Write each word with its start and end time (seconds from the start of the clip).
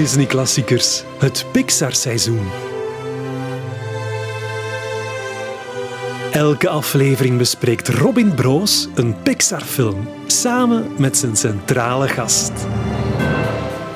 Disney-klassiekers, 0.00 1.04
het 1.18 1.46
Pixar-seizoen. 1.52 2.48
Elke 6.32 6.68
aflevering 6.68 7.38
bespreekt 7.38 7.88
Robin 7.88 8.34
Broos 8.34 8.88
een 8.94 9.22
Pixar-film 9.22 10.08
samen 10.26 10.86
met 10.98 11.16
zijn 11.16 11.36
centrale 11.36 12.08
gast. 12.08 12.52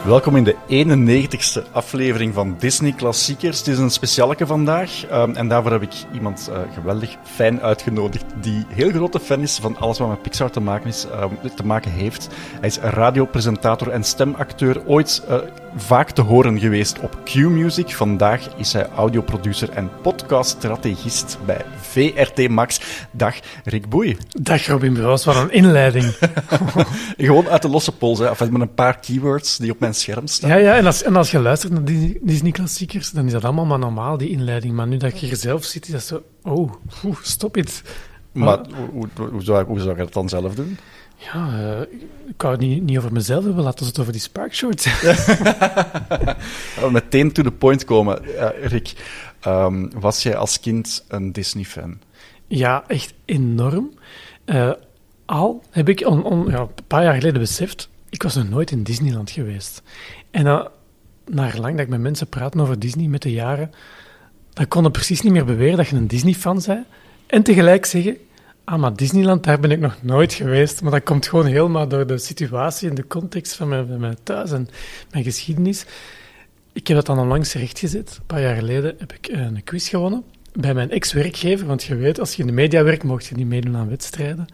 Welkom 0.05 0.37
in 0.37 0.45
de 0.45 0.57
91ste 0.69 1.73
aflevering 1.73 2.35
van 2.35 2.57
Disney 2.59 2.93
Klassiekers. 2.93 3.59
Het 3.59 3.67
is 3.67 3.79
een 3.79 3.91
specialeke 3.91 4.47
vandaag 4.47 5.11
um, 5.13 5.35
en 5.35 5.49
daarvoor 5.49 5.73
heb 5.73 5.83
ik 5.83 5.95
iemand 6.13 6.49
uh, 6.51 6.59
geweldig 6.75 7.17
fijn 7.23 7.61
uitgenodigd 7.61 8.25
die 8.41 8.67
heel 8.69 8.91
grote 8.91 9.21
fan 9.21 9.41
is 9.41 9.59
van 9.59 9.77
alles 9.77 9.99
wat 9.99 10.09
met 10.09 10.23
Pixar 10.23 10.51
te 10.51 10.61
maken, 10.61 10.89
is, 10.89 11.07
um, 11.45 11.51
te 11.55 11.67
maken 11.67 11.91
heeft. 11.91 12.29
Hij 12.61 12.69
is 12.69 12.79
radiopresentator 12.79 13.89
en 13.89 14.05
stemacteur, 14.05 14.87
ooit 14.87 15.23
uh, 15.29 15.37
vaak 15.77 16.11
te 16.11 16.23
horen 16.23 16.61
geweest 16.61 17.01
op 17.01 17.19
Q-Music. 17.25 17.95
Vandaag 17.95 18.57
is 18.57 18.73
hij 18.73 18.89
audioproducer 18.89 19.71
en 19.71 19.91
podcaststrategist 20.03 21.39
bij 21.47 21.65
VRT 21.81 22.49
Max. 22.49 22.81
Dag 23.11 23.35
Rick 23.65 23.89
Boei. 23.89 24.17
Dag 24.29 24.67
Robin 24.67 24.93
Broos, 24.93 25.25
wat 25.25 25.37
een 25.37 25.53
inleiding. 25.53 26.17
Gewoon 27.17 27.49
uit 27.49 27.63
de 27.63 27.69
losse 27.69 27.93
pols, 27.93 28.19
hè. 28.19 28.29
Enfin, 28.29 28.53
met 28.53 28.61
een 28.61 28.75
paar 28.75 28.99
keywords 28.99 29.57
die 29.57 29.71
op 29.71 29.81
mijn 29.81 29.95
scherm 29.95 30.27
staan. 30.27 30.51
Ja, 30.51 30.57
ja 30.57 30.77
en, 30.77 30.87
als, 30.87 31.03
en 31.03 31.17
als 31.17 31.31
je 31.31 31.39
luistert 31.39 31.73
naar 31.73 31.85
die 31.85 32.19
Disney-klassiekers, 32.23 33.11
dan 33.11 33.27
is 33.27 33.33
dat 33.33 33.45
allemaal 33.45 33.67
maar 33.67 33.79
normaal, 33.79 34.17
die 34.17 34.31
inleiding. 34.31 34.75
Maar 34.75 34.87
nu 34.87 34.97
dat 34.97 35.21
je 35.21 35.27
hier 35.27 35.37
zelf 35.37 35.65
zit, 35.65 35.87
is 35.87 35.93
dat 35.93 36.03
zo... 36.03 36.23
Oh, 36.43 36.73
oeh, 37.05 37.17
stop 37.23 37.55
het. 37.55 37.83
Maar 38.33 38.59
hoe, 38.93 39.09
hoe, 39.17 39.29
hoe, 39.29 39.43
zou, 39.43 39.65
hoe 39.65 39.79
zou 39.79 39.91
je 39.91 40.03
dat 40.03 40.13
dan 40.13 40.29
zelf 40.29 40.55
doen? 40.55 40.79
Ja, 41.17 41.49
uh, 41.53 41.81
ik 42.27 42.35
kan 42.37 42.51
het 42.51 42.61
niet, 42.61 42.83
niet 42.83 42.99
over 42.99 43.13
mezelf 43.13 43.45
hebben, 43.45 43.65
laten 43.65 43.81
we 43.81 43.87
het 43.87 43.99
over 43.99 44.13
die 44.13 44.21
Sparkshorts 44.21 44.89
Meteen 46.91 47.33
to 47.33 47.43
the 47.43 47.51
point 47.51 47.85
komen. 47.85 48.25
Uh, 48.25 48.49
Rick, 48.63 48.93
um, 49.47 49.91
was 50.01 50.23
jij 50.23 50.37
als 50.37 50.61
kind 50.61 51.05
een 51.09 51.33
Disney-fan? 51.33 51.99
Ja, 52.47 52.85
echt 52.87 53.15
enorm. 53.25 53.91
Uh, 54.45 54.73
al 55.25 55.63
heb 55.71 55.89
ik 55.89 56.07
on, 56.07 56.25
on, 56.25 56.51
ja, 56.51 56.61
een 56.61 56.69
paar 56.87 57.03
jaar 57.03 57.15
geleden 57.15 57.41
beseft, 57.41 57.89
ik 58.11 58.23
was 58.23 58.35
nog 58.35 58.49
nooit 58.49 58.71
in 58.71 58.83
Disneyland 58.83 59.31
geweest. 59.31 59.83
En 60.31 60.45
dan, 60.45 60.69
naar 61.27 61.59
lang 61.59 61.73
dat 61.73 61.85
ik 61.85 61.89
met 61.89 62.01
mensen 62.01 62.27
praat 62.27 62.57
over 62.57 62.79
Disney 62.79 63.07
met 63.07 63.23
de 63.23 63.33
jaren, 63.33 63.71
dan 64.53 64.69
kon 64.69 64.87
ik 64.87 64.93
precies 64.93 65.21
niet 65.21 65.33
meer 65.33 65.45
beweren 65.45 65.77
dat 65.77 65.89
je 65.89 65.97
een 65.97 66.07
Disney-fan 66.07 66.63
bent. 66.67 66.87
En 67.27 67.43
tegelijk 67.43 67.85
zeggen, 67.85 68.17
ah, 68.65 68.81
maar 68.81 68.95
Disneyland, 68.95 69.45
daar 69.45 69.61
ben 69.61 69.71
ik 69.71 69.81
nog 69.81 69.97
nooit 70.01 70.33
geweest. 70.33 70.83
Maar 70.83 70.91
dat 70.91 71.03
komt 71.03 71.27
gewoon 71.27 71.47
helemaal 71.47 71.89
door 71.89 72.07
de 72.07 72.19
situatie 72.19 72.89
en 72.89 72.95
de 72.95 73.07
context 73.07 73.55
van 73.55 73.69
mijn, 73.69 74.01
mijn 74.01 74.17
thuis 74.23 74.53
en 74.53 74.69
mijn 75.11 75.25
geschiedenis. 75.25 75.85
Ik 76.73 76.87
heb 76.87 76.97
dat 76.97 77.07
dan 77.07 77.19
onlangs 77.19 77.53
rechtgezet. 77.53 78.17
Een 78.19 78.27
paar 78.27 78.41
jaar 78.41 78.57
geleden 78.57 78.95
heb 78.99 79.13
ik 79.13 79.29
een 79.29 79.65
quiz 79.65 79.89
gewonnen 79.89 80.25
bij 80.53 80.75
mijn 80.75 80.91
ex-werkgever. 80.91 81.67
Want 81.67 81.83
je 81.83 81.97
weet, 81.97 82.21
als 82.21 82.35
je 82.35 82.41
in 82.41 82.47
de 82.47 82.53
media 82.53 82.83
werkt, 82.83 83.03
mocht 83.03 83.27
je 83.27 83.35
niet 83.35 83.47
meedoen 83.47 83.77
aan 83.77 83.89
wedstrijden. 83.89 84.47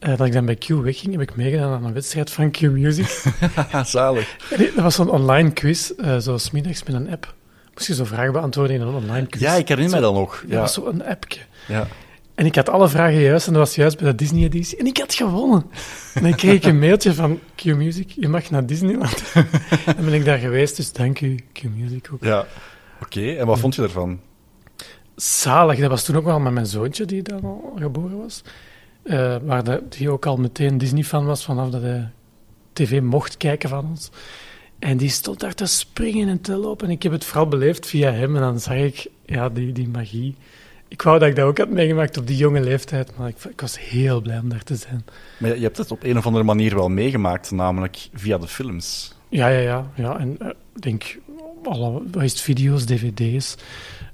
Uh, 0.00 0.16
dat 0.16 0.26
ik 0.26 0.32
dan 0.32 0.44
bij 0.44 0.56
Q 0.56 0.66
wegging, 0.68 1.12
heb 1.12 1.20
ik 1.20 1.36
meegedaan 1.36 1.72
aan 1.72 1.84
een 1.84 1.92
wedstrijd 1.92 2.30
van 2.30 2.50
Q 2.50 2.60
Music. 2.60 3.22
Zalig. 3.84 4.36
Dat 4.74 4.74
was 4.74 4.94
zo'n 4.94 5.10
online 5.10 5.52
quiz, 5.52 5.92
uh, 5.98 6.16
zoals 6.18 6.50
middags 6.50 6.82
met 6.82 6.94
een 6.94 7.10
app. 7.10 7.34
Moest 7.74 7.86
je 7.86 7.94
zo 7.94 8.04
vragen 8.04 8.32
beantwoorden 8.32 8.76
in 8.76 8.82
een 8.82 8.94
online 8.94 9.26
quiz. 9.26 9.42
Ja, 9.42 9.54
ik 9.54 9.68
herinner 9.68 9.92
mij 9.92 10.00
dat 10.00 10.14
nog. 10.14 10.44
Ja. 10.46 10.50
Dat 10.50 10.60
was 10.60 10.74
zo'n 10.74 11.04
appje. 11.04 11.40
Ja. 11.68 11.86
En 12.36 12.46
ik 12.46 12.54
had 12.54 12.68
alle 12.68 12.88
vragen 12.88 13.20
juist 13.20 13.46
en 13.46 13.52
dat 13.52 13.62
was 13.62 13.74
juist 13.74 13.98
bij 13.98 14.10
de 14.10 14.14
Disney-editie. 14.14 14.78
En 14.78 14.86
ik 14.86 14.98
had 14.98 15.14
gewonnen. 15.14 15.66
En 16.14 16.22
dan 16.22 16.34
kreeg 16.34 16.54
ik 16.54 16.64
een 16.64 16.78
mailtje 16.78 17.14
van 17.14 17.40
Q-Music, 17.54 18.10
je 18.10 18.28
mag 18.28 18.50
naar 18.50 18.66
Disneyland. 18.66 19.32
en 19.96 20.04
ben 20.04 20.12
ik 20.12 20.24
daar 20.24 20.38
geweest, 20.38 20.76
dus 20.76 20.92
dank 20.92 21.20
u, 21.20 21.38
Q-Music 21.52 22.08
ook. 22.12 22.24
Ja, 22.24 22.38
oké. 22.40 22.48
Okay. 23.18 23.36
En 23.36 23.46
wat 23.46 23.58
vond 23.58 23.74
je 23.74 23.82
ervan? 23.82 24.20
Zalig. 25.16 25.78
Dat 25.78 25.90
was 25.90 26.04
toen 26.04 26.16
ook 26.16 26.24
wel 26.24 26.40
met 26.40 26.52
mijn 26.52 26.66
zoontje, 26.66 27.04
die 27.04 27.22
dan 27.22 27.44
al 27.44 27.76
geboren 27.78 28.18
was. 28.18 28.42
Uh, 29.04 29.36
waar 29.42 29.64
de, 29.64 29.82
die 29.88 30.10
ook 30.10 30.26
al 30.26 30.36
meteen 30.36 30.78
Disney-fan 30.78 31.26
was, 31.26 31.44
vanaf 31.44 31.70
dat 31.70 31.82
hij 31.82 32.10
tv 32.72 33.00
mocht 33.00 33.36
kijken 33.36 33.68
van 33.68 33.86
ons. 33.88 34.10
En 34.78 34.96
die 34.96 35.08
stond 35.08 35.40
daar 35.40 35.54
te 35.54 35.66
springen 35.66 36.28
en 36.28 36.40
te 36.40 36.56
lopen. 36.56 36.86
En 36.86 36.92
ik 36.92 37.02
heb 37.02 37.12
het 37.12 37.24
vooral 37.24 37.48
beleefd 37.48 37.86
via 37.86 38.10
hem. 38.10 38.34
En 38.34 38.42
dan 38.42 38.60
zag 38.60 38.76
ik 38.76 39.06
ja, 39.24 39.48
die, 39.48 39.72
die 39.72 39.88
magie 39.88 40.36
ik 40.88 41.02
wou 41.02 41.18
dat 41.18 41.28
ik 41.28 41.36
dat 41.36 41.44
ook 41.44 41.58
had 41.58 41.68
meegemaakt 41.68 42.16
op 42.16 42.26
die 42.26 42.36
jonge 42.36 42.60
leeftijd, 42.60 43.16
maar 43.16 43.28
ik, 43.28 43.44
ik, 43.44 43.60
was 43.60 43.78
heel 43.80 44.20
blij 44.20 44.38
om 44.38 44.48
daar 44.48 44.62
te 44.62 44.76
zijn. 44.76 45.04
Maar 45.38 45.56
je 45.56 45.62
hebt 45.62 45.76
het 45.76 45.90
op 45.90 46.02
een 46.02 46.18
of 46.18 46.26
andere 46.26 46.44
manier 46.44 46.74
wel 46.74 46.88
meegemaakt, 46.88 47.50
namelijk 47.50 48.08
via 48.14 48.38
de 48.38 48.48
films. 48.48 49.14
Ja, 49.28 49.48
ja, 49.48 49.60
ja. 49.60 49.90
ja. 49.94 50.18
En 50.18 50.36
uh, 50.42 50.48
ik 50.48 50.82
denk, 50.82 51.18
alle 51.62 52.02
het, 52.18 52.40
video's, 52.40 52.84
dvd's. 52.84 53.56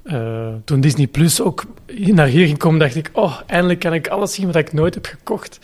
Uh, 0.04 0.54
toen 0.64 0.80
Disney 0.80 1.06
Plus 1.06 1.40
ook 1.40 1.64
naar 1.86 2.26
hier 2.26 2.46
ging 2.46 2.58
komen, 2.58 2.78
dacht 2.78 2.96
ik, 2.96 3.10
oh, 3.12 3.40
eindelijk 3.46 3.80
kan 3.80 3.94
ik 3.94 4.08
alles 4.08 4.34
zien 4.34 4.46
wat 4.46 4.56
ik 4.56 4.72
nooit 4.72 4.94
heb 4.94 5.06
gekocht. 5.06 5.58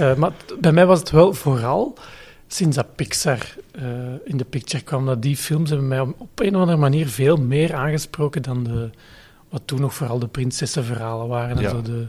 Uh, 0.00 0.14
maar 0.14 0.32
bij 0.60 0.72
mij 0.72 0.86
was 0.86 0.98
het 0.98 1.10
wel 1.10 1.34
vooral 1.34 1.98
sinds 2.46 2.76
dat 2.76 2.94
Pixar 2.96 3.38
in 4.24 4.36
de 4.36 4.44
picture 4.44 4.84
kwam, 4.84 5.06
dat 5.06 5.22
die 5.22 5.36
films 5.36 5.70
hebben 5.70 5.88
mij 5.88 6.00
op 6.00 6.40
een 6.40 6.54
of 6.54 6.60
andere 6.60 6.78
manier 6.78 7.08
veel 7.08 7.36
meer 7.36 7.74
aangesproken 7.74 8.42
dan 8.42 8.64
de 8.64 8.90
wat 9.50 9.62
toen 9.64 9.80
nog 9.80 9.94
vooral 9.94 10.18
de 10.18 10.28
prinsessenverhalen 10.28 11.28
waren. 11.28 11.58
En 11.58 11.70
zo 11.70 11.82
de, 11.82 12.08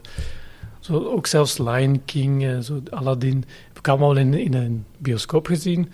zo 0.80 1.06
ook 1.06 1.28
zelfs 1.28 1.58
Lion 1.58 2.02
King, 2.06 2.44
en 2.44 2.64
zo 2.64 2.82
Aladdin, 2.90 3.44
heb 3.68 3.78
ik 3.78 3.88
allemaal 3.88 4.16
in, 4.16 4.34
in 4.34 4.54
een 4.54 4.86
bioscoop 4.98 5.46
gezien. 5.46 5.92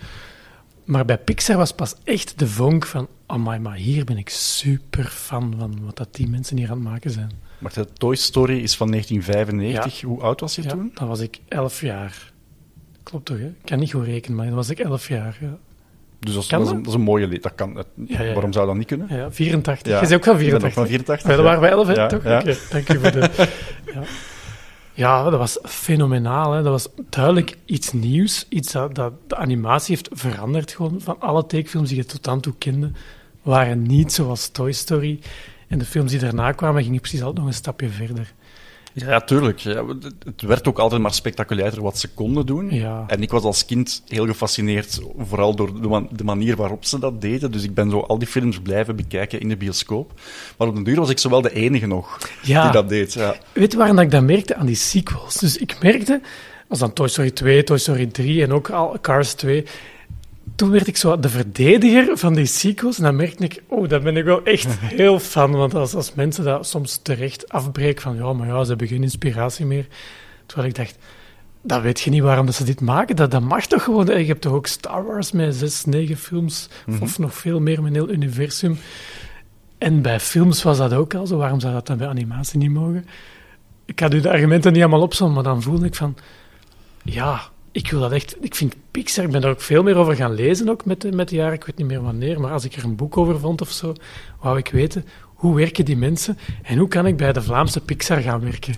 Maar 0.84 1.04
bij 1.04 1.18
Pixar 1.18 1.56
was 1.56 1.72
pas 1.72 1.94
echt 2.04 2.38
de 2.38 2.46
vonk 2.46 2.86
van, 2.86 3.08
oh 3.26 3.58
maar 3.58 3.74
hier 3.74 4.04
ben 4.04 4.18
ik 4.18 4.28
super 4.28 5.04
fan 5.04 5.54
van 5.58 5.84
wat 5.84 5.96
dat 5.96 6.14
die 6.14 6.28
mensen 6.28 6.56
hier 6.56 6.70
aan 6.70 6.76
het 6.76 6.88
maken 6.88 7.10
zijn. 7.10 7.30
Maar 7.58 7.72
de 7.72 7.86
Toy 7.92 8.14
Story 8.14 8.58
is 8.58 8.76
van 8.76 8.90
1995. 8.90 10.00
Hoe 10.00 10.20
oud 10.20 10.40
was 10.40 10.54
je 10.54 10.62
ja, 10.62 10.68
toen? 10.68 10.90
Dan 10.94 11.08
was 11.08 11.20
ik 11.20 11.40
elf 11.48 11.80
jaar. 11.80 12.32
Klopt 13.02 13.24
toch, 13.24 13.38
hè? 13.38 13.46
Ik 13.46 13.64
kan 13.64 13.78
niet 13.78 13.92
goed 13.92 14.04
rekenen, 14.04 14.36
maar 14.36 14.46
dan 14.46 14.54
was 14.54 14.70
ik 14.70 14.78
elf 14.78 15.08
jaar, 15.08 15.38
ja. 15.40 15.58
Dus 16.20 16.34
dat 16.34 16.42
is, 16.42 16.48
dat, 16.48 16.60
is 16.60 16.68
een, 16.68 16.76
dat 16.76 16.86
is, 16.86 16.94
een, 16.94 17.00
mooie 17.00 17.26
leed. 17.28 17.42
Dat 17.42 17.54
kan, 17.54 17.74
dat, 17.74 17.86
ja, 18.06 18.22
ja, 18.22 18.32
waarom 18.32 18.52
zou 18.52 18.66
dat 18.66 18.76
niet 18.76 18.86
kunnen? 18.86 19.06
Ja, 19.10 19.30
84. 19.30 20.00
Je 20.00 20.06
is 20.06 20.12
ook 20.12 20.24
van 20.24 20.38
84. 20.38 20.72
van 20.72 20.86
84. 20.86 21.30
Ja, 21.30 21.36
dat 21.36 21.44
waren 21.44 21.60
wij 21.60 21.70
11, 21.70 21.94
ja, 21.94 22.06
toch? 22.06 22.18
Oké, 22.18 22.28
okay, 22.28 22.56
dank 22.70 22.88
u 22.88 22.98
voor 22.98 23.10
de... 23.10 23.30
ja. 24.94 25.30
dat 25.30 25.38
was 25.38 25.58
fenomenaal. 25.62 26.52
Hè. 26.52 26.62
Dat 26.62 26.72
was 26.72 26.88
duidelijk 27.10 27.56
iets 27.64 27.92
nieuws. 27.92 28.46
Iets 28.48 28.72
dat, 28.72 28.94
dat 28.94 29.12
de 29.26 29.36
animatie 29.36 29.94
heeft 29.94 30.08
veranderd. 30.12 30.72
Gewoon 30.72 31.00
van 31.00 31.20
alle 31.20 31.46
tekenfilms 31.46 31.88
die 31.88 31.98
je 31.98 32.04
tot 32.04 32.24
dan 32.24 32.40
toe 32.40 32.54
kende, 32.58 32.90
waren 33.42 33.82
niet 33.82 34.12
zoals 34.12 34.48
Toy 34.48 34.72
Story. 34.72 35.20
En 35.68 35.78
de 35.78 35.84
films 35.84 36.10
die 36.10 36.20
daarna 36.20 36.52
kwamen, 36.52 36.82
gingen 36.82 37.00
precies 37.00 37.20
altijd 37.20 37.38
nog 37.38 37.46
een 37.46 37.52
stapje 37.52 37.88
verder. 37.88 38.34
Ja, 38.92 39.20
tuurlijk. 39.20 39.58
Ja, 39.58 39.84
het 40.24 40.42
werd 40.42 40.68
ook 40.68 40.78
altijd 40.78 41.02
maar 41.02 41.14
spectaculairder 41.14 41.82
wat 41.82 41.98
ze 41.98 42.08
konden 42.08 42.46
doen. 42.46 42.74
Ja. 42.74 43.04
En 43.06 43.22
ik 43.22 43.30
was 43.30 43.42
als 43.42 43.64
kind 43.64 44.02
heel 44.08 44.26
gefascineerd, 44.26 45.00
vooral 45.18 45.54
door 45.54 45.80
de, 45.80 45.88
man 45.88 46.08
de, 46.12 46.24
manier 46.24 46.56
waarop 46.56 46.84
ze 46.84 46.98
dat 46.98 47.20
deden. 47.20 47.52
Dus 47.52 47.62
ik 47.62 47.74
ben 47.74 47.90
zo 47.90 48.00
al 48.00 48.18
die 48.18 48.28
films 48.28 48.60
blijven 48.60 48.96
bekijken 48.96 49.40
in 49.40 49.48
de 49.48 49.56
bioscoop. 49.56 50.20
Maar 50.56 50.68
op 50.68 50.74
den 50.74 50.84
duur 50.84 50.96
was 50.96 51.10
ik 51.10 51.18
zowel 51.18 51.42
de 51.42 51.52
enige 51.52 51.86
nog 51.86 52.18
ja. 52.42 52.62
die 52.62 52.72
dat 52.72 52.88
deed. 52.88 53.12
Ja. 53.12 53.36
Weet 53.52 53.72
je 53.72 53.78
waarom 53.78 53.98
ik 53.98 54.10
dat 54.10 54.22
merkte? 54.22 54.54
Aan 54.54 54.66
die 54.66 54.76
sequels. 54.76 55.34
Dus 55.34 55.56
ik 55.56 55.76
merkte, 55.82 56.20
als 56.68 56.78
dan 56.78 56.92
Toy 56.92 57.08
Story 57.08 57.30
2, 57.30 57.64
Toy 57.64 57.78
Story 57.78 58.06
3 58.06 58.42
en 58.42 58.52
ook 58.52 58.70
al 58.70 58.96
Cars 59.00 59.34
2 59.34 59.64
toen 60.54 60.70
werd 60.70 60.86
ik 60.86 60.96
zo 60.96 61.18
de 61.18 61.28
verdediger 61.28 62.18
van 62.18 62.34
die 62.34 62.46
sequels. 62.46 62.98
En 62.98 63.04
dan 63.04 63.16
merkte 63.16 63.44
ik, 63.44 63.62
oh, 63.68 63.88
daar 63.88 64.00
ben 64.00 64.16
ik 64.16 64.24
wel 64.24 64.44
echt 64.44 64.78
heel 65.02 65.18
fan. 65.18 65.50
Want 65.50 65.74
als, 65.74 65.94
als 65.94 66.14
mensen 66.14 66.44
dat 66.44 66.66
soms 66.66 66.96
terecht 67.02 67.48
afbreken 67.48 68.02
van, 68.02 68.16
ja, 68.16 68.32
maar 68.32 68.46
ja, 68.46 68.62
ze 68.62 68.68
hebben 68.68 68.88
geen 68.88 69.02
inspiratie 69.02 69.66
meer. 69.66 69.86
Terwijl 70.46 70.68
ik 70.68 70.74
dacht, 70.74 70.98
dat 71.62 71.82
weet 71.82 72.00
je 72.00 72.10
niet 72.10 72.22
waarom 72.22 72.46
dat 72.46 72.54
ze 72.54 72.64
dit 72.64 72.80
maken. 72.80 73.16
Dat, 73.16 73.30
dat 73.30 73.42
mag 73.42 73.66
toch 73.66 73.82
gewoon. 73.82 74.06
Je 74.06 74.26
hebt 74.26 74.40
toch 74.40 74.52
ook 74.52 74.66
Star 74.66 75.06
Wars 75.06 75.32
met 75.32 75.54
zes, 75.54 75.84
negen 75.84 76.16
films. 76.16 76.68
Mhm. 76.86 77.02
Of 77.02 77.18
nog 77.18 77.34
veel 77.34 77.60
meer 77.60 77.82
met 77.82 77.94
een 77.94 78.04
heel 78.04 78.14
universum. 78.14 78.78
En 79.78 80.02
bij 80.02 80.20
films 80.20 80.62
was 80.62 80.78
dat 80.78 80.92
ook 80.92 81.14
al 81.14 81.26
zo. 81.26 81.36
Waarom 81.36 81.60
zou 81.60 81.72
dat 81.72 81.86
dan 81.86 81.96
bij 81.96 82.08
animatie 82.08 82.58
niet 82.58 82.70
mogen? 82.70 83.06
Ik 83.84 84.00
had 84.00 84.14
u 84.14 84.20
de 84.20 84.30
argumenten 84.30 84.72
niet 84.72 84.82
allemaal 84.82 85.02
opzommen, 85.02 85.34
maar 85.34 85.52
dan 85.52 85.62
voelde 85.62 85.86
ik 85.86 85.94
van... 85.94 86.16
Ja, 87.02 87.40
ik 87.72 87.90
wil 87.90 88.00
dat 88.00 88.12
echt. 88.12 88.36
Ik 88.40 88.54
vind 88.54 88.74
Pixar, 88.90 89.24
ik 89.24 89.30
ben 89.30 89.40
daar 89.40 89.50
ook 89.50 89.60
veel 89.60 89.82
meer 89.82 89.96
over 89.96 90.16
gaan 90.16 90.34
lezen 90.34 90.68
ook 90.68 90.84
met 90.84 91.00
de, 91.00 91.12
met 91.12 91.28
de 91.28 91.36
jaren. 91.36 91.54
Ik 91.54 91.64
weet 91.64 91.76
niet 91.76 91.86
meer 91.86 92.02
wanneer, 92.02 92.40
maar 92.40 92.52
als 92.52 92.64
ik 92.64 92.74
er 92.74 92.84
een 92.84 92.96
boek 92.96 93.16
over 93.16 93.38
vond 93.38 93.60
of 93.60 93.70
zo, 93.70 93.92
wou 94.40 94.58
ik 94.58 94.68
weten 94.68 95.04
hoe 95.24 95.54
werken 95.56 95.84
die 95.84 95.96
mensen 95.96 96.38
en 96.62 96.78
hoe 96.78 96.88
kan 96.88 97.06
ik 97.06 97.16
bij 97.16 97.32
de 97.32 97.42
Vlaamse 97.42 97.80
Pixar 97.80 98.20
gaan 98.20 98.40
werken. 98.40 98.74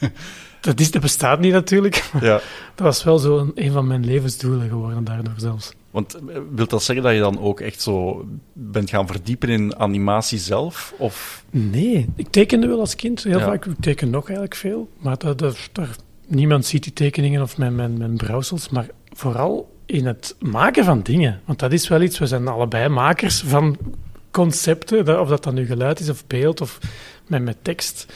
dat, 0.60 0.80
is, 0.80 0.90
dat 0.90 1.02
bestaat 1.02 1.40
niet 1.40 1.52
natuurlijk. 1.52 2.04
Ja. 2.20 2.40
Dat 2.74 2.86
was 2.86 3.04
wel 3.04 3.18
zo 3.18 3.38
een, 3.38 3.52
een 3.54 3.72
van 3.72 3.86
mijn 3.86 4.04
levensdoelen 4.04 4.68
geworden 4.68 5.04
daardoor 5.04 5.34
zelfs. 5.36 5.72
Want 5.90 6.14
eh, 6.14 6.20
wil 6.54 6.66
dat 6.66 6.82
zeggen 6.82 7.04
dat 7.04 7.14
je 7.14 7.20
dan 7.20 7.40
ook 7.40 7.60
echt 7.60 7.80
zo 7.82 8.24
bent 8.52 8.90
gaan 8.90 9.06
verdiepen 9.06 9.48
in 9.48 9.76
animatie 9.76 10.38
zelf? 10.38 10.94
Of... 10.96 11.44
Nee, 11.50 12.08
ik 12.16 12.28
tekende 12.30 12.66
wel 12.66 12.80
als 12.80 12.96
kind 12.96 13.22
heel 13.22 13.38
Ja. 13.38 13.44
vaak. 13.44 13.64
Ik 13.66 13.74
teken 13.80 14.10
nog 14.10 14.24
eigenlijk 14.24 14.54
veel, 14.56 14.88
maar 14.98 15.18
dat, 15.18 15.38
dat, 15.38 15.56
daar- 15.72 15.96
niemand 16.34 16.66
ziet 16.66 16.82
die 16.82 16.92
tekeningen 16.92 17.42
of 17.42 17.58
mijn, 17.58 17.74
mijn, 17.74 18.16
brouwsels. 18.16 18.68
Maar 18.68 18.86
vooral 19.12 19.76
in 19.86 20.06
het 20.06 20.36
maken 20.38 20.84
van 20.84 21.02
dingen. 21.02 21.40
Want 21.44 21.58
dat 21.58 21.72
is 21.72 21.88
wel 21.88 22.00
iets, 22.02 22.18
we 22.18 22.26
zijn 22.26 22.48
allebei 22.48 22.88
makers 22.88 23.40
van 23.40 23.76
concepten, 24.30 25.20
of 25.20 25.28
dat 25.28 25.44
dan 25.44 25.54
nu 25.54 25.66
geluid 25.66 26.00
is 26.00 26.08
of 26.08 26.26
beeld 26.26 26.60
of 26.60 26.78
met, 27.26 27.56
tekst. 27.62 28.12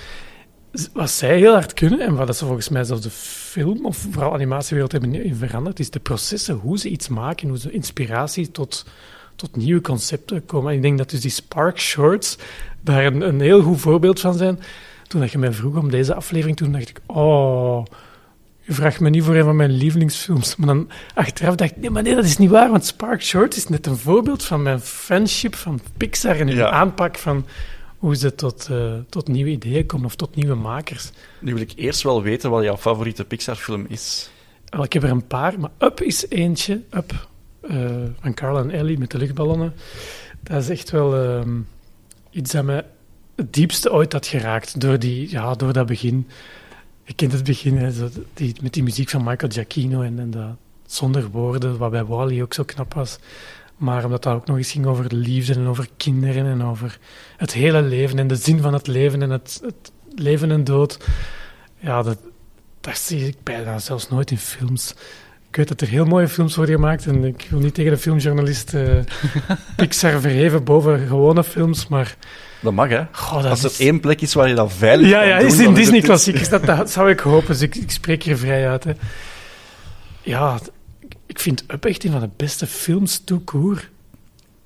Wat 0.92 1.10
zij 1.10 1.36
heel 1.36 1.52
hard 1.52 1.74
kunnen, 1.74 2.00
en 2.00 2.14
wat 2.14 2.36
ze 2.36 2.44
volgens 2.44 2.68
mij 2.68 2.84
zelfs 2.84 3.02
de 3.02 3.10
film 3.10 3.86
of 3.86 4.06
vooral 4.10 4.32
animatiewereld 4.32 4.92
hebben 4.92 5.36
veranderd, 5.36 5.78
is 5.78 5.90
de 5.90 6.00
processen, 6.00 6.54
hoe 6.54 6.78
ze 6.78 6.88
iets 6.88 7.08
maken, 7.08 7.48
hoe 7.48 7.58
ze 7.58 7.70
inspiratie 7.70 8.50
tot, 8.50 8.86
tot 9.36 9.56
nieuwe 9.56 9.80
concepten 9.80 10.46
komen. 10.46 10.70
En 10.70 10.76
ik 10.76 10.82
denk 10.82 10.98
dat 10.98 11.10
dus 11.10 11.20
die 11.20 11.30
Spark 11.30 11.80
Shorts 11.80 12.38
daar 12.80 13.04
een, 13.04 13.20
een 13.20 13.40
heel 13.40 13.62
goed 13.62 13.80
voorbeeld 13.80 14.20
van 14.20 14.34
zijn. 14.34 14.60
Toen 15.06 15.20
dat 15.20 15.30
je 15.30 15.38
mij 15.38 15.52
vroeg 15.52 15.76
om 15.76 15.90
deze 15.90 16.14
aflevering, 16.14 16.56
toen 16.56 16.72
dacht 16.72 16.88
ik, 16.88 17.00
oh, 17.06 17.84
je 18.66 18.72
vraagt 18.72 19.00
me 19.00 19.10
niet 19.10 19.22
voor 19.24 19.34
een 19.34 19.44
van 19.44 19.56
mijn 19.56 19.70
lievelingsfilms. 19.70 20.56
Maar 20.56 20.66
dan 20.66 20.88
achteraf 21.14 21.54
dacht 21.54 21.70
ik, 21.70 21.76
nee, 21.76 21.90
maar 21.90 22.02
nee, 22.02 22.14
dat 22.14 22.24
is 22.24 22.36
niet 22.38 22.50
waar, 22.50 22.70
want 22.70 22.84
Spark 22.86 23.22
Shorts 23.22 23.56
is 23.56 23.68
net 23.68 23.86
een 23.86 23.96
voorbeeld 23.96 24.44
van 24.44 24.62
mijn 24.62 24.80
fanship 24.80 25.54
van 25.54 25.80
Pixar 25.96 26.36
en 26.40 26.46
hun 26.46 26.56
Ja. 26.56 26.70
aanpak 26.70 27.18
van 27.18 27.46
hoe 27.98 28.16
ze 28.16 28.34
tot, 28.34 28.68
eh, 28.70 28.92
tot 29.08 29.28
nieuwe 29.28 29.50
ideeën 29.50 29.86
komen 29.86 30.06
of 30.06 30.14
tot 30.14 30.34
nieuwe 30.34 30.54
makers. 30.54 31.10
Nu 31.40 31.52
wil 31.52 31.62
ik 31.62 31.72
eerst 31.76 32.02
wel 32.02 32.22
weten 32.22 32.50
wat 32.50 32.62
jouw 32.64 32.76
favoriete 32.76 33.24
Pixar-film 33.24 33.86
is. 33.88 34.30
Wel, 34.69 34.84
ik 34.84 34.92
heb 34.92 35.02
er 35.02 35.10
een 35.10 35.26
paar, 35.26 35.60
maar 35.60 35.70
Up 35.78 36.00
is 36.00 36.28
eentje. 36.28 36.80
Up 36.90 37.28
eh, 37.60 37.86
van 38.20 38.34
Carl 38.34 38.58
en 38.58 38.70
Ellie 38.70 38.98
met 38.98 39.10
de 39.10 39.19
luchtballonnen. 39.19 39.74
Dat 40.42 40.62
is 40.62 40.69
echt 40.69 40.90
wel 40.90 41.16
ehm, 41.16 41.58
iets 42.30 42.52
dat 42.52 42.64
mij 42.64 42.84
het 43.36 43.52
diepste 43.52 43.92
ooit 43.92 44.12
had 44.12 44.26
geraakt. 44.26 44.80
Door, 44.80 44.98
die, 44.98 45.30
ja, 45.30 45.54
door 45.54 45.72
dat 45.72 45.86
begin. 45.86 46.28
Je 47.06 47.14
kent 47.14 47.32
het 47.32 47.44
begin, 47.44 47.76
hè, 47.76 47.93
zo, 47.93 48.08
die, 48.35 48.55
met 48.62 48.73
die 48.73 48.82
muziek 48.82 49.08
van 49.08 49.25
Michael 49.25 49.53
Giacchino 49.53 50.03
en, 50.03 50.19
en 50.19 50.31
dat 50.31 50.56
zonder 50.87 51.29
woorden, 51.31 51.79
wat 51.79 51.91
bij 51.91 52.05
Wally 52.05 52.43
ook 52.43 52.55
zo 52.55 52.64
knap 52.64 52.94
was. 52.94 53.19
Maar 53.76 54.05
omdat 54.05 54.23
dat 54.23 54.35
ook 54.35 54.47
nog 54.47 54.56
eens 54.56 54.70
ging 54.70 54.87
over 54.87 55.08
de 55.08 55.17
liefde 55.17 55.55
en 55.55 55.67
over 55.67 55.88
kinderen 55.97 56.47
en 56.47 56.62
over 56.62 56.99
het 57.37 57.53
hele 57.53 57.82
leven 57.82 58.19
en 58.19 58.26
de 58.26 58.37
zin 58.37 58.61
van 58.61 58.73
het 58.73 58.87
leven 58.87 59.23
en 59.23 59.31
het, 59.31 59.61
het 59.64 59.93
leven 60.14 60.50
en 60.50 60.64
dood. 60.64 60.99
Ja, 61.79 62.03
dat, 62.03 62.19
dat 62.81 62.99
zie 62.99 63.26
ik 63.26 63.37
bijna 63.43 63.79
zelfs 63.79 64.08
nooit 64.08 64.31
in 64.31 64.38
films. 64.38 64.94
Ik 65.49 65.56
weet 65.56 65.69
dat 65.69 65.81
er 65.81 65.88
heel 65.88 66.05
mooie 66.05 66.29
films 66.29 66.56
worden 66.56 66.75
gemaakt 66.75 67.06
en 67.06 67.25
ik 67.25 67.47
wil 67.50 67.61
niet 67.61 67.75
tegen 67.75 67.93
de 67.93 67.99
filmjournalist 67.99 68.75
eh, 68.75 68.99
Pixar 69.76 70.20
verheven 70.20 70.64
boven 70.64 71.06
gewone 71.06 71.44
films, 71.44 71.88
maar 71.88 72.17
Dat 72.61 72.73
mag, 72.73 72.88
hè? 72.88 73.05
dat 73.32 73.44
Als 73.44 73.64
er 73.64 73.70
is... 73.70 73.79
één 73.79 74.00
plek 74.00 74.20
is 74.20 74.35
waar 74.35 74.49
je 74.49 74.55
dat 74.55 74.73
veilig 74.73 75.08
Ja, 75.08 75.19
kan 75.19 75.29
ja, 75.29 75.38
doen, 75.38 75.47
is 75.47 75.56
dan 75.56 75.67
in 75.67 75.75
Disney-klassiekers. 75.75 76.49
Dat, 76.49 76.64
dat 76.64 76.91
zou 76.91 77.11
ik 77.11 77.20
hopen, 77.20 77.49
dus 77.49 77.61
ik, 77.61 77.75
ik 77.75 77.91
spreek 77.91 78.23
hier 78.23 78.37
vrij 78.37 78.69
uit. 78.69 78.85
Hè. 78.85 78.93
Ja, 80.23 80.58
ik 81.26 81.41
vind 81.41 81.64
Up 81.69 81.85
echt 81.85 82.05
een 82.05 82.12
van 82.12 82.20
de 82.20 82.31
beste 82.37 82.67
films 82.67 83.25
court. 83.44 83.88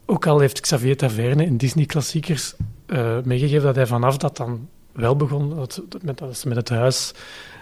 Ook 0.06 0.26
al 0.26 0.38
heeft 0.38 0.60
Xavier 0.60 0.96
Taverne 0.96 1.44
in 1.44 1.56
Disney-klassiekers 1.56 2.54
eh, 2.86 3.16
meegegeven 3.24 3.62
dat 3.62 3.76
hij 3.76 3.86
vanaf 3.86 4.16
dat 4.16 4.36
dan 4.36 4.68
wel 4.92 5.16
begon, 5.16 5.54
dat, 5.54 5.82
dat 5.88 6.02
met, 6.02 6.18
dat 6.18 6.44
met 6.44 6.56
het 6.56 6.68
huis 6.68 7.12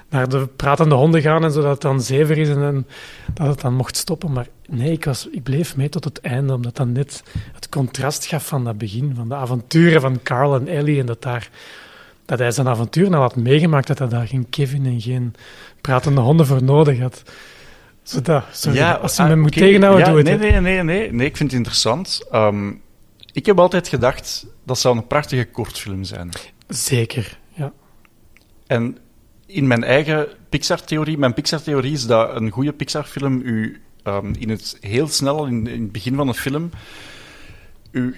naar 0.09 0.29
de 0.29 0.49
pratende 0.57 0.95
honden 0.95 1.21
gaan 1.21 1.45
en 1.45 1.53
zodat 1.53 1.71
het 1.71 1.81
dan 1.81 2.01
zever 2.01 2.39
is 2.39 2.49
en, 2.49 2.87
dat 3.35 3.47
het 3.47 3.61
dan 3.61 3.75
mocht 3.75 3.97
stoppen. 3.97 4.33
Maar 4.33 4.47
nee, 4.69 4.93
ik, 4.93 5.05
was, 5.05 5.29
ik 5.31 5.43
bleef 5.43 5.77
mee 5.77 5.89
tot 5.89 6.05
het 6.05 6.21
einde, 6.21 6.55
omdat 6.55 6.77
dat 6.77 6.87
net 6.87 7.23
het 7.53 7.69
contrast 7.69 8.27
gaf 8.27 8.47
van 8.47 8.65
dat 8.65 8.79
begin, 8.79 9.13
van 9.15 9.29
de 9.29 9.35
avonturen 9.35 10.01
van 10.01 10.23
Carl 10.23 10.55
en 10.55 10.69
Ellie 10.69 11.01
en 11.01 11.07
dat 11.07 11.23
daar 11.23 11.51
dat 12.29 12.39
hij 12.39 12.51
zijn 12.51 12.69
avontuur 12.69 13.11
nou 13.11 13.23
had 13.23 13.37
meegemaakt, 13.37 13.87
dat 13.87 13.99
hij 13.99 14.09
daar 14.09 14.27
geen 14.27 14.49
Kevin 14.51 14.87
en 14.87 15.01
geen 15.01 15.35
pratende 15.81 16.21
honden 16.21 16.47
voor 16.47 16.63
nodig 16.63 16.99
had. 16.99 17.23
Zodat, 18.03 18.45
sorry, 18.53 18.81
als 18.81 19.17
je 19.17 19.23
ah, 19.23 19.29
me 19.29 19.37
moet 19.37 19.51
oké. 19.51 19.61
tegenhouden, 19.61 20.05
Ja, 20.07 20.11
doe 20.11 20.17
het. 20.17 20.41
Nee, 20.41 20.51
nee, 20.51 20.61
nee, 20.61 20.83
nee, 20.83 21.13
nee, 21.13 21.27
ik 21.27 21.37
vind 21.37 21.51
het 21.51 21.59
interessant. 21.59 22.27
Ehm, 22.31 22.73
ik 23.33 23.47
heb 23.47 23.59
altijd 23.59 23.89
gedacht, 23.89 24.47
dat 24.65 24.79
zou 24.79 24.97
een 24.97 25.07
prachtige 25.07 25.45
kortfilm 25.45 26.05
zijn. 26.05 26.31
Zeker, 26.69 27.39
ja. 27.55 27.73
En 28.67 28.99
in 29.49 29.67
mijn 29.67 29.85
eigen 29.85 30.27
Pixar-theorie, 30.49 31.19
mijn 31.19 31.35
Pixar-theorie 31.35 31.93
is 31.93 32.07
dat 32.07 32.37
een 32.37 32.51
goede 32.51 32.73
Pixar-film 32.73 33.41
u 33.45 33.81
ehm, 34.03 34.33
in 34.39 34.49
het 34.51 34.77
heel 34.81 35.09
snel, 35.09 35.47
in, 35.47 35.67
in 35.67 35.83
het 35.83 35.93
begin 35.93 36.15
van 36.15 36.27
de 36.27 36.35
film, 36.35 36.71
u 37.91 38.17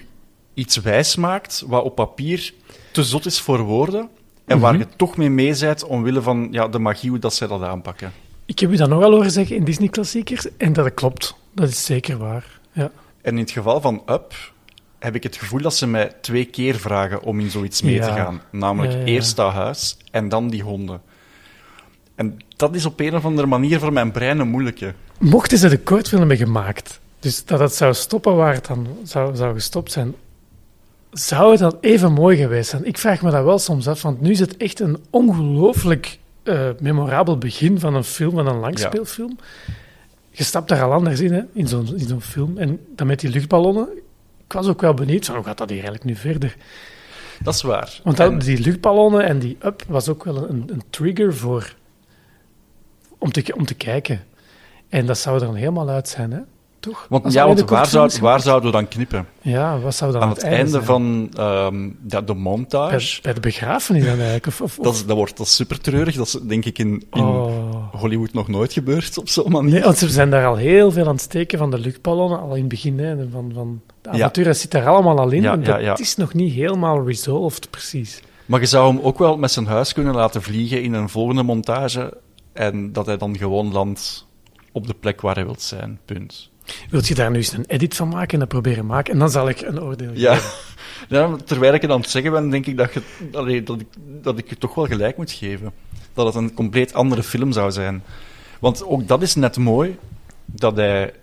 iets 0.53 0.77
wijs 0.77 1.15
maakt 1.15 1.63
wat 1.67 1.83
op 1.83 1.95
papier 1.95 2.53
te 2.91 3.03
zot 3.03 3.25
is 3.25 3.39
voor 3.39 3.59
woorden 3.59 4.09
en 4.45 4.59
waar 4.59 4.73
Mhm. 4.73 4.81
je 4.81 4.87
toch 4.95 5.17
mee 5.17 5.29
mee 5.29 5.57
bent 5.59 5.83
omwille 5.83 6.21
van 6.21 6.47
ja, 6.51 6.67
de 6.67 6.79
magie 6.79 7.09
hoe 7.09 7.19
dat 7.19 7.33
zij 7.33 7.47
dat 7.47 7.61
aanpakken. 7.63 8.11
Ik 8.45 8.59
heb 8.59 8.71
u 8.71 8.75
dat 8.75 8.89
nogal 8.89 9.11
horen 9.11 9.31
zeggen 9.31 9.55
in 9.55 9.63
Disney-klassiekers, 9.63 10.47
en 10.57 10.73
dat 10.73 10.93
klopt. 10.93 11.35
Dat 11.53 11.69
is 11.69 11.85
zeker 11.85 12.17
waar. 12.17 12.59
Ja. 12.71 12.91
En 13.21 13.31
in 13.33 13.37
het 13.43 13.51
geval 13.51 13.81
van 13.81 14.03
Up 14.05 14.33
heb 14.99 15.15
ik 15.15 15.23
het 15.23 15.35
gevoel 15.35 15.61
dat 15.61 15.75
ze 15.75 15.87
mij 15.87 16.11
twee 16.21 16.45
keer 16.45 16.75
vragen 16.75 17.21
om 17.23 17.39
in 17.39 17.49
zoiets 17.49 17.81
mee 17.81 17.99
te 17.99 18.05
gaan. 18.11 18.41
Namelijk 18.51 18.91
Ja, 18.93 18.99
ja, 18.99 19.05
ja. 19.05 19.11
eerst 19.11 19.35
dat 19.35 19.51
huis 19.51 19.97
en 20.11 20.29
dan 20.29 20.49
die 20.49 20.61
honden. 20.63 21.01
En 22.15 22.37
dat 22.55 22.75
is 22.75 22.85
op 22.85 22.99
een 22.99 23.15
of 23.15 23.25
andere 23.25 23.47
manier 23.47 23.79
voor 23.79 23.93
mijn 23.93 24.11
brein 24.11 24.39
een 24.39 24.47
moeilijke. 24.47 24.93
Mochten 25.19 25.57
ze 25.57 25.69
de 25.69 25.79
kortfilm 25.79 26.19
hebben 26.19 26.37
gemaakt, 26.37 26.99
dus 27.19 27.45
dat 27.45 27.59
het 27.59 27.73
zou 27.73 27.93
stoppen 27.93 28.35
waar 28.35 28.53
het 28.53 28.65
dan 28.65 28.87
zou, 29.03 29.35
zou 29.35 29.53
gestopt 29.53 29.91
zijn, 29.91 30.15
zou 31.11 31.51
het 31.51 31.59
dan 31.59 31.77
even 31.81 32.11
mooi 32.11 32.37
geweest 32.37 32.69
zijn? 32.69 32.85
Ik 32.85 32.97
vraag 32.97 33.21
me 33.21 33.31
dat 33.31 33.43
wel 33.43 33.59
soms 33.59 33.87
af, 33.87 34.01
want 34.01 34.21
nu 34.21 34.31
is 34.31 34.39
het 34.39 34.57
echt 34.57 34.79
een 34.79 34.97
ongelooflijk 35.09 36.19
eh, 36.43 36.69
memorabel 36.79 37.37
begin 37.37 37.79
van 37.79 37.95
een 37.95 38.03
film, 38.03 38.31
van 38.31 38.47
een 38.47 38.59
langspeelfilm. 38.59 39.37
Je 40.31 40.43
stapt 40.43 40.69
daar 40.69 40.83
al 40.83 40.91
anders 40.91 41.19
in, 41.19 41.33
hè, 41.33 41.41
in 41.53 41.67
zo'n 41.67 41.97
in 41.97 42.07
zo'n 42.07 42.21
film. 42.21 42.57
En 42.57 42.79
dan 42.95 43.07
met 43.07 43.19
die 43.19 43.29
luchtballonnen. 43.29 43.87
Ik 44.45 44.53
was 44.53 44.67
ook 44.67 44.81
wel 44.81 44.93
benieuwd 44.93 45.25
van 45.25 45.35
hoe 45.35 45.43
gaat 45.43 45.57
dat 45.57 45.69
hier 45.69 45.83
eigenlijk 45.83 46.05
nu 46.07 46.15
verder? 46.15 46.55
Dat 47.43 47.53
is 47.53 47.61
waar. 47.61 47.99
Want 48.03 48.17
dat, 48.17 48.31
En- 48.31 48.39
die 48.39 48.59
luchtballonnen 48.59 49.25
en 49.25 49.39
die 49.39 49.57
up 49.65 49.83
was 49.87 50.09
ook 50.09 50.23
wel 50.23 50.49
een, 50.49 50.63
een 50.67 50.81
trigger 50.89 51.35
voor 51.35 51.75
om 53.21 53.31
te, 53.31 53.53
om 53.57 53.65
te 53.65 53.73
kijken. 53.73 54.23
En 54.89 55.05
dat 55.05 55.17
zou 55.17 55.39
er 55.39 55.45
dan 55.45 55.55
helemaal 55.55 55.89
uit 55.89 56.07
zijn, 56.09 56.31
hè? 56.31 56.39
Toch? 56.79 57.05
want, 57.09 57.33
ja, 57.33 57.45
want 57.47 57.69
waar, 57.69 57.85
zou, 57.85 58.11
waar 58.21 58.39
zouden 58.41 58.71
we 58.71 58.77
dan 58.77 58.87
knippen? 58.87 59.27
Ja, 59.41 59.79
wat 59.79 59.95
zou 59.95 60.11
dan 60.11 60.21
Aan 60.21 60.29
het 60.29 60.43
einde 60.43 60.83
van 60.83 61.29
ehm, 61.37 61.89
ja, 62.07 62.21
de 62.21 62.33
montage. 62.33 63.21
bij 63.21 63.33
de 63.33 63.39
begrafenis 63.39 64.03
dan 64.05 64.13
eigenlijk? 64.13 64.47
Of, 64.47 64.61
of, 64.61 64.75
Dat, 64.81 64.93
is, 64.93 65.05
dat 65.05 65.15
wordt 65.15 65.37
dat 65.37 65.45
is 65.45 65.55
super 65.55 65.79
treurig. 65.81 66.15
Dat 66.15 66.25
is 66.27 66.31
denk 66.41 66.65
ik 66.65 66.77
in, 66.79 67.03
in 67.11 67.21
Oh. 67.23 67.93
Hollywood 67.99 68.33
nog 68.33 68.47
nooit 68.47 68.73
gebeurd 68.73 69.17
op 69.17 69.29
zo'n 69.29 69.51
manier. 69.51 69.71
Nee, 69.73 69.83
want 69.83 69.97
ze 69.97 70.09
zijn 70.09 70.29
daar 70.29 70.45
al 70.45 70.55
heel 70.55 70.91
veel 70.91 71.05
aan 71.05 71.11
het 71.13 71.21
steken 71.21 71.57
van 71.57 71.71
de 71.71 71.79
luchtballonnen, 71.79 72.39
al 72.39 72.53
in 72.53 72.59
het 72.59 72.67
begin. 72.69 72.99
Hè, 72.99 73.15
van, 73.31 73.51
van 73.53 73.81
de 74.01 74.09
Ja. 74.11 74.15
avontuur, 74.17 74.43
dat 74.45 74.57
zit 74.57 74.71
daar 74.71 74.87
allemaal 74.87 75.19
al 75.19 75.31
in. 75.31 75.41
Ja, 75.41 75.53
en 75.53 75.59
ja, 75.61 75.65
dat 75.73 75.81
ja. 75.81 75.97
is 75.97 76.15
nog 76.15 76.33
niet 76.33 76.53
helemaal 76.53 77.05
resolved, 77.07 77.69
precies. 77.69 78.21
Maar 78.45 78.59
je 78.59 78.65
zou 78.65 78.93
hem 78.95 79.03
ook 79.03 79.17
wel 79.19 79.37
met 79.37 79.51
zijn 79.51 79.65
huis 79.65 79.93
kunnen 79.93 80.15
laten 80.15 80.41
vliegen 80.41 80.83
in 80.83 80.93
een 80.93 81.09
volgende 81.09 81.43
montage. 81.43 82.13
En 82.53 82.91
dat 82.91 83.05
hij 83.05 83.17
dan 83.17 83.37
gewoon 83.37 83.71
landt 83.71 84.27
op 84.71 84.87
de 84.87 84.93
plek 84.93 85.21
waar 85.21 85.35
hij 85.35 85.45
wilt 85.45 85.61
zijn. 85.61 85.99
Punt. 86.05 86.49
Wilt 86.89 87.07
je 87.07 87.15
daar 87.15 87.31
nu 87.31 87.37
eens 87.37 87.51
een 87.51 87.65
edit 87.65 87.95
van 87.95 88.07
maken 88.09 88.33
en 88.33 88.39
dat 88.39 88.47
proberen 88.47 88.85
maken? 88.85 89.13
En 89.13 89.19
dan 89.19 89.29
zal 89.29 89.49
ik 89.49 89.61
een 89.61 89.81
oordeel 89.81 90.11
Ja. 90.13 90.35
geven. 90.35 90.49
ja, 91.17 91.35
terwijl 91.45 91.73
ik 91.73 91.81
het 91.81 91.91
aan 91.91 92.01
het 92.01 92.09
zeggen 92.09 92.31
ben, 92.31 92.49
denk 92.49 92.65
ik 92.65 92.77
dat, 92.77 92.93
je, 92.93 93.01
allee, 93.31 93.63
dat, 93.63 93.79
ik, 93.81 93.87
dat 94.21 94.37
ik 94.37 94.49
je 94.49 94.57
toch 94.57 94.75
wel 94.75 94.85
gelijk 94.85 95.17
moet 95.17 95.31
geven. 95.31 95.71
Dat 96.13 96.25
het 96.25 96.35
een 96.35 96.53
compleet 96.53 96.93
andere 96.93 97.23
film 97.23 97.51
zou 97.51 97.71
zijn. 97.71 98.03
Want 98.59 98.83
ook 98.85 99.07
dat 99.07 99.21
is 99.21 99.35
net 99.35 99.57
mooi, 99.57 99.97
dat 100.45 100.75
hij 100.75 101.13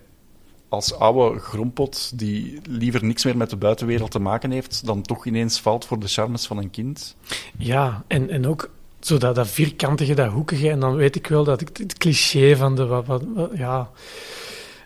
als 0.69 0.93
oude 0.93 1.39
grompot, 1.39 2.19
die 2.19 2.61
liever 2.69 3.03
niks 3.05 3.23
meer 3.23 3.37
met 3.37 3.49
de 3.49 3.55
buitenwereld 3.55 4.11
te 4.11 4.19
maken 4.19 4.51
heeft, 4.51 4.85
dan 4.85 5.01
toch 5.01 5.25
ineens 5.25 5.59
valt 5.59 5.85
voor 5.85 5.99
de 5.99 6.07
charmes 6.07 6.47
van 6.47 6.57
een 6.57 6.69
kind. 6.69 7.15
Ja, 7.57 8.03
en, 8.07 8.29
en 8.29 8.47
ook 8.47 8.69
zo 8.99 9.17
dat, 9.17 9.35
dat 9.35 9.47
vierkantige, 9.47 10.13
dat 10.13 10.31
hoekige. 10.31 10.69
En 10.69 10.79
dan 10.79 10.95
weet 10.95 11.15
ik 11.15 11.27
wel 11.27 11.43
dat 11.43 11.61
ik 11.61 11.69
het 11.77 11.97
cliché 11.97 12.55
van 12.55 12.75
de 12.75 12.85
wat, 12.85 13.05
wat, 13.05 13.23
wat- 13.35 13.51
ja, 13.55 13.89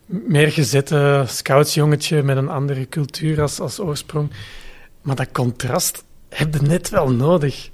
meer 0.06 0.52
gezette 0.52 1.24
scoutsjongetje 1.28 2.24
met 2.24 2.38
een 2.38 2.50
andere 2.50 2.90
cultuur 2.90 3.42
als, 3.42 3.60
als 3.60 3.80
oorsprong. 3.80 4.32
Maar 5.02 5.16
dat 5.16 5.32
contrast 5.32 6.04
heb 6.30 6.54
je 6.54 6.62
net 6.62 6.90
wel 6.90 7.12
nodig 7.12 7.70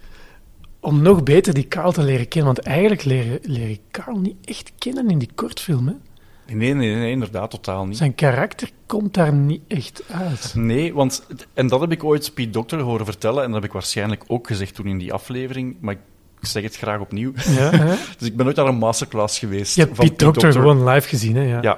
om 0.79 1.01
nog 1.01 1.23
beter 1.23 1.53
die 1.53 1.67
Carl 1.67 1.91
te 1.91 2.03
leren 2.03 2.27
kennen. 2.27 2.53
Want 2.53 2.65
eigenlijk 2.67 3.03
leer, 3.03 3.39
leer 3.41 3.69
ik 3.69 3.81
Carl 3.91 4.17
niet 4.19 4.35
echt 4.45 4.71
kennen 4.77 5.09
in 5.09 5.17
die 5.19 5.29
kortfilm. 5.35 5.87
Hè? 5.87 5.93
Nee, 6.55 6.73
nee, 6.73 6.95
nee, 6.95 7.11
inderdaad, 7.11 7.51
totaal 7.51 7.85
niet. 7.85 7.97
Zijn 7.97 8.15
karakter 8.15 8.69
komt 8.85 9.13
daar 9.13 9.33
niet 9.33 9.61
echt 9.67 10.03
uit. 10.11 10.53
Nee, 10.55 10.93
want, 10.93 11.25
en 11.53 11.67
dat 11.67 11.79
heb 11.81 11.91
ik 11.91 12.03
ooit 12.03 12.33
Pete 12.33 12.49
Doctor 12.49 12.79
horen 12.79 13.05
vertellen, 13.05 13.43
en 13.43 13.45
dat 13.51 13.55
heb 13.55 13.63
ik 13.69 13.73
waarschijnlijk 13.73 14.23
ook 14.27 14.47
gezegd 14.47 14.75
toen 14.75 14.85
in 14.85 14.97
die 14.97 15.13
aflevering, 15.13 15.75
maar 15.79 15.93
ik 15.93 15.99
zeg 16.41 16.63
het 16.63 16.77
graag 16.77 16.99
opnieuw. 16.99 17.31
Ja? 17.49 17.69
Dus 18.17 18.27
ik 18.27 18.35
ben 18.35 18.45
nooit 18.45 18.57
naar 18.57 18.65
een 18.67 18.75
masterclass 18.77 19.39
geweest. 19.39 19.75
Je 19.75 19.81
hebt 19.81 19.95
van 19.95 20.05
Piet 20.09 20.19
Doctor 20.19 20.51
gewoon 20.51 20.87
live 20.89 21.07
gezien, 21.07 21.35
hè? 21.35 21.43
Ja. 21.43 21.59
Ja. 21.61 21.77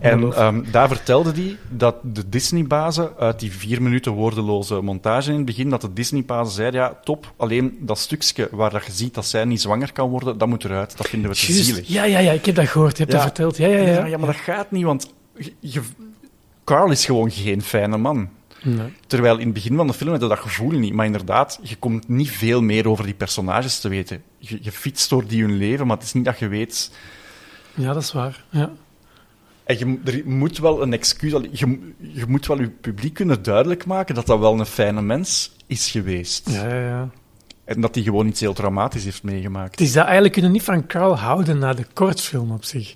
En 0.00 0.32
ehm, 0.32 0.62
daar 0.70 0.88
vertelde 0.88 1.32
hij 1.32 1.56
dat 1.68 1.94
de 2.02 2.28
Disney-bazen 2.28 3.10
uit 3.18 3.40
die 3.40 3.52
vier 3.52 3.82
minuten 3.82 4.12
woordeloze 4.12 4.74
montage 4.80 5.30
in 5.30 5.36
het 5.36 5.44
begin, 5.46 5.70
dat 5.70 5.80
de 5.80 5.92
Disney-bazen 5.92 6.54
zeiden, 6.54 6.80
ja, 6.80 6.98
top, 7.04 7.32
alleen 7.36 7.76
dat 7.80 7.98
stukje 7.98 8.48
waar 8.50 8.70
dat 8.70 8.84
je 8.86 8.92
ziet 8.92 9.14
dat 9.14 9.26
zij 9.26 9.44
niet 9.44 9.60
zwanger 9.60 9.92
kan 9.92 10.08
worden, 10.10 10.38
dat 10.38 10.48
moet 10.48 10.64
eruit. 10.64 10.96
Dat 10.96 11.08
vinden 11.08 11.30
we 11.30 11.36
te 11.36 11.52
zielig. 11.52 11.88
Ja, 11.88 12.04
ja, 12.04 12.18
ja, 12.18 12.32
ik 12.32 12.44
heb 12.46 12.54
dat 12.54 12.68
gehoord. 12.68 12.96
Je 12.96 13.02
hebt 13.02 13.12
dat 13.14 13.22
verteld. 13.22 13.56
Ja, 13.56 13.66
ja, 13.66 13.78
ja. 13.78 14.04
Ja, 14.06 14.16
maar 14.18 14.26
dat 14.26 14.36
gaat 14.36 14.70
niet, 14.70 14.84
want 14.84 15.12
je- 15.60 15.80
Carl 16.64 16.90
is 16.90 17.04
gewoon 17.04 17.30
geen 17.30 17.62
fijne 17.62 17.96
man. 17.96 18.28
Nee. 18.62 18.92
Terwijl 19.06 19.38
in 19.38 19.44
het 19.44 19.54
begin 19.54 19.76
van 19.76 19.86
de 19.86 19.92
film 19.92 20.10
had 20.10 20.20
je 20.20 20.28
dat 20.28 20.38
gevoel 20.38 20.70
niet. 20.70 20.92
Maar 20.92 21.06
inderdaad, 21.06 21.58
je 21.62 21.76
komt 21.76 22.08
niet 22.08 22.30
veel 22.30 22.62
meer 22.62 22.88
over 22.88 23.04
die 23.04 23.14
personages 23.14 23.80
te 23.80 23.88
weten. 23.88 24.22
Je, 24.38 24.58
je 24.62 24.72
fietst 24.72 25.10
door 25.10 25.26
die 25.26 25.42
hun 25.42 25.56
leven, 25.56 25.86
maar 25.86 25.96
het 25.96 26.06
is 26.06 26.12
niet 26.12 26.24
dat 26.24 26.38
je 26.38 26.48
weet... 26.48 26.90
Ja, 27.74 27.92
dat 27.92 28.02
is 28.02 28.12
waar. 28.12 28.44
Ja. 28.50 28.70
En 29.64 29.78
je, 29.78 29.98
er 30.04 30.22
moet 30.24 30.58
wel 30.58 30.82
een 30.82 30.92
excuus... 30.92 31.32
Je, 31.50 31.92
je 31.98 32.24
moet 32.28 32.46
wel 32.46 32.60
je 32.60 32.68
publiek 32.68 33.14
kunnen 33.14 33.42
duidelijk 33.42 33.86
maken 33.86 34.14
dat 34.14 34.26
dat 34.26 34.38
wel 34.38 34.58
een 34.60 34.66
fijne 34.66 35.02
mens 35.02 35.52
is 35.66 35.90
geweest. 35.90 36.50
Ja, 36.50 36.68
ja, 36.68 36.86
ja. 36.88 37.10
En 37.64 37.80
dat 37.80 37.94
hij 37.94 38.04
gewoon 38.04 38.26
iets 38.26 38.40
heel 38.40 38.52
traumatisch 38.52 39.04
heeft 39.04 39.22
meegemaakt. 39.22 39.70
Het 39.70 39.80
is 39.80 39.92
dat 39.92 40.04
eigenlijk 40.04 40.32
kunnen 40.32 40.52
niet 40.52 40.62
van 40.62 40.86
Carl 40.86 41.18
houden 41.18 41.58
na 41.58 41.74
de 41.74 41.86
kortfilm 41.92 42.50
op 42.50 42.64
zich. 42.64 42.94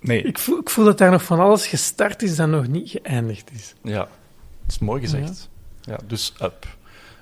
Nee, 0.00 0.22
Ik 0.22 0.38
voel, 0.38 0.58
ik 0.58 0.70
voel 0.70 0.84
dat 0.84 0.98
daar 0.98 1.10
nog 1.10 1.24
van 1.24 1.40
alles 1.40 1.66
gestart 1.66 2.22
is 2.22 2.36
dat 2.36 2.48
nog 2.48 2.66
niet 2.66 2.90
geëindigd 2.90 3.50
is. 3.54 3.74
ja. 3.82 4.08
Dat 4.66 4.74
is 4.74 4.78
mooi 4.78 5.00
gezegd. 5.00 5.48
Ja, 5.80 5.98
dus 6.06 6.32
up. 6.42 6.66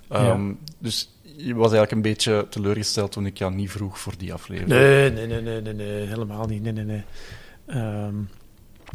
Ehm, 0.08 0.52
Dus 0.78 1.10
je 1.36 1.54
was 1.54 1.72
eigenlijk 1.72 1.92
een 1.92 2.02
beetje 2.02 2.46
teleurgesteld 2.50 3.12
toen 3.12 3.26
ik 3.26 3.38
jou 3.38 3.54
niet 3.54 3.70
vroeg 3.70 3.98
voor 3.98 4.12
die 4.18 4.32
aflevering. 4.32 4.70
Nee, 4.70 5.10
nee, 5.10 5.26
nee, 5.26 5.40
nee, 5.40 5.60
nee, 5.60 5.74
nee, 5.74 6.06
helemaal 6.06 6.46
niet. 6.46 6.62
Nee, 6.62 6.72
nee, 6.72 6.84
nee. 6.84 7.04
Ehm, 7.66 8.14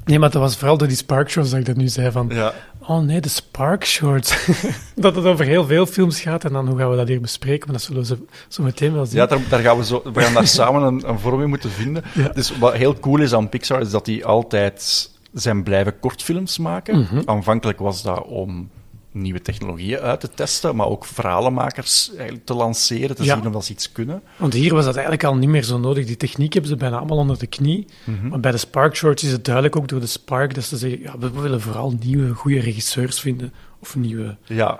nee, 0.05 0.19
maar 0.19 0.31
dat 0.31 0.41
was 0.41 0.57
vooral 0.57 0.77
door 0.77 0.87
die 0.87 0.97
Spark 0.97 1.29
Shorts 1.29 1.49
dat 1.49 1.59
ik 1.59 1.65
dat 1.65 1.75
nu 1.75 1.87
zei 1.87 2.11
van... 2.11 2.29
Ja, 2.29 2.53
Oh 2.89 2.99
nee, 2.99 3.21
de 3.21 3.29
Spark 3.29 3.85
Shorts. 3.85 4.47
dat 4.95 5.15
het 5.15 5.25
over 5.25 5.45
heel 5.45 5.65
veel 5.65 5.85
films 5.85 6.21
gaat 6.21 6.43
en 6.43 6.53
dan 6.53 6.67
hoe 6.67 6.77
gaan 6.77 6.89
we 6.89 6.95
dat 6.95 7.07
hier 7.07 7.21
bespreken, 7.21 7.67
maar 7.67 7.77
dat 7.77 7.85
zullen 7.85 8.01
we 8.01 8.07
zo, 8.07 8.17
zo 8.47 8.63
meteen 8.63 8.93
wel 8.93 9.05
zien. 9.05 9.15
Ja, 9.15 9.25
daar, 9.25 9.39
daar 9.49 9.59
gaan 9.59 9.77
we, 9.77 9.85
zo, 9.85 10.01
we 10.13 10.21
gaan 10.21 10.33
daar 10.33 10.47
samen 10.61 10.81
een, 10.81 11.09
een 11.09 11.19
vorm 11.19 11.41
in 11.41 11.49
moeten 11.49 11.69
vinden. 11.69 12.03
Ja. 12.13 12.27
Dus 12.29 12.57
wat 12.57 12.73
heel 12.73 12.99
cool 12.99 13.19
is 13.21 13.33
aan 13.33 13.49
Pixar, 13.49 13.81
is 13.81 13.89
dat 13.89 14.05
die 14.05 14.25
altijd 14.25 15.09
zijn 15.41 15.63
blijven 15.63 15.99
kortfilms 15.99 16.57
maken. 16.57 16.99
Mhm. 16.99 17.21
Aanvankelijk 17.25 17.79
was 17.79 18.03
dat 18.03 18.25
om 18.25 18.69
nieuwe 19.11 19.41
technologieën 19.41 19.99
uit 19.99 20.19
te 20.19 20.29
testen, 20.29 20.75
maar 20.75 20.87
ook 20.87 21.05
verhalenmakers 21.05 22.09
eigenlijk 22.15 22.45
te 22.45 22.53
lanceren, 22.53 23.15
te 23.15 23.23
Ja. 23.23 23.41
zien 23.41 23.55
of 23.55 23.63
ze 23.65 23.71
iets 23.71 23.91
kunnen. 23.91 24.21
Want 24.37 24.53
hier 24.53 24.73
was 24.73 24.85
dat 24.85 24.93
eigenlijk 24.93 25.23
al 25.23 25.35
niet 25.35 25.49
meer 25.49 25.63
zo 25.63 25.79
nodig. 25.79 26.05
Die 26.05 26.17
techniek 26.17 26.53
hebben 26.53 26.71
ze 26.71 26.77
bijna 26.77 26.97
allemaal 26.97 27.17
onder 27.17 27.39
de 27.39 27.47
knie. 27.47 27.85
Mhm. 28.03 28.27
Maar 28.27 28.39
bij 28.39 28.51
de 28.51 28.57
Spark 28.57 28.95
Shorts 28.95 29.23
is 29.23 29.31
het 29.31 29.45
duidelijk 29.45 29.75
ook 29.75 29.87
door 29.87 29.99
de 29.99 30.05
Spark 30.05 30.53
dat 30.55 30.63
ze 30.63 30.77
zeggen, 30.77 31.01
ja, 31.01 31.17
we 31.17 31.29
willen 31.31 31.61
vooral 31.61 31.93
nieuwe, 31.99 32.33
goede 32.33 32.59
regisseurs 32.59 33.19
vinden. 33.19 33.53
Of 33.79 33.95
nieuwe... 33.95 34.37
Ja, 34.43 34.79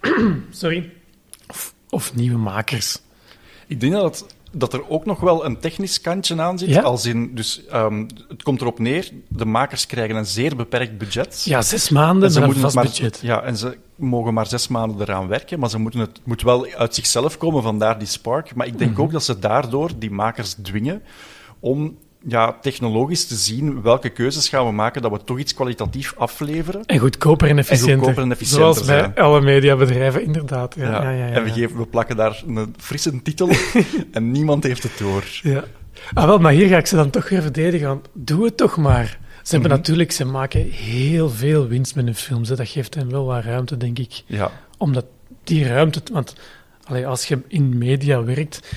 Sorry. 0.50 0.90
Of, 1.48 1.74
of 1.90 2.14
nieuwe 2.14 2.38
makers. 2.38 3.00
ik 3.66 3.80
denk 3.80 3.92
dat, 3.92 4.20
het- 4.20 4.35
dat 4.58 4.72
er 4.72 4.88
ook 4.88 5.04
nog 5.06 5.20
wel 5.20 5.44
een 5.44 5.58
technisch 5.58 6.00
kantje 6.00 6.40
aan 6.42 6.58
zit. 6.58 6.68
Ja? 6.68 6.80
Als 6.82 7.06
in, 7.06 7.34
dus, 7.34 7.66
ehm, 7.66 8.04
het 8.28 8.42
komt 8.42 8.60
erop 8.60 8.78
neer, 8.78 9.10
de 9.28 9.44
makers 9.44 9.86
krijgen 9.86 10.16
een 10.16 10.26
zeer 10.26 10.56
beperkt 10.56 10.98
budget. 10.98 11.42
Ja, 11.44 11.62
zes 11.62 11.88
maanden 11.88 12.24
En 12.28 12.30
ze 12.34 12.40
moeten 12.40 12.60
vast 12.60 12.74
maar, 12.74 12.84
budget. 12.84 13.18
Ja, 13.22 13.42
en 13.42 13.56
ze 13.56 13.76
mogen 13.94 14.34
maar 14.34 14.46
zes 14.46 14.68
maanden 14.68 15.00
eraan 15.00 15.28
werken, 15.28 15.58
maar 15.58 15.70
ze 15.70 15.78
moeten 15.78 16.00
het, 16.00 16.16
het 16.16 16.26
moet 16.26 16.42
wel 16.42 16.66
uit 16.76 16.94
zichzelf 16.94 17.38
komen, 17.38 17.62
vandaar 17.62 17.98
die 17.98 18.08
spark. 18.08 18.54
Maar 18.54 18.66
ik 18.66 18.78
denk 18.78 18.90
Mhm. 18.92 19.00
ook 19.00 19.12
dat 19.12 19.24
ze 19.24 19.38
daardoor 19.38 19.90
die 19.98 20.10
makers 20.10 20.54
dwingen 20.62 21.02
om 21.60 21.96
ja, 22.28 22.56
technologisch 22.60 23.26
te 23.26 23.34
zien 23.34 23.82
welke 23.82 24.08
keuzes 24.08 24.48
gaan 24.48 24.66
we 24.66 24.72
maken 24.72 25.02
dat 25.02 25.10
we 25.10 25.24
toch 25.24 25.38
iets 25.38 25.54
kwalitatief 25.54 26.14
afleveren. 26.16 26.84
En 26.84 26.98
goedkoper 26.98 27.48
en 27.48 27.58
efficiënter. 27.58 27.96
goedkoper 27.98 28.22
en 28.22 28.30
efficiënter 28.32 28.62
Zoals 28.74 28.86
bij 28.86 28.98
zijn. 28.98 29.14
alle 29.14 29.40
mediabedrijven, 29.40 30.22
inderdaad. 30.24 30.74
Ja, 30.78 31.02
ja, 31.02 31.10
ja, 31.10 31.28
En 31.28 31.44
we, 31.44 31.50
geven, 31.50 31.76
we 31.78 31.86
plakken 31.86 32.16
daar 32.16 32.42
een 32.46 32.74
frisse 32.78 33.22
titel 33.22 33.48
en 34.12 34.30
niemand 34.30 34.62
heeft 34.64 34.82
het 34.82 34.98
door. 34.98 35.24
Ja. 35.42 35.64
Ah, 36.14 36.24
wel, 36.24 36.38
maar 36.38 36.52
hier 36.52 36.68
ga 36.68 36.76
ik 36.76 36.86
ze 36.86 36.96
dan 36.96 37.10
toch 37.10 37.28
weer 37.28 37.42
verdedigen. 37.42 37.86
Want 37.88 38.08
doe 38.12 38.44
het 38.44 38.56
toch 38.56 38.76
maar. 38.76 39.18
Ze 39.42 39.52
hebben 39.52 39.70
Mhm. 39.70 39.78
natuurlijk, 39.78 40.12
ze 40.12 40.24
maken 40.24 40.60
heel 40.70 41.30
veel 41.30 41.66
winst 41.68 41.94
met 41.94 42.04
hun 42.04 42.14
films. 42.14 42.48
Hè. 42.48 42.56
Dat 42.56 42.68
geeft 42.68 42.94
hen 42.94 43.10
wel 43.10 43.24
wat 43.24 43.44
ruimte, 43.44 43.76
denk 43.76 43.98
ik. 43.98 44.22
Ja, 44.26 44.50
Omdat 44.78 45.04
die 45.44 45.66
ruimte... 45.68 46.02
Want 46.12 46.34
allee, 46.84 47.06
als 47.06 47.24
je 47.26 47.38
in 47.48 47.78
media 47.78 48.24
werkt, 48.24 48.76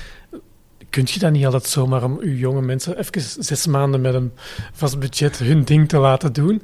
kun 0.90 1.06
je 1.06 1.18
dat 1.18 1.32
niet 1.32 1.44
altijd 1.44 1.66
zomaar 1.66 2.04
om 2.04 2.24
je 2.24 2.38
jonge 2.38 2.62
mensen 2.62 2.98
even 2.98 3.44
zes 3.44 3.66
maanden 3.66 4.00
met 4.00 4.14
een 4.14 4.32
vast 4.72 4.98
budget 4.98 5.38
hun 5.38 5.64
ding 5.64 5.88
te 5.88 5.98
laten 5.98 6.32
doen. 6.32 6.62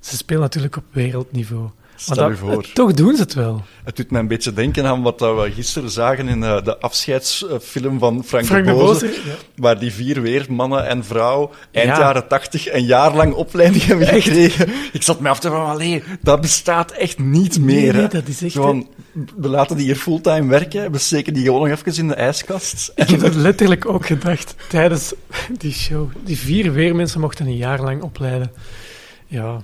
Ze 0.00 0.16
spelen 0.16 0.42
natuurlijk 0.42 0.76
op 0.76 0.84
wereldniveau. 0.90 1.70
Stel 2.00 2.28
Maar 2.28 2.36
voor. 2.36 2.72
Toch 2.72 2.92
doen 2.92 3.14
ze 3.16 3.22
het 3.22 3.34
wel. 3.34 3.62
Het 3.84 3.96
doet 3.96 4.10
mij 4.10 4.20
een 4.20 4.28
beetje 4.28 4.52
denken 4.52 4.86
aan 4.86 5.02
wat 5.02 5.20
we 5.20 5.50
gisteren 5.54 5.90
zagen 5.90 6.28
in 6.28 6.42
eh, 6.42 6.64
de 6.64 6.78
afscheidsfilm 6.78 7.98
van 7.98 8.24
Frank, 8.24 8.44
Frank 8.44 8.64
de 8.64 8.70
de 8.70 8.76
Boze. 8.76 9.06
Boze, 9.06 9.20
ja. 9.26 9.34
Waar 9.56 9.78
die 9.78 9.92
vier 9.92 10.22
weer, 10.22 10.46
mannen 10.48 10.86
en 10.86 11.04
vrouw, 11.04 11.50
eind 11.72 11.88
Ja. 11.88 11.98
jaren 11.98 12.28
tachtig, 12.28 12.72
een 12.72 12.84
jaar 12.84 13.14
lang 13.14 13.34
opleiding 13.34 13.84
hebben 13.84 14.06
gekregen. 14.06 14.68
Ik 14.92 15.02
zat 15.02 15.20
me 15.20 15.28
af 15.28 15.38
te 15.40 15.48
vragen, 15.48 15.66
allee, 15.72 16.02
dat 16.20 16.40
bestaat 16.40 16.90
echt 16.90 17.18
niet 17.18 17.60
meer. 17.60 17.76
Nee, 17.76 17.86
hè. 17.92 17.98
nee, 17.98 18.08
dat 18.08 18.28
is 18.28 18.42
echt... 18.42 18.52
Gewoon, 18.52 18.88
we 19.36 19.48
laten 19.48 19.76
die 19.76 19.86
hier 19.86 19.96
fulltime 19.96 20.48
werken, 20.48 20.92
we 20.92 20.98
steken 20.98 21.34
die 21.34 21.44
gewoon 21.44 21.68
nog 21.68 21.78
even 21.78 21.96
in 21.96 22.08
de 22.08 22.14
ijskast. 22.14 22.92
Ik 22.94 23.08
heb 23.08 23.20
dat 23.20 23.34
letterlijk 23.34 23.86
ook 23.88 24.06
gedacht 24.06 24.54
tijdens 24.68 25.14
die 25.58 25.72
show. 25.72 26.10
Die 26.24 26.38
vier 26.38 26.72
weermensen 26.72 27.20
mochten 27.20 27.46
een 27.46 27.56
jaar 27.56 27.80
lang 27.82 28.02
opleiden. 28.02 28.52
Ja, 29.26 29.60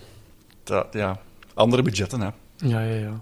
Dat, 0.64 0.86
ja, 0.92 1.18
andere 1.54 1.82
budgetten, 1.82 2.20
hè. 2.20 2.28
ja, 2.56 2.80
ja, 2.80 2.94
ja. 2.94 3.20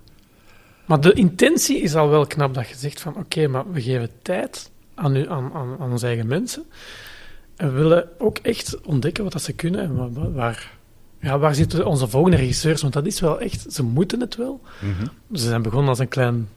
Maar 0.86 1.00
de 1.00 1.12
intentie 1.12 1.80
is 1.80 1.94
al 1.94 2.08
wel 2.08 2.26
knap 2.26 2.54
dat 2.54 2.68
je 2.68 2.74
zegt 2.76 3.00
van 3.00 3.16
oké, 3.16 3.46
maar 3.46 3.72
we 3.72 3.82
geven 3.82 4.10
tijd 4.22 4.70
aan, 4.94 5.16
u, 5.16 5.28
aan, 5.30 5.52
aan, 5.52 5.76
aan 5.80 5.90
onze 5.90 6.06
eigen 6.06 6.26
mensen. 6.26 6.64
En 7.56 7.72
we 7.74 7.78
willen 7.78 8.08
ook 8.18 8.38
echt 8.38 8.80
ontdekken 8.80 9.24
wat 9.24 9.32
dat 9.32 9.42
ze 9.42 9.52
kunnen 9.52 9.80
en 9.80 9.94
wa- 9.96 10.10
wa- 10.10 10.30
waar, 10.30 10.72
ja, 11.20 11.38
waar 11.38 11.54
zitten 11.54 11.86
onze 11.86 12.08
volgende 12.08 12.36
regisseurs. 12.36 12.80
Want 12.82 12.92
dat 12.92 13.06
is 13.06 13.20
wel 13.20 13.40
echt, 13.40 13.72
ze 13.72 13.82
moeten 13.82 14.20
het 14.20 14.36
wel. 14.36 14.60
Ze 15.32 15.42
zijn 15.42 15.62
begonnen 15.62 15.88
als 15.88 15.98
een 15.98 16.08
klein, 16.08 16.48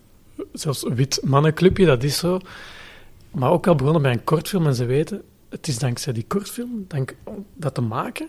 zelfs 0.54 0.84
wit 0.88 1.20
mannenclubje, 1.24 1.86
dat 1.86 2.04
is 2.04 2.18
zo. 2.18 2.40
Maar 3.32 3.52
ook 3.52 3.68
al 3.68 3.76
begonnen 3.76 4.02
bij 4.02 4.12
een 4.12 4.24
kortfilm 4.24 4.66
en 4.68 4.76
ze 4.76 4.86
weten, 4.86 5.22
het 5.50 5.68
is 5.68 5.78
dankzij 5.80 6.14
die 6.14 6.26
kortfilm, 6.28 6.86
dank 6.88 7.16
dat 7.54 7.74
te 7.74 7.82
maken, 7.82 8.28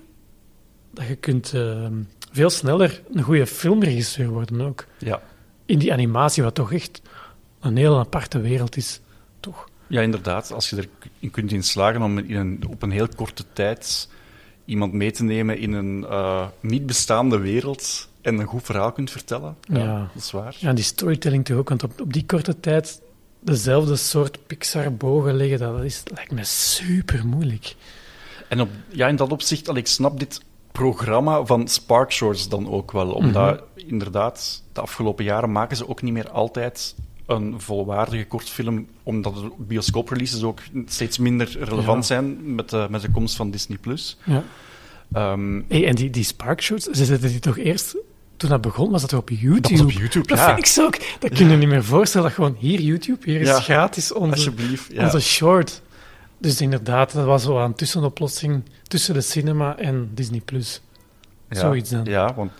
dat 0.91 1.07
je 1.07 1.15
kunt 1.17 1.53
eh, 1.55 1.87
veel 2.37 2.50
sneller 2.50 3.02
een 3.12 3.23
goede 3.23 3.47
filmregisseur 3.47 4.28
worden 4.28 4.61
ook. 4.61 4.87
Ja. 4.99 5.23
In 5.66 5.78
die 5.78 5.93
animatie, 5.93 6.43
wat 6.43 6.55
toch 6.55 6.73
echt 6.73 7.02
een 7.61 7.76
heel 7.76 7.99
aparte 7.99 8.40
wereld 8.40 8.76
is. 8.76 9.00
Toch? 9.40 9.69
ja, 9.87 10.00
inderdaad. 10.00 10.52
Als 10.52 10.71
je 10.71 10.76
erin 10.76 11.31
kunt 11.31 11.52
in 11.52 11.62
slagen 11.62 12.02
om 12.02 12.19
in 12.19 12.37
een, 12.37 12.62
op 12.69 12.83
een 12.83 12.90
heel 12.90 13.09
korte 13.16 13.45
tijd 13.52 14.09
iemand 14.64 14.93
mee 14.93 15.11
te 15.11 15.23
nemen 15.25 15.59
in 15.59 15.73
een 15.73 16.05
eh, 16.09 16.47
niet 16.61 16.87
bestaande 16.87 17.38
wereld 17.38 18.09
en 18.23 18.38
een 18.38 18.47
goed 18.47 18.62
verhaal 18.64 18.93
kunt 18.93 19.11
vertellen. 19.11 19.57
Ja, 19.61 19.78
Ja. 19.78 19.99
dat 20.14 20.23
is 20.23 20.31
waar. 20.31 20.57
Ja, 20.59 20.69
en 20.69 20.75
die 20.75 20.85
storytelling 20.85 21.45
toch 21.45 21.57
ook, 21.57 21.69
want 21.69 21.83
op, 21.83 22.00
op 22.00 22.12
die 22.12 22.26
korte 22.26 22.61
tijd 22.61 23.00
dezelfde 23.40 23.97
soort 23.97 24.47
Pixar-bogen 24.47 25.37
leggen, 25.37 25.59
dat 25.59 25.83
is, 25.85 26.02
lijkt 26.14 26.31
me 26.33 26.45
super 26.45 27.26
moeilijk. 27.26 27.75
En 28.49 28.61
op, 28.61 28.69
ja, 28.88 29.09
in 29.09 29.16
dat 29.16 29.33
opzicht, 29.33 29.69
al 29.69 29.76
ik 29.76 29.87
snap 29.87 30.19
dit 30.19 30.40
programma 30.78 31.45
van 31.45 31.68
Spark 31.68 32.12
Shorts 32.12 32.49
dan 32.49 32.71
ook 32.71 32.92
wel. 32.92 33.11
Omdat 33.12 33.62
inderdaad, 33.76 34.62
de 34.73 34.80
afgelopen 34.80 35.25
jaren 35.25 35.52
maken 35.52 35.76
ze 35.76 35.88
ook 35.88 36.02
niet 36.02 36.12
meer 36.12 36.30
altijd 36.30 36.95
een 37.26 37.54
volwaardige 37.61 38.26
kortfilm, 38.26 38.87
omdat 39.02 39.35
de 39.35 39.50
bioscoopreleases 39.59 40.42
ook 40.42 40.61
steeds 40.87 41.18
minder 41.18 41.56
relevant 41.59 41.99
Ja. 42.09 42.14
zijn 42.14 42.54
met 42.54 42.71
de, 42.71 42.87
met 42.90 43.00
de 43.00 43.11
komst 43.11 43.37
van 43.37 43.50
Disney+. 43.50 43.78
Plus. 43.78 44.16
Ja. 44.25 44.42
Ehm, 45.12 45.61
Hey, 45.68 45.87
en 45.87 45.95
die, 45.95 46.11
die 46.11 46.25
Spark 46.25 46.62
Shorts, 46.62 46.85
ze 46.85 47.04
zetten 47.04 47.28
die 47.30 47.38
toch 47.40 47.59
eerst... 47.59 47.97
Toen 48.37 48.50
dat 48.50 48.61
begon, 48.61 48.90
was 48.90 49.00
dat 49.00 49.12
op 49.12 49.30
YouTube? 49.30 49.61
dat 49.61 49.71
was 49.71 49.80
op 49.80 49.90
YouTube, 49.90 50.26
Dat 50.26 50.38
ja. 50.38 50.47
vind 50.47 50.59
ik 50.59 50.66
zo 50.66 50.85
ook. 50.87 50.99
Dat 51.18 51.30
kun 51.33 51.49
je 51.50 51.56
niet 51.56 51.68
meer 51.68 51.85
voorstellen. 51.85 52.26
Dat 52.26 52.37
gewoon 52.37 52.56
hier 52.59 52.80
YouTube, 52.80 53.30
hier 53.30 53.40
is 53.40 53.50
gratis 53.50 54.12
onze, 54.12 54.35
Alsjeblieft. 54.35 54.99
Onze 54.99 55.21
short. 55.21 55.83
Dus 56.38 56.61
inderdaad, 56.61 57.12
dat 57.12 57.25
was 57.25 57.45
wel 57.47 57.61
een 57.61 57.75
tussenoplossing 57.75 58.62
tussen 58.83 59.14
de 59.14 59.21
cinema 59.21 59.76
en 59.78 60.11
Disney+. 60.14 60.40
Plus. 60.40 60.81
Ja, 61.49 61.61
Zoiets 61.61 61.90
dan. 61.90 62.05
Ja, 62.05 62.35
want, 62.35 62.52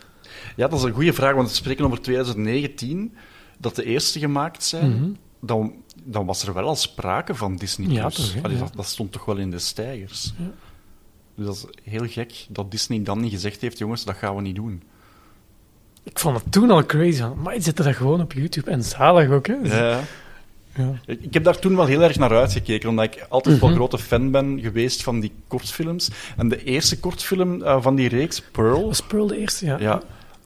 ja, 0.55 0.67
dat 0.67 0.79
is 0.79 0.85
een 0.85 0.93
goede 0.93 1.13
vraag, 1.13 1.33
want 1.35 1.49
we 1.49 1.55
spreken 1.55 1.85
over 1.85 2.01
2019, 2.01 3.15
dat 3.57 3.75
de 3.75 3.83
eerste 3.83 4.19
gemaakt 4.19 4.63
zijn. 4.63 4.89
Mhm. 4.95 5.09
dan, 5.39 5.73
dan 6.03 6.25
was 6.25 6.43
er 6.47 6.53
wel 6.53 6.67
al 6.67 6.75
sprake 6.75 7.35
van 7.35 7.55
Disney+. 7.55 7.87
Ja, 7.87 8.01
Plus. 8.07 8.15
toch, 8.15 8.33
hè? 8.33 8.41
Allee, 8.41 8.57
Ja. 8.57 8.63
dat, 8.63 8.73
dat 8.75 8.85
stond 8.85 9.11
toch 9.11 9.25
wel 9.25 9.37
in 9.37 9.51
de 9.51 9.59
stijgers. 9.59 10.33
Ja. 10.37 10.45
Dus 11.35 11.45
dat 11.45 11.55
is 11.55 11.91
heel 11.91 12.07
gek 12.07 12.45
dat 12.49 12.71
Disney 12.71 13.03
dan 13.03 13.19
niet 13.19 13.31
gezegd 13.31 13.61
heeft, 13.61 13.77
jongens, 13.77 14.05
dat 14.05 14.15
gaan 14.15 14.35
we 14.35 14.41
niet 14.41 14.55
doen. 14.55 14.83
Ik 16.03 16.19
vond 16.19 16.37
het 16.43 16.51
toen 16.51 16.71
al 16.71 16.85
crazy. 16.85 17.23
Maar 17.23 17.53
je 17.53 17.61
zette 17.61 17.83
dat 17.83 17.95
gewoon 17.95 18.21
op 18.21 18.33
YouTube. 18.33 18.71
En 18.71 18.83
zalig 18.83 19.29
ook, 19.29 19.47
hè? 19.47 19.53
Ja. 19.53 19.99
Ja. 20.77 20.93
Ik 21.05 21.33
heb 21.33 21.43
daar 21.43 21.59
toen 21.59 21.75
wel 21.75 21.85
heel 21.85 22.03
erg 22.03 22.17
naar 22.17 22.37
uitgekeken, 22.37 22.89
omdat 22.89 23.05
ik 23.05 23.25
altijd 23.29 23.59
wel 23.59 23.69
Mhm. 23.69 23.77
grote 23.77 23.97
fan 23.97 24.31
ben 24.31 24.59
geweest 24.61 25.03
van 25.03 25.19
die 25.19 25.31
kortfilms. 25.47 26.09
En 26.37 26.49
de 26.49 26.63
eerste 26.63 26.99
kortfilm 26.99 27.63
eh, 27.63 27.81
van 27.81 27.95
die 27.95 28.09
reeks, 28.09 28.41
Pearl, 28.51 28.85
Was 28.85 29.01
Pearl 29.01 29.27
de 29.27 29.37
eerste, 29.37 29.65
ja. 29.65 29.77
ja, 29.79 30.01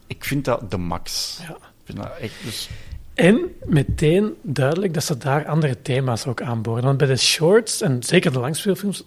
ik 0.07 0.23
vind 0.25 0.45
dat 0.45 0.71
de 0.71 0.77
max. 0.77 1.39
Ja. 1.41 1.49
Ik 1.55 1.85
vind 1.85 1.97
dat 1.97 2.11
echt, 2.21 2.33
dus, 2.43 2.69
En 3.13 3.39
meteen 3.65 4.33
duidelijk 4.41 4.93
dat 4.93 5.03
ze 5.03 5.17
daar 5.17 5.45
andere 5.45 5.81
thema's 5.81 6.25
ook 6.27 6.41
aanboren. 6.41 6.83
Want 6.83 6.97
bij 6.97 7.07
de 7.07 7.17
shorts, 7.17 7.81
en 7.81 8.03
zeker 8.03 8.31
de 8.33 8.39
langspeelfilms, 8.39 9.03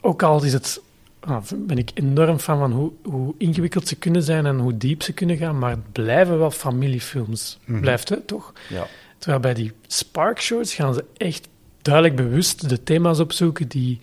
ook 0.00 0.22
al 0.22 0.44
is 0.44 0.52
het 0.52 0.80
ah, 1.20 1.42
ben 1.56 1.78
ik 1.78 1.90
enorm 1.94 2.38
fan 2.38 2.58
van 2.58 2.72
hoe, 2.72 2.92
hoe 3.02 3.34
ingewikkeld 3.38 3.88
ze 3.88 3.96
kunnen 3.96 4.22
zijn 4.22 4.46
en 4.46 4.58
hoe 4.58 4.76
diep 4.76 5.02
ze 5.02 5.12
kunnen 5.12 5.36
gaan, 5.36 5.58
maar 5.58 5.70
het 5.70 5.92
blijven 5.92 6.38
wel 6.38 6.50
familiefilms. 6.50 7.58
Mhm. 7.64 7.80
Blijft 7.80 8.08
het, 8.08 8.26
toch? 8.26 8.52
Ja. 8.68 8.86
Terwijl 9.18 9.40
bij 9.42 9.54
die 9.54 9.72
Spark 9.86 10.40
Shorts 10.40 10.74
gaan 10.74 10.94
ze 10.94 11.04
echt 11.16 11.48
duidelijk 11.82 12.16
bewust 12.16 12.68
de 12.68 12.82
thema's 12.82 13.18
opzoeken 13.20 13.68
die 13.68 13.98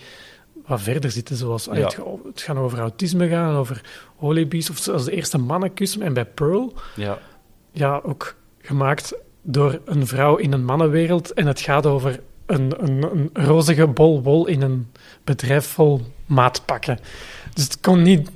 wat 0.65 0.81
verder 0.81 1.11
zitten. 1.11 1.35
Zoals 1.35 1.67
ah, 1.69 1.77
Ja. 1.77 1.83
het, 1.83 1.93
ga- 1.93 2.03
het 2.25 2.41
gaan 2.41 2.57
over 2.57 2.79
autisme 2.79 3.27
gaan, 3.29 3.55
over 3.55 3.81
holibies, 4.15 4.69
of 4.69 4.77
zoals 4.77 5.05
de 5.05 5.11
eerste 5.11 5.37
mannenkus. 5.37 5.97
En 5.97 6.13
bij 6.13 6.25
Pearl, 6.25 6.73
Ja. 6.95 7.19
ja, 7.71 8.01
ook 8.03 8.35
gemaakt 8.61 9.13
door 9.41 9.79
een 9.85 10.07
vrouw 10.07 10.35
in 10.35 10.53
een 10.53 10.65
mannenwereld. 10.65 11.33
En 11.33 11.47
het 11.47 11.61
gaat 11.61 11.85
over 11.85 12.19
een, 12.45 12.73
een, 12.83 13.03
een 13.33 13.45
rozige 13.45 13.87
bol 13.87 14.21
wol 14.21 14.47
in 14.47 14.61
een 14.61 14.91
bedrijf 15.23 15.65
vol 15.65 16.01
maatpakken. 16.25 16.99
Dus 17.53 17.63
het 17.63 17.79
kon 17.79 18.01
niet, 18.01 18.29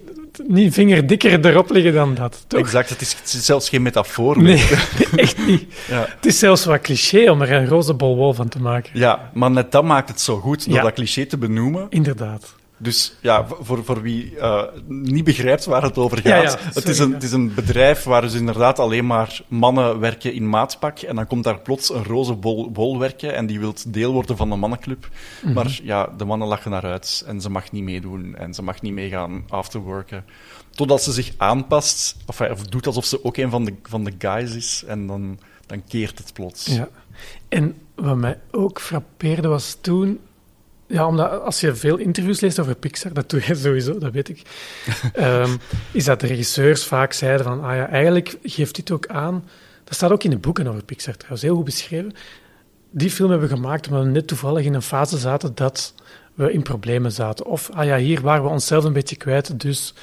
niet 0.47 0.73
vingerdikker 0.73 1.45
erop 1.45 1.69
liggen 1.69 1.93
dan 1.93 2.15
dat, 2.15 2.43
toch? 2.47 2.59
Exact, 2.59 2.89
het 2.89 3.01
is, 3.01 3.13
het 3.13 3.33
is 3.33 3.45
zelfs 3.45 3.69
geen 3.69 3.81
metafoor. 3.81 4.41
Nee, 4.41 4.63
echt 5.15 5.45
niet. 5.47 5.73
Ja. 5.89 6.05
Het 6.15 6.25
is 6.25 6.39
zelfs 6.39 6.65
wat 6.65 6.81
cliché 6.81 7.29
om 7.31 7.41
er 7.41 7.51
een 7.51 7.67
roze 7.67 7.93
bol 7.93 8.15
wol 8.15 8.33
van 8.33 8.47
te 8.49 8.61
maken. 8.61 8.91
ja, 8.93 9.29
maar 9.33 9.51
net 9.51 9.71
dat 9.71 9.83
maakt 9.83 10.09
het 10.09 10.21
zo 10.21 10.37
goed, 10.39 10.65
door 10.65 10.75
Ja. 10.75 10.81
dat 10.83 10.93
cliché 10.93 11.25
te 11.25 11.37
benoemen. 11.37 11.85
Inderdaad. 11.89 12.55
Dus 12.77 13.15
ja, 13.21 13.47
voor, 13.47 13.83
voor 13.83 14.01
wie 14.01 14.39
eh, 14.39 14.63
niet 14.87 15.23
begrijpt 15.23 15.65
waar 15.65 15.81
het 15.81 15.97
over 15.97 16.17
gaat. 16.17 16.25
Ja, 16.25 16.41
ja, 16.41 16.57
het, 16.73 16.87
is 16.87 16.99
een, 16.99 17.07
ja. 17.07 17.13
het 17.13 17.23
is 17.23 17.31
een 17.31 17.53
bedrijf 17.53 18.03
waar 18.03 18.21
dus 18.21 18.33
inderdaad 18.33 18.79
alleen 18.79 19.05
maar 19.05 19.41
mannen 19.47 19.99
werken 19.99 20.33
in 20.33 20.49
maatpak. 20.49 20.99
En 20.99 21.15
dan 21.15 21.27
komt 21.27 21.43
daar 21.43 21.59
plots 21.59 21.93
een 21.93 22.03
roze 22.03 22.33
bol, 22.33 22.71
bol 22.71 22.99
werken 22.99 23.35
en 23.35 23.45
die 23.45 23.59
wil 23.59 23.73
deel 23.87 24.13
worden 24.13 24.37
van 24.37 24.49
de 24.49 24.55
mannenclub. 24.55 25.09
Mhm. 25.41 25.53
Maar 25.53 25.79
ja, 25.83 26.09
de 26.17 26.25
mannen 26.25 26.47
lachen 26.47 26.71
naar 26.71 26.85
uit 26.85 27.23
en 27.27 27.41
ze 27.41 27.49
mag 27.49 27.71
niet 27.71 27.83
meedoen 27.83 28.35
en 28.35 28.53
ze 28.53 28.63
mag 28.63 28.81
niet 28.81 28.93
meegaan 28.93 29.45
afterworken. 29.49 30.25
Totdat 30.69 31.03
ze 31.03 31.11
zich 31.11 31.31
aanpast, 31.37 32.15
of, 32.25 32.41
of 32.41 32.63
doet 32.63 32.87
alsof 32.87 33.05
ze 33.05 33.23
ook 33.23 33.37
een 33.37 33.49
van 33.49 33.65
de, 33.65 33.73
van 33.83 34.03
de 34.03 34.13
guys 34.17 34.55
is 34.55 34.83
en 34.87 35.07
dan, 35.07 35.39
dan 35.65 35.83
keert 35.87 36.17
het 36.17 36.33
plots. 36.33 36.65
Ja. 36.65 36.89
En 37.49 37.75
wat 37.95 38.17
mij 38.17 38.39
ook 38.51 38.81
frappeerde 38.81 39.47
was 39.47 39.77
toen... 39.81 40.19
Ja, 40.87 41.07
omdat 41.07 41.41
als 41.41 41.59
je 41.59 41.75
veel 41.75 41.97
interviews 41.97 42.39
leest 42.39 42.59
over 42.59 42.75
Pixar, 42.75 43.13
dat 43.13 43.29
doe 43.29 43.41
je 43.45 43.55
sowieso, 43.55 43.97
dat 43.97 44.11
weet 44.11 44.29
ik, 44.29 44.41
ehm, 45.13 45.55
is 45.91 46.05
dat 46.05 46.19
de 46.19 46.27
regisseurs 46.27 46.85
vaak 46.85 47.13
zeiden 47.13 47.45
van, 47.45 47.63
ah 47.63 47.75
ja, 47.75 47.89
eigenlijk 47.89 48.37
geeft 48.43 48.75
dit 48.75 48.91
ook 48.91 49.07
aan... 49.07 49.43
Dat 49.83 49.95
staat 49.95 50.11
ook 50.11 50.23
in 50.23 50.29
de 50.29 50.37
boeken 50.37 50.67
over 50.67 50.83
Pixar 50.83 51.15
trouwens, 51.15 51.41
heel 51.41 51.55
goed 51.55 51.65
beschreven. 51.65 52.13
Die 52.91 53.11
film 53.11 53.29
hebben 53.29 53.49
we 53.49 53.55
gemaakt 53.55 53.87
omdat 53.87 54.03
we 54.03 54.09
net 54.09 54.27
toevallig 54.27 54.65
in 54.65 54.73
een 54.73 54.81
fase 54.81 55.17
zaten 55.17 55.55
dat 55.55 55.93
we 56.33 56.51
in 56.51 56.61
problemen 56.61 57.11
zaten. 57.11 57.45
Of, 57.45 57.69
ah 57.73 57.85
ja, 57.85 57.97
hier 57.97 58.21
waren 58.21 58.43
we 58.43 58.49
onszelf 58.49 58.83
een 58.83 58.93
beetje 58.93 59.15
kwijt, 59.15 59.59
dus... 59.59 59.93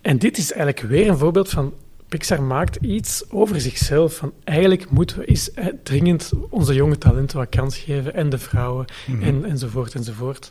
En 0.00 0.18
dit 0.18 0.38
is 0.38 0.52
eigenlijk 0.52 0.88
weer 0.88 1.08
een 1.08 1.18
voorbeeld 1.18 1.48
van 1.48 1.74
Pixar 2.08 2.42
maakt 2.42 2.76
iets 2.80 3.24
over 3.30 3.60
zichzelf. 3.60 4.14
Van 4.16 4.32
eigenlijk 4.44 4.90
moeten 4.90 5.18
we 5.18 5.24
eens 5.24 5.52
eh, 5.52 5.66
dringend 5.82 6.32
onze 6.50 6.74
jonge 6.74 6.98
talenten 6.98 7.38
wat 7.38 7.48
kans 7.48 7.76
geven. 7.78 8.14
En 8.14 8.28
de 8.30 8.38
vrouwen, 8.38 8.86
en, 9.20 9.44
enzovoort, 9.44 9.94
enzovoort. 9.94 10.50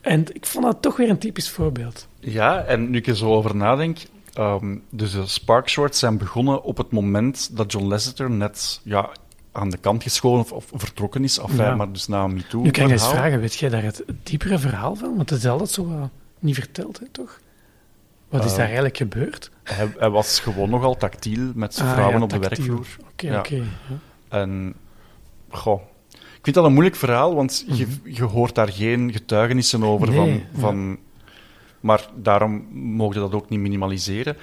En 0.00 0.34
ik 0.34 0.46
vond 0.46 0.64
dat 0.64 0.82
toch 0.82 0.96
weer 0.96 1.08
een 1.08 1.18
typisch 1.18 1.50
voorbeeld. 1.50 2.08
Ja, 2.20 2.62
en 2.64 2.90
nu 2.90 2.98
ik 2.98 3.06
er 3.06 3.16
zo 3.16 3.34
over 3.34 3.56
nadenk. 3.56 3.98
ehm, 4.34 4.76
dus 4.90 5.12
de 5.12 5.26
Spark 5.26 5.68
Shorts 5.68 5.98
zijn 5.98 6.18
begonnen 6.18 6.62
op 6.62 6.76
het 6.76 6.90
moment 6.90 7.56
dat 7.56 7.72
John 7.72 7.86
Lasseter 7.86 8.30
net 8.30 8.80
ja, 8.82 9.10
aan 9.52 9.70
de 9.70 9.76
kant 9.76 10.02
geschoven 10.02 10.56
of, 10.56 10.72
of 10.72 10.80
vertrokken 10.80 11.24
is. 11.24 11.38
Enfin, 11.38 11.56
Ja. 11.56 11.74
maar 11.74 11.92
dus 11.92 12.06
na 12.08 12.26
MeToo. 12.26 12.62
Nu 12.62 12.70
kan 12.70 12.86
je 12.86 12.92
eens 12.92 13.08
vragen, 13.08 13.40
weet 13.40 13.54
jij 13.54 13.68
daar 13.68 13.82
het 13.82 14.02
diepere 14.22 14.58
verhaal 14.58 14.94
van? 14.94 15.16
Want 15.16 15.30
het 15.30 15.38
is 15.38 15.46
altijd 15.46 15.70
zo 15.70 16.10
niet 16.38 16.54
verteld, 16.54 16.98
hè, 16.98 17.06
toch? 17.12 17.40
Wat 18.38 18.44
is 18.44 18.50
Eh, 18.50 18.56
daar 18.56 18.66
eigenlijk 18.66 18.96
gebeurd? 18.96 19.50
Hij, 19.62 19.88
hij 19.98 20.10
was 20.10 20.40
gewoon 20.40 20.70
nogal 20.70 20.96
tactiel 20.96 21.52
met 21.54 21.78
Ah, 21.80 21.92
vrouwen 21.92 22.22
op 22.22 22.30
de 22.30 22.38
werkvloer. 22.38 22.86
Oké, 23.10 23.38
oké. 23.38 23.62
En, 24.28 24.74
goh. 25.50 25.80
Ik 26.12 26.40
vind 26.50 26.56
dat 26.56 26.64
een 26.64 26.72
moeilijk 26.72 26.96
verhaal, 26.96 27.34
want 27.34 27.64
je, 27.68 27.86
Mhm. 27.86 28.14
je 28.14 28.22
hoort 28.24 28.54
daar 28.54 28.72
geen 28.72 29.12
getuigenissen 29.12 29.82
over. 29.84 30.08
Nee, 30.08 30.16
van, 30.16 30.28
ja. 30.28 30.40
van, 30.60 30.98
Maar 31.80 32.08
daarom 32.16 32.66
mogen 32.72 33.20
dat 33.20 33.32
ook 33.32 33.48
niet 33.48 33.60
minimaliseren. 33.60 34.36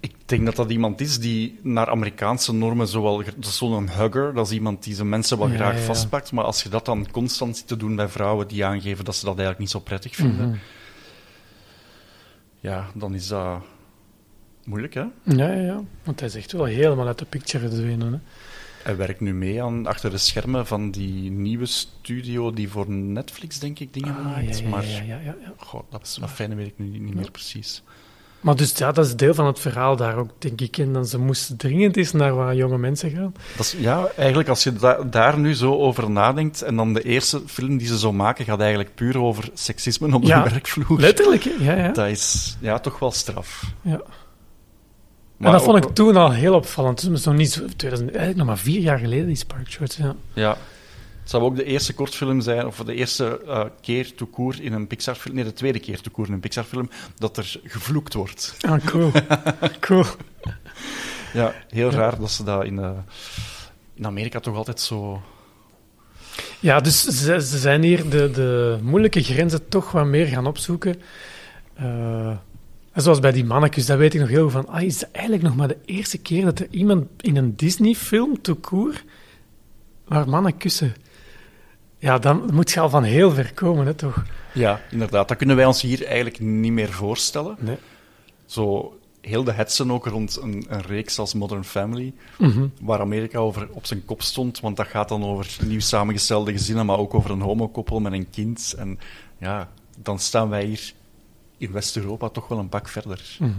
Ik 0.00 0.14
denk 0.26 0.44
dat 0.44 0.56
dat 0.56 0.70
iemand 0.70 1.00
is 1.00 1.18
die 1.18 1.58
naar 1.62 1.88
Amerikaanse 1.90 2.54
normen 2.54 2.86
zowel... 2.88 3.16
Dat 3.16 3.34
is 3.40 3.56
zo'n 3.56 3.90
hugger, 3.90 4.34
dat 4.34 4.46
is 4.46 4.52
iemand 4.52 4.84
die 4.84 4.94
zijn 4.94 5.08
mensen 5.08 5.38
wel 5.38 5.48
Ja, 5.48 5.54
graag 5.54 5.74
ja, 5.74 5.80
vastpakt. 5.80 6.32
Maar 6.32 6.44
als 6.44 6.62
je 6.62 6.68
dat 6.68 6.84
dan 6.84 7.10
constant 7.10 7.56
ziet 7.56 7.66
te 7.66 7.76
doen 7.76 7.96
bij 7.96 8.08
vrouwen 8.08 8.48
die 8.48 8.64
aangeven 8.64 9.04
dat 9.04 9.14
ze 9.14 9.20
dat 9.20 9.30
eigenlijk 9.38 9.58
niet 9.58 9.70
zo 9.70 9.78
prettig 9.78 10.14
vinden, 10.14 10.48
Mhm. 10.48 10.56
Ja, 12.62 12.86
dan 12.94 13.14
is 13.14 13.28
dat 13.28 13.62
moeilijk, 14.64 14.94
hè? 14.94 15.00
Ja, 15.22 15.52
ja, 15.52 15.60
ja. 15.60 15.80
Want 16.04 16.20
hij 16.20 16.28
is 16.28 16.34
echt 16.34 16.52
wel 16.52 16.64
helemaal 16.64 17.06
uit 17.06 17.18
de 17.18 17.24
picture 17.24 17.68
verdwenen. 17.68 18.12
Hè. 18.12 18.18
Hij 18.82 18.96
werkt 18.96 19.20
nu 19.20 19.34
mee 19.34 19.62
aan 19.62 19.86
achter 19.86 20.10
de 20.10 20.18
schermen 20.18 20.66
van 20.66 20.90
die 20.90 21.30
nieuwe 21.30 21.66
studio 21.66 22.52
die 22.52 22.68
voor 22.68 22.90
Netflix, 22.90 23.58
denk 23.58 23.78
ik, 23.78 23.92
dingen 23.94 24.16
Ah, 24.16 24.24
maakt. 24.24 24.58
ja, 24.58 24.62
ja, 24.64 24.68
maar 24.68 24.86
ja, 24.86 25.02
ja, 25.02 25.18
ja, 25.18 25.36
ja. 25.40 25.52
goh, 25.56 25.82
dat, 25.90 26.16
dat 26.20 26.30
fijne 26.30 26.54
weet 26.54 26.66
ik 26.66 26.78
nu 26.78 26.98
niet 26.98 27.14
meer 27.14 27.30
precies. 27.30 27.82
Maar 28.42 28.56
dus 28.56 28.72
ja, 28.78 28.92
dat 28.92 29.06
is 29.06 29.16
deel 29.16 29.34
van 29.34 29.46
het 29.46 29.58
verhaal 29.58 29.96
daar 29.96 30.16
ook, 30.16 30.30
denk 30.38 30.60
ik. 30.60 30.78
En 30.78 30.92
dan 30.92 31.06
ze 31.06 31.18
moesten 31.18 31.56
dringend 31.56 31.96
eens 31.96 32.12
naar 32.12 32.34
wat 32.34 32.56
jonge 32.56 32.78
mensen 32.78 33.10
gaan. 33.10 33.34
Dat 33.56 33.64
is, 33.66 33.74
ja, 33.78 34.08
eigenlijk 34.16 34.48
als 34.48 34.62
je 34.62 34.72
da- 34.72 35.02
daar 35.02 35.38
nu 35.38 35.54
zo 35.54 35.74
over 35.78 36.10
nadenkt, 36.10 36.62
en 36.62 36.76
dan 36.76 36.92
de 36.94 37.02
eerste 37.02 37.42
film 37.46 37.76
die 37.76 37.86
ze 37.86 37.98
zo 37.98 38.12
maken, 38.12 38.44
gaat 38.44 38.60
eigenlijk 38.60 38.94
puur 38.94 39.18
over 39.18 39.50
seksisme 39.54 40.14
op 40.14 40.22
Ja, 40.22 40.42
de 40.42 40.50
werkvloer. 40.50 41.00
Letterlijk, 41.00 41.42
ja, 41.60 41.74
ja. 41.76 41.88
Dat 41.92 42.08
is 42.08 42.56
ja, 42.60 42.78
toch 42.78 42.98
wel 42.98 43.10
straf. 43.10 43.62
ja. 43.82 44.00
Maar 45.36 45.50
en 45.52 45.56
dat 45.58 45.66
vond 45.66 45.84
ik 45.84 45.94
toen 45.94 46.16
al 46.16 46.30
heel 46.32 46.54
opvallend. 46.54 46.96
Dus 47.00 47.08
het 47.08 47.18
is 47.18 47.24
nog 47.24 47.34
niet 47.34 47.52
zo, 47.52 47.60
2000, 47.76 48.08
eigenlijk 48.10 48.38
nog 48.38 48.46
maar 48.46 48.58
vier 48.64 48.80
jaar 48.80 48.98
geleden, 48.98 49.26
die 49.26 49.36
Spark 49.36 49.70
Shorts. 49.70 49.96
Ja. 49.96 50.14
Ja. 50.32 50.56
Het 51.22 51.30
zou 51.30 51.42
ook 51.42 51.56
de 51.56 51.64
eerste 51.64 51.94
kortfilm 51.94 52.40
zijn, 52.40 52.66
of 52.66 52.76
de 52.76 52.94
eerste 52.94 53.40
eh, 53.46 53.64
keer 53.80 54.14
to 54.14 54.26
koer 54.26 54.60
in 54.60 54.72
een 54.72 54.86
Pixar-film, 54.86 55.34
nee, 55.34 55.44
de 55.44 55.52
tweede 55.52 55.78
keer 55.78 56.00
to 56.00 56.10
koer 56.10 56.26
in 56.26 56.32
een 56.32 56.40
Pixar-film, 56.40 56.90
dat 57.18 57.36
er 57.36 57.60
gevloekt 57.64 58.14
wordt. 58.14 58.56
Ah, 58.60 58.84
cool. 58.84 59.10
cool. 59.80 60.04
Ja, 61.32 61.54
heel 61.68 61.90
Ja. 61.90 61.96
raar 61.96 62.18
dat 62.18 62.30
ze 62.30 62.44
dat 62.44 62.64
in, 62.64 62.78
eh, 62.78 62.90
in 63.94 64.06
Amerika 64.06 64.40
toch 64.40 64.56
altijd 64.56 64.80
zo... 64.80 65.22
Ja, 66.60 66.80
dus 66.80 67.02
ze, 67.02 67.40
ze 67.40 67.58
zijn 67.58 67.82
hier 67.82 68.10
de, 68.10 68.30
de 68.30 68.78
moeilijke 68.82 69.22
grenzen 69.22 69.68
toch 69.68 69.92
wat 69.92 70.06
meer 70.06 70.26
gaan 70.26 70.46
opzoeken. 70.46 71.02
En 72.92 73.02
zoals 73.02 73.20
bij 73.20 73.32
die 73.32 73.44
mannetjes, 73.44 73.86
dat 73.86 73.98
weet 73.98 74.14
ik 74.14 74.20
nog 74.20 74.28
heel 74.28 74.50
van. 74.50 74.68
Ah, 74.68 74.82
is 74.82 75.00
het 75.00 75.10
eigenlijk 75.10 75.44
nog 75.44 75.56
maar 75.56 75.68
de 75.68 75.78
eerste 75.84 76.18
keer 76.18 76.44
dat 76.44 76.58
er 76.58 76.66
iemand 76.70 77.06
in 77.20 77.36
een 77.36 77.56
Disney-film, 77.56 78.40
tout 78.42 78.60
court, 78.60 79.04
waar 80.04 80.28
mannen 80.28 80.56
kussen? 80.56 80.94
Ja, 82.02 82.18
dan 82.18 82.48
moet 82.52 82.70
je 82.70 82.80
al 82.80 82.88
van 82.90 83.02
heel 83.02 83.30
ver 83.30 83.54
komen, 83.54 83.86
hè, 83.86 83.94
toch? 83.94 84.22
Ja, 84.54 84.80
inderdaad. 84.90 85.28
Dat 85.28 85.36
kunnen 85.36 85.56
wij 85.56 85.64
ons 85.64 85.82
hier 85.82 86.06
eigenlijk 86.06 86.40
niet 86.40 86.72
meer 86.72 86.92
voorstellen. 86.92 87.56
Nee. 87.58 87.76
Zo 88.46 88.96
heel 89.20 89.44
de 89.44 89.52
hetsen 89.52 89.90
ook 89.90 90.06
rond 90.06 90.38
een, 90.42 90.64
een 90.68 90.82
reeks 90.82 91.18
als 91.18 91.34
Modern 91.34 91.64
Family, 91.64 92.12
Mhm. 92.38 92.66
waar 92.80 93.00
Amerika 93.00 93.38
over 93.38 93.68
op 93.70 93.86
zijn 93.86 94.04
kop 94.04 94.22
stond, 94.22 94.60
want 94.60 94.76
dat 94.76 94.86
gaat 94.86 95.08
dan 95.08 95.24
over 95.24 95.56
nieuw 95.66 95.80
samengestelde 95.80 96.52
gezinnen, 96.52 96.86
maar 96.86 96.98
ook 96.98 97.14
over 97.14 97.30
een 97.30 97.40
homokoppel 97.40 98.00
met 98.00 98.12
een 98.12 98.30
kind. 98.30 98.74
En 98.78 98.98
ja, 99.38 99.68
dan 99.98 100.18
staan 100.18 100.48
wij 100.48 100.64
hier 100.64 100.92
in 101.58 101.72
West-Europa 101.72 102.28
toch 102.28 102.48
wel 102.48 102.58
een 102.58 102.68
pak 102.68 102.88
verder. 102.88 103.36
Mhm. 103.38 103.50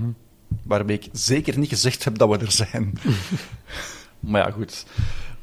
Waarbij 0.63 0.95
ik 0.95 1.07
zeker 1.11 1.57
niet 1.59 1.69
gezegd 1.69 2.03
heb 2.03 2.17
dat 2.17 2.29
we 2.29 2.37
er 2.37 2.51
zijn. 2.51 2.93
maar 4.19 4.45
ja, 4.45 4.51
goed. 4.51 4.85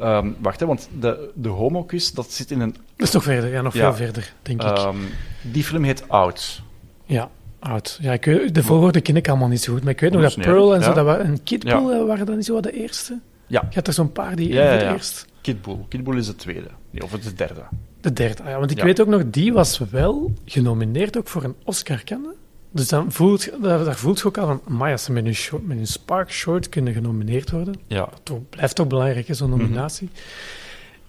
Ehm, 0.00 0.28
wacht, 0.38 0.60
hè, 0.60 0.66
want 0.66 0.88
de, 1.00 1.30
de 1.34 1.48
homokus, 1.48 2.12
dat 2.12 2.32
zit 2.32 2.50
in 2.50 2.60
een... 2.60 2.76
Dat 2.96 3.08
is 3.08 3.14
nog 3.14 3.22
verder, 3.22 3.50
ja, 3.50 3.62
nog 3.62 3.74
Ja. 3.74 3.80
veel 3.94 4.06
verder, 4.06 4.32
denk 4.42 4.62
ik. 4.62 4.68
ehm, 4.68 4.96
die 5.42 5.64
film 5.64 5.82
heet 5.84 6.08
Out. 6.08 6.62
Ja, 7.04 7.30
oud. 7.58 7.98
Ja, 8.00 8.12
ik 8.12 8.24
weet, 8.24 8.54
de 8.54 8.62
volgorde 8.62 9.00
ken 9.00 9.16
ik 9.16 9.28
allemaal 9.28 9.48
niet 9.48 9.60
zo 9.62 9.72
goed, 9.72 9.82
maar 9.82 9.92
ik 9.92 10.00
weet 10.00 10.12
nog 10.12 10.22
dat 10.22 10.34
Pearl 10.36 10.68
en 10.70 10.74
erg, 10.74 10.84
zo, 10.84 10.88
ja. 10.90 10.94
dat 10.96 11.04
wa- 11.04 11.18
en 11.18 11.42
Kidpool 11.42 11.92
Ja. 11.92 12.04
waren 12.04 12.26
dan 12.26 12.36
niet 12.36 12.44
zo 12.44 12.60
de 12.60 12.72
eerste. 12.72 13.18
Ja. 13.46 13.66
Je 13.68 13.74
had 13.74 13.86
er 13.86 13.92
zo'n 13.92 14.12
paar 14.12 14.36
die 14.36 14.48
Ja, 14.48 14.54
ja, 14.54 14.62
voor 14.64 14.72
het 14.72 14.82
ja. 14.82 14.92
eerst... 14.92 15.26
Kid 15.40 15.62
Bull. 15.62 15.76
Kid 15.88 16.04
Bull 16.04 16.16
is 16.18 16.26
de 16.26 16.36
tweede. 16.36 16.66
Nee, 16.90 17.02
of 17.02 17.12
het 17.12 17.22
de 17.22 17.34
derde. 17.34 17.60
De 18.00 18.12
derde, 18.12 18.42
ah 18.42 18.48
ja, 18.48 18.58
want 18.58 18.70
ik 18.70 18.76
Ja. 18.78 18.84
weet 18.84 19.00
ook 19.00 19.06
nog, 19.08 19.22
die 19.26 19.52
was 19.52 19.78
wel 19.90 20.32
genomineerd 20.44 21.18
ook 21.18 21.28
voor 21.28 21.44
een 21.44 21.54
Oscar, 21.64 22.02
kan? 22.04 22.26
Dus 22.72 22.88
dan 22.88 23.12
voelt, 23.12 23.50
daar, 23.62 23.84
daar 23.84 23.96
voelt 23.96 24.18
je 24.18 24.24
ook 24.26 24.38
al 24.38 24.46
van, 24.46 24.60
maar 24.76 24.92
als 24.92 25.04
ze 25.04 25.12
met 25.12 25.24
hun, 25.24 25.34
short, 25.34 25.66
met 25.66 25.76
hun 25.76 25.86
Spark 25.86 26.30
Short 26.32 26.68
kunnen 26.68 26.92
genomineerd 26.92 27.50
worden, 27.50 27.74
Ja. 27.86 28.08
toch, 28.22 28.38
blijft 28.50 28.74
toch 28.74 28.86
belangrijk, 28.86 29.26
zo'n 29.30 29.48
Mhm. 29.50 29.58
nominatie. 29.58 30.08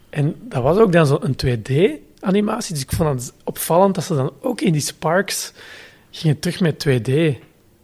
En 0.10 0.36
dat 0.50 0.63
was 0.63 0.78
ook 0.78 0.91
dan 0.91 1.06
zo'n 1.08 1.36
2D-animatie, 1.36 2.74
dus 2.74 2.84
ik 2.84 2.91
vond 2.91 3.10
het 3.21 3.34
opvallend 3.43 3.95
dat 3.95 4.04
ze 4.04 4.15
dan 4.15 4.32
ook 4.41 4.62
in 4.62 4.71
die 4.71 4.82
Sparks 4.82 5.54
gingen 6.12 6.39
terug 6.39 6.60
met 6.60 6.80
2D 6.80 7.36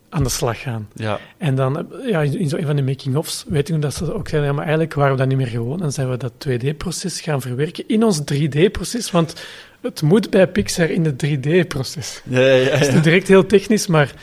aan 0.10 0.24
de 0.24 0.30
slag 0.30 0.62
gaan. 0.62 0.88
Ja. 0.94 1.20
En 1.38 1.56
dan, 1.56 1.88
ja, 2.06 2.22
in 2.22 2.50
zo 2.50 2.58
een 2.58 2.66
van 2.66 2.76
de 2.76 2.82
making-ofs, 2.82 3.46
weet 3.48 3.70
ik 3.70 3.82
dat 3.82 3.94
ze 3.94 4.14
ook 4.14 4.28
zeiden, 4.28 4.50
ja, 4.50 4.56
maar 4.56 4.66
eigenlijk 4.66 4.94
waren 4.94 5.12
we 5.12 5.18
dat 5.18 5.28
niet 5.28 5.38
meer 5.38 5.48
gewoon. 5.48 5.82
En 5.84 5.92
zijn 5.94 6.10
we 6.10 6.18
dat 6.18 6.34
2D-proces 6.38 7.22
gaan 7.22 7.42
verwerken 7.42 7.84
in 7.88 8.04
ons 8.04 8.20
3D-proces, 8.26 9.12
want 9.12 9.46
het 9.82 10.02
moet 10.02 10.30
bij 10.30 10.48
Pixar 10.48 10.90
in 10.90 11.06
het 11.06 11.26
3D-proces. 11.26 12.22
Ja, 12.26 12.40
ja, 12.40 12.54
ja. 12.54 12.70
Het 12.70 12.88
is 12.88 12.94
niet 12.94 13.04
direct 13.04 13.28
heel 13.28 13.46
technisch, 13.46 13.88
maar 13.88 14.14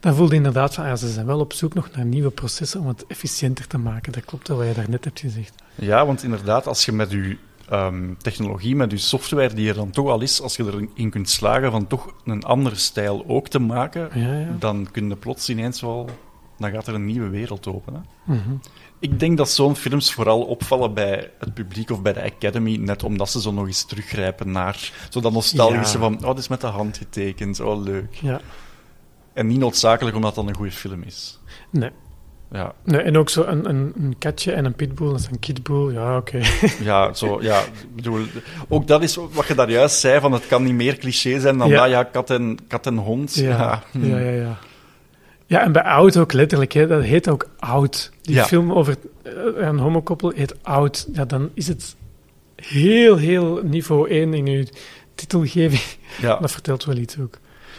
dan 0.00 0.14
voelde 0.14 0.30
je 0.30 0.36
inderdaad 0.36 0.74
van, 0.74 0.98
ze 0.98 1.08
zijn 1.12 1.26
wel 1.26 1.40
op 1.40 1.52
zoek 1.52 1.74
nog 1.74 1.90
naar 1.96 2.04
nieuwe 2.04 2.30
processen 2.30 2.80
om 2.80 2.86
het 2.88 3.04
efficiënter 3.06 3.66
te 3.66 3.78
maken. 3.78 4.12
Dat 4.12 4.24
klopt 4.24 4.48
wat 4.48 4.66
je 4.66 4.74
daarnet 4.74 5.04
hebt 5.04 5.20
gezegd. 5.20 5.54
Ja, 5.74 6.06
want 6.06 6.22
inderdaad, 6.22 6.66
als 6.66 6.84
je 6.84 6.92
met 6.92 7.10
je 7.10 7.36
ehm, 7.68 8.14
technologie, 8.18 8.76
met 8.76 8.90
je 8.90 8.96
software 8.96 9.54
die 9.54 9.68
er 9.68 9.74
dan 9.74 9.90
toch 9.90 10.08
al 10.08 10.20
is, 10.20 10.40
als 10.40 10.56
je 10.56 10.64
erin 10.96 11.10
kunt 11.10 11.28
slagen 11.28 11.70
van 11.70 11.86
toch 11.86 12.14
een 12.24 12.42
andere 12.42 12.76
stijl 12.76 13.24
ook 13.26 13.48
te 13.48 13.58
maken, 13.58 14.08
Ja, 14.14 14.38
ja. 14.38 14.56
dan 14.58 14.88
kun 14.92 15.08
je 15.08 15.16
plots 15.16 15.48
ineens 15.48 15.80
wel... 15.80 16.08
Dan 16.58 16.70
gaat 16.70 16.86
er 16.86 16.94
een 16.94 17.04
nieuwe 17.06 17.28
wereld 17.28 17.66
open. 17.66 17.94
Hè? 17.94 18.00
Mhm. 18.34 18.50
Ik 19.02 19.20
denk 19.20 19.36
dat 19.36 19.50
zo'n 19.50 19.76
films 19.76 20.12
vooral 20.12 20.40
opvallen 20.42 20.94
bij 20.94 21.30
het 21.38 21.54
publiek 21.54 21.90
of 21.90 22.02
bij 22.02 22.12
de 22.12 22.22
Academy, 22.22 22.76
net 22.76 23.02
omdat 23.04 23.30
ze 23.30 23.40
zo 23.40 23.52
nog 23.52 23.66
eens 23.66 23.84
teruggrijpen 23.84 24.50
naar 24.52 24.90
zo 25.10 25.20
dat 25.20 25.32
nostalgische 25.32 25.98
Ja. 25.98 26.04
van, 26.04 26.14
oh, 26.24 26.28
dit 26.28 26.38
is 26.38 26.48
met 26.48 26.60
de 26.60 26.66
hand 26.66 26.96
getekend, 26.98 27.60
oh, 27.60 27.82
leuk. 27.84 28.14
Ja. 28.14 28.40
En 29.32 29.46
niet 29.46 29.58
noodzakelijk 29.58 30.16
omdat 30.16 30.34
dat 30.34 30.46
een 30.46 30.54
goede 30.54 30.70
film 30.72 31.02
is. 31.02 31.38
Nee. 31.70 31.90
Ja, 32.52 32.72
nee. 32.84 33.00
En 33.00 33.16
ook 33.18 33.28
zo 33.28 33.42
een, 33.44 33.68
een, 33.68 33.92
een 33.96 34.14
katje 34.18 34.52
en 34.52 34.64
een 34.64 34.74
pitbull, 34.74 35.10
dat 35.10 35.18
is 35.18 35.26
een 35.30 35.38
kidbull. 35.38 35.92
Ja, 35.92 36.16
oké. 36.16 36.40
ja, 36.82 37.12
zo, 37.14 37.42
ja, 37.42 37.60
ik 37.60 37.94
bedoel, 37.94 38.24
ook 38.68 38.86
dat 38.86 39.02
is 39.02 39.16
wat 39.32 39.46
je 39.46 39.54
daar 39.54 39.70
juist 39.70 39.98
zei, 40.00 40.20
van 40.20 40.32
het 40.32 40.46
kan 40.46 40.62
niet 40.62 40.74
meer 40.74 40.96
cliché 40.98 41.40
zijn 41.40 41.58
dan 41.58 41.68
Ja. 41.68 41.80
dat, 41.82 41.90
ja, 41.90 42.02
kat 42.02 42.30
en, 42.30 42.58
kat 42.68 42.86
en 42.86 42.96
hond. 42.96 43.34
Ja, 43.34 43.82
Ja, 43.92 44.06
ja, 44.06 44.18
ja, 44.18 44.30
ja. 44.30 44.58
Ja, 45.52 45.62
en 45.62 45.72
bij 45.72 45.82
Oud 45.82 46.16
ook 46.16 46.32
letterlijk. 46.32 46.72
Hè, 46.72 46.86
dat 46.86 47.02
heet 47.02 47.28
ook 47.28 47.48
Oud. 47.58 48.10
Die 48.22 48.34
Ja. 48.34 48.44
film 48.44 48.72
over 48.72 48.96
eh, 49.22 49.32
een 49.56 49.78
homokoppel 49.78 50.30
heet 50.30 50.54
Oud. 50.62 51.08
Ja, 51.12 51.24
dan 51.24 51.50
is 51.54 51.68
het 51.68 51.96
heel, 52.56 53.16
heel 53.16 53.60
niveau 53.62 54.08
1 54.10 54.34
in 54.34 54.46
uw 54.46 54.64
titelgeving. 55.14 55.82
ja. 56.20 56.36
Dat 56.40 56.50
vertelt 56.52 56.84
wel 56.84 56.96
iets 56.96 57.18
ook. 57.18 57.38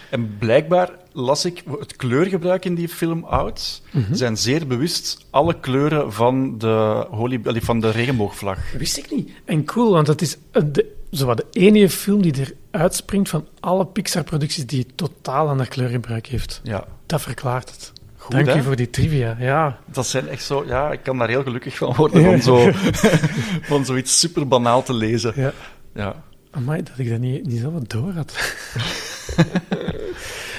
En 0.10 0.36
blijkbaar 0.40 0.90
las 1.12 1.46
ik 1.46 1.64
het 1.80 1.96
kleurgebruik 1.96 2.66
in 2.66 2.76
die 2.76 2.88
film 2.90 3.24
Oud. 3.24 3.82
Mhm. 3.92 4.14
zijn 4.14 4.38
zeer 4.38 4.68
bewust 4.68 5.26
alle 5.30 5.60
kleuren 5.60 6.14
van 6.14 6.58
de, 6.58 7.06
holy, 7.10 7.40
van 7.62 7.80
de 7.80 7.90
regenboogvlag. 7.90 8.58
Wist 8.78 8.98
ik 8.98 9.12
niet. 9.12 9.32
En 9.46 9.66
cool, 9.66 9.92
want 9.92 10.08
het 10.08 10.22
is 10.22 10.38
eh, 10.52 10.62
de, 10.72 10.92
zowat 11.10 11.38
de 11.38 11.46
enige 11.52 11.90
film 11.90 12.22
die 12.22 12.42
er 12.42 12.54
uitspringt 12.72 13.30
van 13.30 13.48
alle 13.60 13.86
Pixar-producties 13.86 14.66
die 14.66 14.86
totaal 14.96 15.48
ander 15.50 15.68
kleurgebruik 15.68 16.26
heeft. 16.28 16.62
Ja, 16.64 16.86
Dat 17.06 17.22
verklaart 17.22 17.70
het. 17.70 17.92
goed 18.18 18.32
Dank 18.32 18.48
hè? 18.48 18.58
u 18.58 18.62
voor 18.62 18.76
die 18.76 18.90
trivia. 18.90 19.36
Ja, 19.40 19.78
Dat 19.86 20.08
zijn 20.08 20.28
echt 20.30 20.44
zo, 20.44 20.64
ja, 20.68 20.92
ik 20.92 21.00
kan 21.04 21.18
daar 21.18 21.30
heel 21.30 21.44
gelukkig 21.44 21.78
van 21.78 21.94
worden 21.96 22.24
van, 22.24 22.42
zo, 22.42 22.72
van 23.72 23.86
zoiets 23.86 24.20
super 24.20 24.48
banaal 24.48 24.84
te 24.84 24.94
lezen. 24.94 25.34
ja. 25.36 25.52
Ja. 25.96 26.16
Amai, 26.52 26.84
dat 26.84 26.98
ik 26.98 27.10
dat 27.10 27.20
niet, 27.20 27.46
niet 27.48 27.60
zo 27.60 27.72
wat 27.72 27.90
door 27.90 28.12
had. 28.14 28.34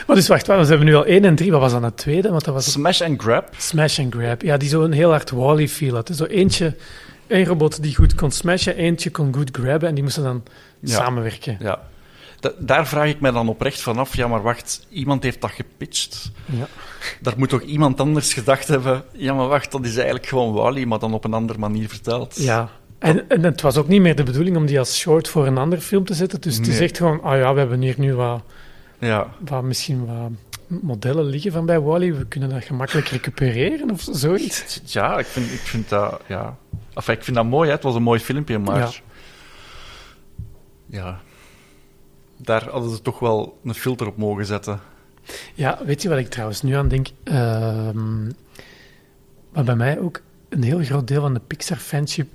maar 0.06 0.16
dus 0.16 0.28
wacht, 0.28 0.46
we 0.46 0.52
hebben 0.52 0.84
nu 0.84 0.94
al 0.94 1.04
1 1.06 1.24
en 1.24 1.34
3. 1.34 1.50
Wat 1.50 1.60
was 1.60 1.72
dan 1.72 1.84
het 1.84 1.96
tweede? 1.96 2.30
Want 2.30 2.44
dat 2.44 2.54
was 2.54 2.72
Smash 2.72 3.00
and 3.00 3.22
grab. 3.22 3.48
Smash 3.56 3.98
and 3.98 4.14
Grab. 4.14 4.42
Ja, 4.42 4.56
die 4.56 4.68
zo'n 4.68 4.92
heel 4.92 5.10
hard 5.10 5.30
Wally 5.30 5.68
feel 5.68 5.94
had. 5.94 6.08
hè. 6.08 6.14
Zo 6.14 6.24
eentje, 6.24 6.76
één 7.26 7.44
robot 7.44 7.82
die 7.82 7.94
goed 7.94 8.14
kon 8.14 8.30
smashen, 8.30 8.76
eentje 8.76 9.10
kon 9.10 9.34
goed 9.34 9.50
grabben 9.56 9.88
en 9.88 9.94
die 9.94 10.02
moesten 10.02 10.22
dan 10.22 10.42
Ja. 10.80 10.94
samenwerken. 10.96 11.56
Ja. 11.60 11.80
Da- 12.44 12.52
daar 12.58 12.86
vraag 12.86 13.08
ik 13.08 13.20
mij 13.20 13.30
dan 13.30 13.48
oprecht 13.48 13.80
vanaf. 13.80 14.16
Ja, 14.16 14.26
maar 14.28 14.42
wacht, 14.42 14.86
iemand 14.90 15.22
heeft 15.22 15.40
dat 15.40 15.50
gepitcht. 15.50 16.30
Ja. 16.44 16.66
Daar 17.20 17.34
moet 17.36 17.48
toch 17.48 17.62
iemand 17.62 18.00
anders 18.00 18.32
gedacht 18.34 18.68
hebben. 18.68 19.04
Ja, 19.12 19.34
maar 19.34 19.48
wacht, 19.48 19.72
dat 19.72 19.84
is 19.84 19.94
eigenlijk 19.96 20.26
gewoon 20.26 20.52
Wally, 20.52 20.84
maar 20.84 20.98
dan 20.98 21.14
op 21.14 21.24
een 21.24 21.34
andere 21.34 21.58
manier 21.58 21.88
verteld. 21.88 22.36
Ja. 22.42 22.70
En, 22.98 23.28
en 23.28 23.42
het 23.42 23.60
was 23.60 23.76
ook 23.76 23.88
niet 23.88 24.00
meer 24.00 24.16
de 24.16 24.22
bedoeling 24.22 24.56
om 24.56 24.66
die 24.66 24.78
als 24.78 24.98
short 24.98 25.28
voor 25.28 25.46
een 25.46 25.58
andere 25.58 25.82
film 25.82 26.04
te 26.04 26.14
zetten. 26.14 26.40
Dus 26.40 26.56
het 26.56 26.66
is 26.66 26.74
Nee. 26.78 26.82
echt 26.88 26.96
gewoon, 26.96 27.22
ah 27.22 27.36
ja, 27.38 27.52
we 27.52 27.58
hebben 27.58 27.80
hier 27.80 27.94
nu 27.98 28.14
wat, 28.14 28.42
Ja. 28.98 29.28
wat, 29.48 29.62
misschien 29.62 30.06
wat 30.06 30.30
modellen 30.82 31.24
liggen 31.24 31.52
van 31.52 31.66
bij 31.66 31.80
Wally. 31.80 32.14
We 32.14 32.26
kunnen 32.26 32.48
dat 32.48 32.64
gemakkelijk 32.64 33.08
recupereren 33.08 33.90
of 33.90 34.06
zoiets. 34.10 34.80
Ja, 34.84 35.18
ik 35.18 35.26
vind, 35.26 35.46
ik 35.52 35.58
vind 35.60 35.88
dat... 35.88 36.20
Ja. 36.26 36.56
Enfin, 36.94 37.14
ik 37.14 37.24
vind 37.24 37.36
dat 37.36 37.46
mooi, 37.46 37.68
hè. 37.68 37.74
het 37.74 37.82
was 37.82 37.94
een 37.94 38.02
mooi 38.02 38.20
filmpje, 38.20 38.58
maar... 38.58 38.78
Ja. 38.78 38.90
ja. 40.86 41.20
Daar 42.36 42.68
hadden 42.68 42.90
ze 42.90 43.02
toch 43.02 43.18
wel 43.18 43.58
een 43.64 43.74
filter 43.74 44.06
op 44.06 44.16
mogen 44.16 44.46
zetten. 44.46 44.80
Ja, 45.54 45.78
weet 45.84 46.02
je 46.02 46.08
wat 46.08 46.18
ik 46.18 46.28
trouwens 46.28 46.62
nu 46.62 46.74
aan 46.74 46.88
denk? 46.88 47.08
Ehm 47.24 48.30
wat 49.52 49.64
bij 49.64 49.76
mij 49.76 49.98
ook 49.98 50.22
een 50.48 50.62
heel 50.62 50.84
groot 50.84 51.08
deel 51.08 51.20
van 51.20 51.34
de 51.34 51.40
Pixar-fanship 51.46 52.28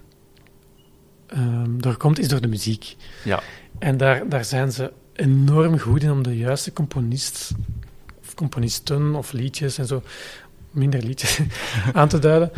ehm 1.28 1.78
doorkomt, 1.78 2.20
is 2.20 2.28
door 2.28 2.42
de 2.42 2.48
muziek. 2.48 2.96
Ja. 3.24 3.42
En 3.80 3.98
daar, 3.98 4.30
daar 4.30 4.46
zijn 4.46 4.72
ze 4.72 4.92
enorm 5.14 5.80
goed 5.80 6.04
in 6.04 6.12
om 6.12 6.24
de 6.24 6.38
juiste 6.38 6.74
componist, 6.74 7.52
of 8.22 8.34
componisten 8.34 9.16
of 9.16 9.32
liedjes 9.32 9.78
en 9.78 9.86
zo, 9.86 10.04
minder 10.72 11.04
liedjes, 11.04 11.40
aan 11.94 12.08
te 12.08 12.20
duiden. 12.20 12.52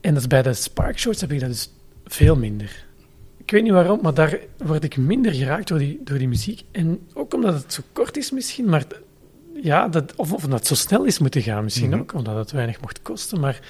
En 0.00 0.14
dat 0.14 0.22
is 0.22 0.28
bij 0.28 0.42
de 0.42 0.54
Spark 0.54 0.98
Shorts 0.98 1.20
heb 1.20 1.32
ik 1.32 1.40
dat 1.40 1.48
dus 1.48 1.70
veel 2.04 2.36
minder. 2.36 2.84
Ik 3.44 3.50
weet 3.50 3.62
niet 3.62 3.72
waarom, 3.72 3.98
maar 4.02 4.14
daar 4.14 4.38
word 4.56 4.84
ik 4.84 4.96
minder 4.96 5.32
geraakt 5.34 5.68
door 5.68 5.78
die, 5.78 6.00
door 6.04 6.18
die 6.18 6.28
muziek. 6.28 6.62
En 6.70 7.00
ook 7.14 7.34
omdat 7.34 7.54
het 7.54 7.72
zo 7.72 7.82
kort 7.92 8.16
is 8.16 8.30
misschien, 8.30 8.64
maar 8.68 8.84
ja, 9.62 9.88
dat, 9.88 10.14
of, 10.16 10.32
of 10.32 10.44
omdat 10.44 10.58
het 10.58 10.68
zo 10.68 10.74
snel 10.74 11.04
is 11.04 11.18
moeten 11.18 11.42
gaan 11.42 11.64
misschien 11.64 11.90
Mhm. 11.90 11.98
ook, 12.00 12.14
omdat 12.14 12.36
het 12.36 12.50
weinig 12.50 12.80
mocht 12.80 13.02
kosten. 13.02 13.40
Maar 13.40 13.60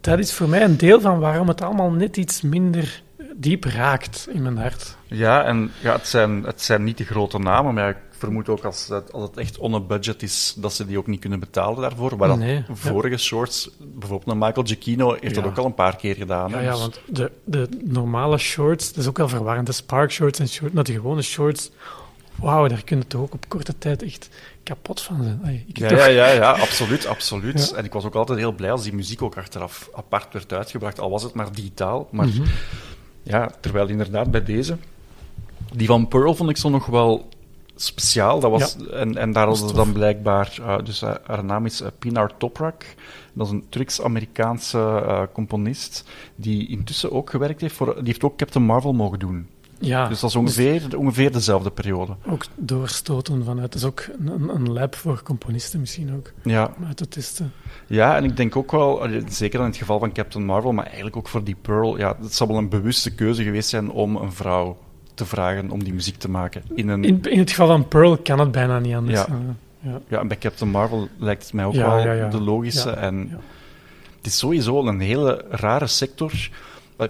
dat 0.00 0.18
is 0.18 0.32
voor 0.32 0.48
mij 0.48 0.62
een 0.64 0.76
deel 0.76 1.00
van 1.00 1.18
waarom 1.18 1.48
het 1.48 1.60
allemaal 1.62 1.90
net 1.90 2.16
iets 2.16 2.40
minder 2.40 3.02
diep 3.36 3.64
raakt 3.64 4.26
in 4.30 4.42
mijn 4.42 4.56
hart. 4.56 4.96
Ja, 5.06 5.44
en 5.44 5.70
ja, 5.80 5.92
het, 5.92 6.08
zijn, 6.08 6.42
het 6.44 6.62
zijn 6.62 6.84
niet 6.84 6.98
de 6.98 7.04
grote 7.04 7.38
namen, 7.38 7.74
maar 7.74 7.88
ik 7.88 7.96
vermoed 8.18 8.48
ook 8.48 8.64
als 8.64 8.88
het, 8.88 9.12
als 9.12 9.22
het 9.28 9.36
echt 9.36 9.58
on 9.58 9.86
budget 9.86 10.22
is, 10.22 10.54
dat 10.56 10.74
ze 10.74 10.86
die 10.86 10.98
ook 10.98 11.06
niet 11.06 11.20
kunnen 11.20 11.40
betalen 11.40 11.80
daarvoor. 11.80 12.16
Dat 12.18 12.42
ja. 12.42 12.64
vorige 12.72 13.16
shorts, 13.16 13.70
bijvoorbeeld 13.78 14.36
Michael 14.38 14.66
Giacchino, 14.66 15.16
heeft 15.20 15.34
dat 15.34 15.44
ook 15.44 15.56
al 15.58 15.64
een 15.64 15.74
paar 15.74 15.96
keer 15.96 16.14
gedaan. 16.14 16.50
Ja, 16.50 16.60
ja, 16.60 16.70
Dus- 16.70 16.80
want 16.80 17.00
de, 17.06 17.30
de 17.44 17.68
normale 17.84 18.38
shorts, 18.38 18.88
dat 18.88 18.96
is 18.96 19.08
ook 19.08 19.16
wel 19.18 19.28
verwarrend. 19.28 19.66
De 19.66 19.72
Spark 19.72 20.10
shorts 20.12 20.38
en 20.38 20.48
short, 20.48 20.72
nou, 20.72 20.84
de 20.84 20.92
gewone 20.92 21.22
shorts, 21.22 21.70
wauw, 22.36 22.68
daar 22.68 22.84
kun 22.84 22.98
je 22.98 23.06
toch 23.06 23.20
ook 23.20 23.34
op 23.34 23.48
korte 23.48 23.78
tijd 23.78 24.02
echt 24.02 24.28
kapot 24.62 25.00
van 25.00 25.22
zijn. 25.22 25.64
Ik 25.66 25.78
Ja, 25.78 25.88
toch- 25.88 25.98
ja, 25.98 26.06
ja, 26.06 26.26
ja, 26.30 26.50
absoluut, 26.50 27.06
absoluut. 27.06 27.68
Ja. 27.70 27.76
En 27.76 27.84
ik 27.84 27.92
was 27.92 28.04
ook 28.04 28.14
altijd 28.14 28.38
heel 28.38 28.52
blij 28.52 28.70
als 28.72 28.82
die 28.82 28.94
muziek 28.94 29.22
ook 29.22 29.36
achteraf 29.36 29.88
apart 29.94 30.32
werd 30.32 30.52
uitgebracht, 30.52 31.00
al 31.00 31.10
was 31.10 31.22
het 31.22 31.34
maar 31.34 31.52
digitaal. 31.52 32.08
Maar 32.10 32.26
Mhm. 32.26 32.42
Ja, 33.22 33.50
terwijl 33.60 33.88
inderdaad 33.88 34.30
bij 34.30 34.44
deze... 34.44 34.76
Die 35.74 35.86
van 35.86 36.08
Pearl 36.08 36.34
vond 36.34 36.50
ik 36.50 36.56
zo 36.56 36.68
nog 36.68 36.86
wel 36.86 37.28
speciaal. 37.76 38.40
Dat 38.40 38.50
was, 38.50 38.76
en, 38.76 39.16
en 39.16 39.32
daar 39.32 39.46
hadden 39.46 39.68
is 39.68 39.70
ze 39.70 39.76
dan 39.76 39.92
blijkbaar... 39.92 40.58
eh, 40.60 40.78
dus 40.84 41.02
eh, 41.02 41.14
haar 41.26 41.44
naam 41.44 41.66
is 41.66 41.80
eh, 41.80 41.88
Pinar 41.98 42.36
Toprak. 42.36 42.84
Dat 43.32 43.46
is 43.46 43.52
een 43.52 43.64
Turks-Amerikaanse 43.68 45.28
componist 45.32 46.04
die 46.34 46.68
intussen 46.68 47.12
ook 47.12 47.30
gewerkt 47.30 47.60
heeft 47.60 47.74
voor... 47.74 47.94
Die 47.94 48.04
heeft 48.04 48.24
ook 48.24 48.36
Captain 48.36 48.64
Marvel 48.64 48.92
mogen 48.92 49.18
doen. 49.18 49.48
Ja, 49.82 50.08
dus 50.08 50.20
dat 50.20 50.30
is 50.30 50.36
ongeveer, 50.36 50.98
ongeveer 50.98 51.32
dezelfde 51.32 51.70
periode. 51.70 52.16
ook 52.26 52.44
doorstoten 52.54 53.44
vanuit. 53.44 53.72
Dat 53.72 53.80
is 53.80 53.86
ook 53.86 54.04
een, 54.26 54.48
een 54.48 54.72
lab 54.72 54.94
voor 54.94 55.22
componisten 55.22 55.80
misschien 55.80 56.14
ook, 56.14 56.32
Ja, 56.42 56.70
uit. 56.86 57.42
Ja, 57.86 58.16
en 58.16 58.24
ik 58.24 58.36
denk 58.36 58.56
ook 58.56 58.70
wel, 58.70 59.06
zeker 59.28 59.60
in 59.60 59.66
het 59.66 59.76
geval 59.76 59.98
van 59.98 60.12
Captain 60.12 60.44
Marvel, 60.44 60.72
maar 60.72 60.86
eigenlijk 60.86 61.16
ook 61.16 61.28
voor 61.28 61.44
die 61.44 61.56
Pearl, 61.62 61.98
ja, 61.98 62.16
het 62.22 62.34
zal 62.34 62.46
wel 62.46 62.56
een 62.56 62.68
bewuste 62.68 63.14
keuze 63.14 63.42
geweest 63.42 63.68
zijn 63.68 63.90
om 63.90 64.16
een 64.16 64.32
vrouw 64.32 64.76
te 65.14 65.26
vragen 65.26 65.70
om 65.70 65.84
die 65.84 65.94
muziek 65.94 66.16
te 66.16 66.30
maken. 66.30 66.62
In 66.74 66.88
een, 66.88 67.04
In, 67.04 67.22
in 67.22 67.38
het 67.38 67.50
geval 67.50 67.66
van 67.66 67.88
Pearl 67.88 68.16
kan 68.16 68.38
het 68.38 68.52
bijna 68.52 68.78
niet 68.78 68.94
anders. 68.94 69.18
Ja. 69.20 69.26
Eh, 69.26 69.34
ja. 69.80 70.00
Ja, 70.08 70.20
en 70.20 70.28
bij 70.28 70.38
Captain 70.38 70.70
Marvel 70.70 71.08
lijkt 71.16 71.42
het 71.42 71.52
mij 71.52 71.64
ook 71.64 71.74
Ja, 71.74 72.04
wel 72.04 72.30
de 72.30 72.40
logische. 72.40 72.90
En 72.90 73.30
het 74.16 74.26
is 74.26 74.38
sowieso 74.38 74.86
een 74.86 75.00
hele 75.00 75.44
rare 75.50 75.86
sector. 75.86 76.32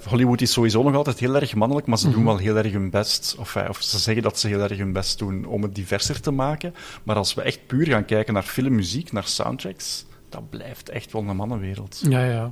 Hollywood 0.04 0.40
is 0.40 0.52
sowieso 0.52 0.82
nog 0.82 0.94
altijd 0.94 1.18
heel 1.18 1.34
erg 1.34 1.54
mannelijk, 1.54 1.86
maar 1.86 1.98
ze 1.98 2.04
doen 2.10 2.14
Mhm. 2.22 2.24
wel 2.26 2.36
heel 2.36 2.56
erg 2.56 2.72
hun 2.72 2.90
best. 2.90 3.36
Of, 3.38 3.56
eh, 3.56 3.68
of 3.68 3.82
ze 3.82 3.98
zeggen 3.98 4.22
dat 4.22 4.38
ze 4.38 4.48
heel 4.48 4.60
erg 4.60 4.78
hun 4.78 4.92
best 4.92 5.18
doen 5.18 5.44
om 5.44 5.62
het 5.62 5.74
diverser 5.74 6.20
te 6.20 6.30
maken. 6.30 6.74
Maar 7.02 7.16
als 7.16 7.34
we 7.34 7.42
echt 7.42 7.66
puur 7.66 7.86
gaan 7.86 8.04
kijken 8.04 8.34
naar 8.34 8.42
filmmuziek, 8.42 9.12
naar 9.12 9.24
soundtracks, 9.26 10.04
dat 10.28 10.50
blijft 10.50 10.88
echt 10.88 11.12
wel 11.12 11.22
een 11.28 11.36
mannenwereld. 11.36 12.00
Ja, 12.08 12.24
ja. 12.24 12.50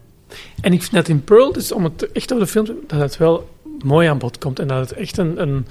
En 0.60 0.72
ik 0.72 0.80
vind 0.80 0.92
dat 0.94 1.08
in 1.08 1.24
Pearl, 1.24 1.52
dus 1.52 1.72
om 1.72 1.84
het 1.84 2.12
echt 2.12 2.32
over 2.32 2.44
de 2.44 2.50
film 2.50 2.64
te 2.64 2.76
dat 2.86 3.00
het 3.00 3.16
wel 3.16 3.50
mooi 3.84 4.08
aan 4.08 4.18
bod 4.18 4.38
komt. 4.38 4.58
En 4.58 4.68
dat 4.68 4.88
het 4.90 4.98
echt 4.98 5.18
een... 5.18 5.40
een 5.42 5.66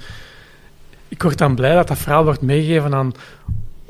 ik 1.08 1.22
word 1.22 1.38
dan 1.38 1.54
blij 1.54 1.74
dat 1.74 1.88
dat 1.88 1.98
verhaal 1.98 2.24
wordt 2.24 2.40
meegegeven 2.42 2.94
aan 2.94 3.12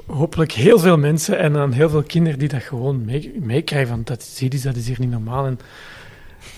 hopelijk 0.07 0.53
heel 0.53 0.79
veel 0.79 0.97
mensen 0.99 1.39
en 1.39 1.57
aan 1.57 1.73
heel 1.73 1.89
veel 1.91 2.03
kinderen 2.03 2.39
die 2.39 2.49
dat 2.49 2.63
gewoon 2.63 3.05
mee- 3.05 3.33
meekrijgen. 3.41 3.89
van 3.89 4.01
dat 4.05 4.21
is 4.39 4.63
dat 4.63 4.77
is 4.77 4.87
hier 4.87 5.01
niet 5.01 5.11
normaal. 5.11 5.47
En 5.47 5.59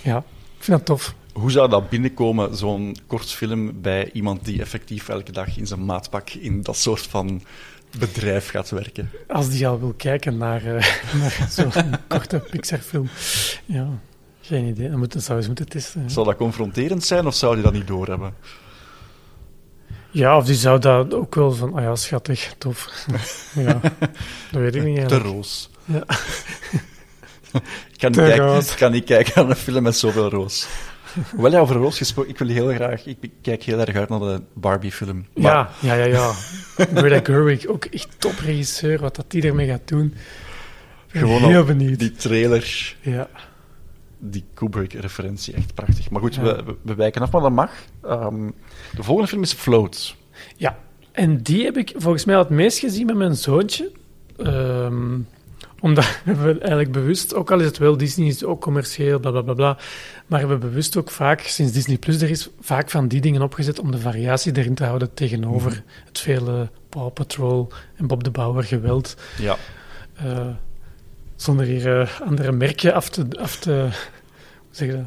ja, 0.02 0.24
vind 0.64 0.76
dat 0.78 0.86
tof. 0.86 1.14
Hoe 1.32 1.50
zou 1.50 1.68
dat 1.70 1.88
binnenkomen, 1.88 2.56
zo'n 2.56 2.96
kortfilm, 3.06 3.80
bij 3.80 4.10
iemand 4.12 4.44
die 4.44 4.60
effectief 4.60 5.08
elke 5.08 5.32
dag 5.32 5.56
in 5.56 5.66
zijn 5.66 5.84
maatpak 5.84 6.30
in 6.30 6.62
dat 6.62 6.76
soort 6.76 7.00
van 7.06 7.42
bedrijf 7.98 8.48
gaat 8.48 8.70
werken? 8.70 9.10
Als 9.28 9.48
die 9.50 9.68
al 9.68 9.80
wil 9.80 9.94
kijken 9.96 10.36
naar, 10.36 10.64
eh, 10.64 10.72
naar 11.20 11.46
zo'n 11.50 11.72
korte 12.08 12.38
Pixar-film. 12.50 13.08
Ja, 13.64 13.88
geen 14.40 14.64
idee. 14.64 14.90
Dan, 14.90 14.98
moet, 14.98 15.12
dan 15.12 15.22
zou 15.22 15.32
je 15.32 15.38
eens 15.38 15.46
moeten 15.46 15.68
testen. 15.68 16.02
hè. 16.02 16.08
Zou 16.08 16.26
dat 16.26 16.36
confronterend 16.36 17.04
zijn 17.04 17.26
of 17.26 17.34
zou 17.34 17.54
hij 17.54 17.62
dat 17.62 17.72
niet 17.72 17.86
doorhebben? 17.86 18.34
Ja, 20.10 20.36
of 20.36 20.44
die 20.44 20.54
zou 20.54 20.78
dat 20.78 21.14
ook 21.14 21.34
wel 21.34 21.52
van, 21.52 21.74
ah 21.74 21.82
ja, 21.82 21.96
schattig, 21.96 22.54
tof. 22.58 23.06
ja, 23.54 23.80
dat 24.50 24.60
weet 24.60 24.74
ik 24.74 24.82
niet 24.84 24.94
De 24.94 25.00
eigenlijk. 25.00 25.24
roos. 25.24 25.70
Ja. 25.84 26.04
Ik, 27.52 27.98
kan 27.98 28.10
niet 28.10 28.20
kijken, 28.20 28.76
kan 28.76 28.92
niet 28.92 29.04
kijken 29.04 29.32
naar 29.36 29.50
een 29.50 29.56
film 29.56 29.82
met 29.82 29.96
zoveel 29.96 30.30
roos. 30.30 30.66
Hoewel, 31.30 31.50
ja, 31.52 31.58
over 31.58 31.76
roos 31.76 31.98
gesproken, 31.98 32.30
ik 32.30 32.38
wil 32.38 32.48
heel 32.48 32.68
graag... 32.74 33.06
Ik 33.06 33.16
kijk 33.42 33.62
heel 33.62 33.78
erg 33.78 33.96
uit 33.96 34.08
naar 34.08 34.18
de 34.18 34.42
Barbie-film. 34.54 35.26
Ja, 35.34 35.70
ja, 35.80 35.94
ja, 35.94 36.04
ja. 36.04 36.30
Greta 36.94 37.20
Gerwig, 37.32 37.66
ook 37.66 37.84
echt 37.84 38.08
topregisseur, 38.18 39.00
wat 39.00 39.16
dat 39.16 39.30
die 39.30 39.42
ermee 39.42 39.66
gaat 39.68 39.88
doen. 39.88 40.14
Gewoon 41.06 41.42
heel 41.44 41.64
benieuwd. 41.64 41.98
Die 41.98 42.12
trailer, 42.12 42.96
Ja. 43.00 43.28
die 44.18 44.44
Kubrick-referentie, 44.54 45.54
echt 45.54 45.74
prachtig. 45.74 46.10
Maar 46.10 46.20
goed, 46.20 46.34
Ja. 46.34 46.60
we, 46.82 46.94
wijken 46.94 47.22
af, 47.22 47.30
maar 47.30 47.40
dat 47.42 47.50
mag. 47.52 47.70
Ehm, 48.02 48.50
de 48.96 49.02
volgende 49.02 49.28
film 49.28 49.42
is 49.42 49.52
Float. 49.52 50.16
ja, 50.56 50.78
en 51.12 51.42
die 51.42 51.64
heb 51.64 51.76
ik 51.76 51.92
volgens 51.96 52.24
mij 52.24 52.36
het 52.38 52.48
meest 52.48 52.78
gezien 52.78 53.06
met 53.06 53.16
mijn 53.16 53.34
zoontje. 53.36 53.90
Ehm, 54.36 55.18
omdat 55.82 56.18
we 56.24 56.58
eigenlijk 56.58 56.92
bewust, 56.92 57.34
ook 57.34 57.50
al 57.50 57.58
is 57.60 57.66
het 57.66 57.78
wel 57.78 57.96
Disney, 57.96 58.26
is 58.26 58.34
het 58.34 58.44
ook 58.44 58.60
commercieel, 58.60 59.18
bla 59.20 59.30
bla 59.30 59.40
bla 59.42 59.54
bla. 59.54 59.78
Maar 60.26 60.48
we 60.48 60.56
bewust 60.56 60.96
ook 60.96 61.10
vaak, 61.10 61.40
sinds 61.40 61.72
Disney 61.72 61.96
Plus 61.98 62.22
er 62.22 62.30
is, 62.30 62.48
vaak 62.60 62.90
van 62.90 63.08
die 63.08 63.20
dingen 63.20 63.42
opgezet 63.42 63.78
om 63.78 63.90
de 63.90 63.98
variatie 63.98 64.56
erin 64.56 64.74
te 64.74 64.84
houden 64.84 65.14
tegenover 65.14 65.70
Mhm. 65.70 65.80
het 66.04 66.18
vele 66.18 66.68
Paw 66.88 67.12
Patrol 67.12 67.72
en 67.96 68.06
Bob 68.06 68.24
de 68.24 68.30
Bouwer 68.30 68.64
geweld. 68.64 69.16
Ja. 69.38 69.56
Eh, 70.14 70.46
zonder 71.36 71.66
hier 71.66 72.00
eh, 72.00 72.20
andere 72.20 72.52
merken 72.52 72.94
af 72.94 73.08
te, 73.08 73.26
af 73.38 73.56
te. 73.56 73.70
Hoe 73.70 73.90
zeg 74.70 74.88
je 74.88 74.94
dat? 74.94 75.04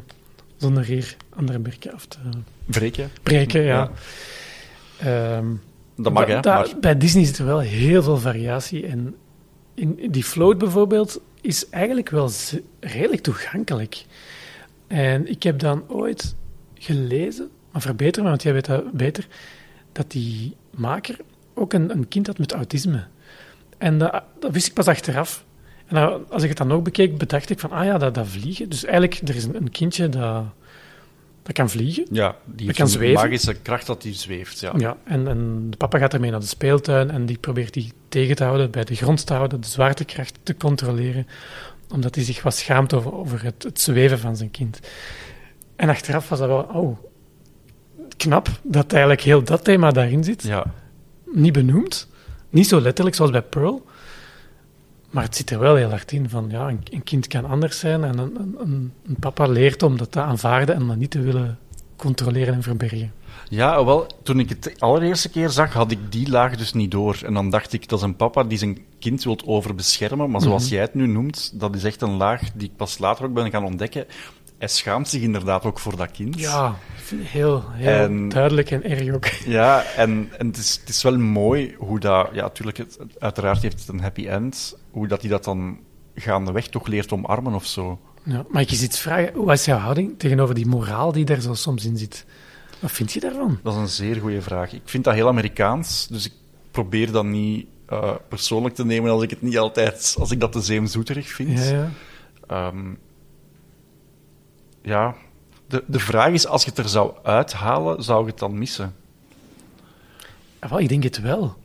Zonder 0.58 0.84
hier 0.84 1.16
andere 1.36 1.60
merken 1.60 1.94
af 1.94 2.06
te 2.06 2.18
Breken. 2.66 3.10
breken, 3.24 3.62
ja. 3.62 3.92
Ja. 5.00 5.36
Ehm, 5.38 5.46
Dat 5.98 6.14
mag, 6.14 6.26
hè. 6.28 6.40
Maar 6.44 6.68
Bij 6.82 6.98
Disney 6.98 7.26
zit 7.26 7.38
er 7.38 7.46
wel 7.46 7.60
heel 7.60 8.04
veel 8.04 8.18
variatie. 8.18 8.88
En 8.88 9.16
in, 9.76 10.12
die 10.12 10.24
float 10.24 10.58
bijvoorbeeld 10.58 11.22
is 11.42 11.70
eigenlijk 11.70 12.10
wel 12.10 12.30
redelijk 12.80 13.22
toegankelijk. 13.22 14.06
En 14.88 15.30
ik 15.30 15.44
heb 15.44 15.60
dan 15.60 15.84
ooit 15.88 16.36
gelezen, 16.74 17.50
maar 17.72 17.82
verbeter 17.82 18.24
me, 18.24 18.30
want 18.30 18.44
jij 18.44 18.54
weet 18.54 18.66
dat 18.66 18.92
beter, 18.92 19.28
dat 19.92 20.12
die 20.12 20.56
maker 20.70 21.18
ook 21.54 21.74
een, 21.74 21.92
een 21.92 22.08
kind 22.08 22.28
had 22.28 22.38
met 22.38 22.54
autisme. 22.54 23.04
En 23.78 23.98
dat, 23.98 24.24
dat 24.40 24.52
wist 24.52 24.68
ik 24.68 24.74
pas 24.74 24.88
achteraf. 24.88 25.46
En 25.86 26.30
als 26.30 26.44
ik 26.44 26.50
het 26.50 26.58
dan 26.58 26.72
ook 26.72 26.84
bekeek, 26.84 27.18
bedacht 27.18 27.50
ik 27.50 27.60
van, 27.60 27.72
ah 27.72 27.86
ja, 27.86 27.98
dat, 27.98 28.14
dat 28.14 28.28
vliegen. 28.28 28.70
Dus 28.70 28.84
eigenlijk, 28.84 29.30
er 29.30 29.36
is 29.36 29.44
een, 29.44 29.56
een 29.56 29.72
kindje 29.72 30.10
dat, 30.10 30.44
dat 31.46 31.56
kan 31.56 31.70
vliegen. 31.70 32.06
ja, 32.12 32.36
die 32.46 32.66
heeft 32.66 32.78
kan 32.78 32.86
een 32.86 32.92
zweven. 32.92 33.24
magische 33.24 33.54
kracht 33.54 33.86
dat 33.86 34.02
die 34.02 34.14
zweeft. 34.14 34.60
Ja. 34.60 34.74
Ja, 34.78 34.98
en, 35.04 35.28
en 35.28 35.68
de 35.70 35.78
papa 35.78 35.98
gaat 35.98 36.14
ermee 36.14 36.32
naar 36.32 36.40
de 36.40 36.46
speeltuin 36.46 37.12
en 37.12 37.26
die 37.26 37.38
probeert 37.38 37.74
die 37.74 37.94
tegen 38.10 38.36
te 38.36 38.44
houden, 38.44 38.72
bij 38.72 38.84
de 38.84 38.96
grond 38.96 39.26
te 39.26 39.34
houden, 39.34 39.62
de 39.62 39.68
zwaartekracht 39.68 40.40
te 40.44 40.58
controleren, 40.58 41.28
omdat 41.94 42.16
hij 42.16 42.24
zich 42.24 42.44
wat 42.44 42.56
schaamt 42.56 42.94
over, 42.94 43.14
over 43.14 43.44
het, 43.44 43.64
het 43.64 43.82
zweven 43.82 44.20
van 44.20 44.36
zijn 44.36 44.52
kind. 44.52 44.80
En 45.76 45.90
achteraf 45.90 46.30
was 46.30 46.40
dat 46.40 46.48
wel, 46.48 46.68
oh, 46.74 46.98
knap 48.18 48.50
dat 48.64 48.92
eigenlijk 48.92 49.22
heel 49.22 49.44
dat 49.44 49.64
thema 49.64 49.92
daarin 49.92 50.24
zit. 50.24 50.44
ja. 50.44 50.66
Niet 51.26 51.54
benoemd, 51.54 52.08
niet 52.50 52.68
zo 52.68 52.82
letterlijk 52.82 53.16
zoals 53.16 53.32
bij 53.32 53.42
Pearl, 53.42 53.86
maar 55.16 55.24
het 55.24 55.36
zit 55.36 55.50
er 55.50 55.60
wel 55.60 55.76
heel 55.76 55.90
hard 55.90 56.12
in 56.12 56.30
van, 56.30 56.46
ja, 56.50 56.68
een, 56.68 56.80
een 56.92 57.04
kind 57.04 57.28
kan 57.28 57.46
anders 57.46 57.80
zijn 57.80 58.04
en 58.04 58.18
een, 58.18 58.56
een, 59.08 59.16
papa 59.20 59.46
leert 59.46 59.84
om 59.84 59.98
dat 59.98 60.12
te 60.12 60.22
aanvaarden 60.22 60.76
en 60.76 60.88
dat 60.88 60.96
niet 60.96 61.12
te 61.12 61.22
willen 61.22 61.58
controleren 61.96 62.54
en 62.54 62.64
verbergen. 62.64 63.14
Ja, 63.50 63.86
wel, 63.86 64.08
toen 64.24 64.40
ik 64.40 64.50
het 64.50 64.64
de 64.64 64.74
allereerste 64.80 65.30
keer 65.30 65.50
zag, 65.50 65.74
had 65.74 65.92
ik 65.92 66.12
die 66.12 66.30
laag 66.30 66.56
dus 66.56 66.74
niet 66.74 66.92
door. 66.92 67.20
En 67.26 67.34
dan 67.34 67.50
dacht 67.50 67.74
ik, 67.74 67.90
dat 67.90 68.00
is 68.00 68.06
een 68.06 68.16
papa 68.16 68.44
die 68.44 68.58
zijn 68.58 68.78
kind 69.00 69.24
wil 69.24 69.40
overbeschermen. 69.46 70.30
Maar 70.30 70.42
zoals 70.42 70.64
Mhm. 70.64 70.74
jij 70.74 70.82
het 70.82 70.94
nu 70.94 71.08
noemt, 71.08 71.60
dat 71.60 71.76
is 71.76 71.84
echt 71.84 72.02
een 72.02 72.18
laag 72.18 72.42
die 72.54 72.68
ik 72.68 72.76
pas 72.76 72.98
later 72.98 73.26
ook 73.26 73.34
ben 73.34 73.52
gaan 73.52 73.66
ontdekken. 73.66 74.06
Hij 74.66 74.74
schaamt 74.74 75.08
zich 75.08 75.22
inderdaad 75.22 75.64
ook 75.64 75.80
voor 75.80 75.96
dat 75.98 76.12
kind. 76.12 76.40
Ja, 76.40 76.76
heel, 77.16 77.64
heel 77.72 78.04
En- 78.04 78.30
duidelijk 78.30 78.72
en 78.72 78.84
erg 78.84 79.14
ook. 79.14 79.26
Ja, 79.46 79.84
en, 79.84 80.30
en 80.38 80.48
het, 80.48 80.58
is, 80.58 80.78
het 80.80 80.90
is 80.90 81.04
wel 81.04 81.18
mooi 81.18 81.76
hoe 81.78 82.00
dat... 82.00 82.30
Ja, 82.34 82.42
natuurlijk, 82.42 82.78
het, 82.78 82.98
uiteraard 83.20 83.62
heeft 83.62 83.80
het 83.80 83.88
een 83.88 84.02
happy 84.02 84.28
end. 84.28 84.78
Hoe 84.92 85.08
dat 85.08 85.22
hij 85.22 85.30
dat 85.30 85.44
dan 85.44 85.80
gaandeweg 86.16 86.68
toch 86.68 86.88
leert 86.88 87.12
omarmen 87.12 87.54
of 87.54 87.66
zo. 87.66 88.00
Ja, 88.24 88.46
maar 88.50 88.62
ik 88.62 88.70
je 88.70 88.84
iets 88.84 89.00
vragen, 89.00 89.34
hoe 89.34 89.52
is 89.52 89.66
jouw 89.66 89.78
houding 89.78 90.20
tegenover 90.20 90.56
die 90.56 90.68
moraal 90.68 91.12
die 91.12 91.26
daar 91.26 91.42
zo 91.42 91.54
soms 91.54 91.86
in 91.86 91.98
zit? 91.98 92.26
Wat 92.80 92.92
vind 92.92 93.14
je 93.14 93.20
daarvan? 93.20 93.60
Dat 93.64 93.74
is 93.74 93.80
een 93.80 93.88
zeer 93.88 94.16
goede 94.16 94.42
vraag. 94.42 94.74
Ik 94.74 94.82
vind 94.86 95.04
dat 95.04 95.14
heel 95.14 95.28
Amerikaans, 95.28 96.08
dus 96.08 96.26
ik 96.26 96.34
probeer 96.72 97.12
dat 97.12 97.26
niet 97.26 97.66
eh, 97.88 98.12
persoonlijk 98.30 98.76
te 98.76 98.86
nemen 98.86 99.12
als 99.12 99.24
ik 99.24 99.30
het 99.30 99.42
niet 99.42 99.58
altijd... 99.58 100.16
Als 100.20 100.32
ik 100.32 100.40
dat 100.40 100.52
te 100.52 100.62
zeemzoeterig 100.62 101.28
vind. 101.28 101.60
Ja, 101.60 101.66
ja. 101.66 101.90
Ehm, 102.48 102.94
ja, 104.86 105.16
de, 105.68 105.84
de 105.88 106.00
vraag 106.00 106.32
is, 106.32 106.48
als 106.48 106.64
je 106.64 106.70
het 106.70 106.80
er 106.80 106.90
zou 106.90 107.14
uithalen, 107.24 108.04
zou 108.04 108.24
je 108.24 108.30
het 108.30 108.40
dan 108.40 108.58
missen? 108.58 108.96
Ah, 110.60 110.70
wel, 110.70 110.80
ik 110.80 110.90
denk 110.90 111.04
het 111.04 111.22
wel. 111.22 111.56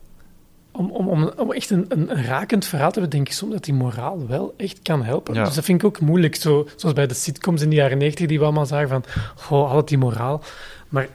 Om, 0.71 0.91
om, 0.91 1.07
om, 1.07 1.31
om 1.37 1.51
echt 1.51 1.69
een, 1.69 1.85
een, 1.89 2.17
een 2.17 2.25
rakend 2.25 2.65
verhaal 2.65 2.91
te 2.91 2.99
hebben, 2.99 3.17
denk 3.17 3.27
ik 3.27 3.33
soms 3.33 3.53
dat 3.53 3.63
die 3.63 3.73
moraal 3.73 4.27
wel 4.27 4.53
echt 4.57 4.81
kan 4.81 5.03
helpen. 5.03 5.33
Ja. 5.33 5.43
Dus 5.45 5.55
dat 5.55 5.63
vind 5.63 5.81
ik 5.81 5.87
ook 5.87 5.99
moeilijk. 5.99 6.35
Zo, 6.35 6.67
zoals 6.75 6.95
bij 6.95 7.07
de 7.07 7.13
sitcoms 7.13 7.61
in 7.61 7.69
de 7.69 7.75
jaren 7.75 7.97
negentig, 7.97 8.27
die 8.27 8.39
we 8.39 8.43
allemaal 8.43 8.65
zagen 8.65 8.89
van, 8.89 9.03
goh, 9.35 9.69
altijd 9.69 9.87
die 9.87 9.97
moraal. 9.97 10.43
Maar 10.89 11.07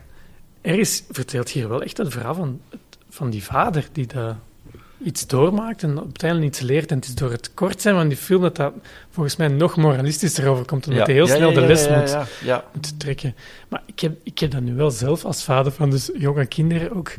er 0.61 0.79
is, 0.79 1.05
vertelt 1.11 1.49
hier 1.49 1.69
wel 1.69 1.83
echt 1.83 1.97
het 1.97 2.13
verhaal 2.13 2.35
van, 2.35 2.61
van 3.09 3.31
die 3.31 3.45
vader 3.45 3.89
die 3.93 4.07
dat 4.07 4.35
iets 5.03 5.27
doormaakt 5.27 5.83
en 5.83 5.99
uiteindelijk 5.99 6.51
iets 6.53 6.61
leert. 6.61 6.91
En 6.91 6.97
het 6.97 7.07
is 7.07 7.15
door 7.15 7.31
het 7.31 7.55
kort 7.55 7.81
zijn 7.81 7.95
van 7.95 8.09
die 8.09 8.17
film 8.17 8.43
dat 8.43 8.57
dat 8.57 8.73
volgens 9.11 9.37
mij 9.37 9.49
nog 9.49 9.77
moralistischer 9.77 10.49
overkomt, 10.49 10.87
omdat 10.89 11.07
hij 11.07 11.15
heel 11.15 11.27
snel 11.27 11.53
de 11.53 11.61
les 11.61 11.89
moet, 11.89 13.01
trekken. 13.01 13.35
Maar 13.69 13.83
ik 13.87 14.01
heb, 14.01 14.17
ik 14.23 14.39
heb 14.39 14.51
dat 14.51 14.63
nu 14.63 14.75
wel 14.75 14.91
zelf 14.91 15.25
als 15.25 15.45
vader 15.45 15.73
van 15.73 15.91
dus 15.91 16.11
jonge 16.15 16.47
kinderen 16.47 16.97
ook 16.97 17.15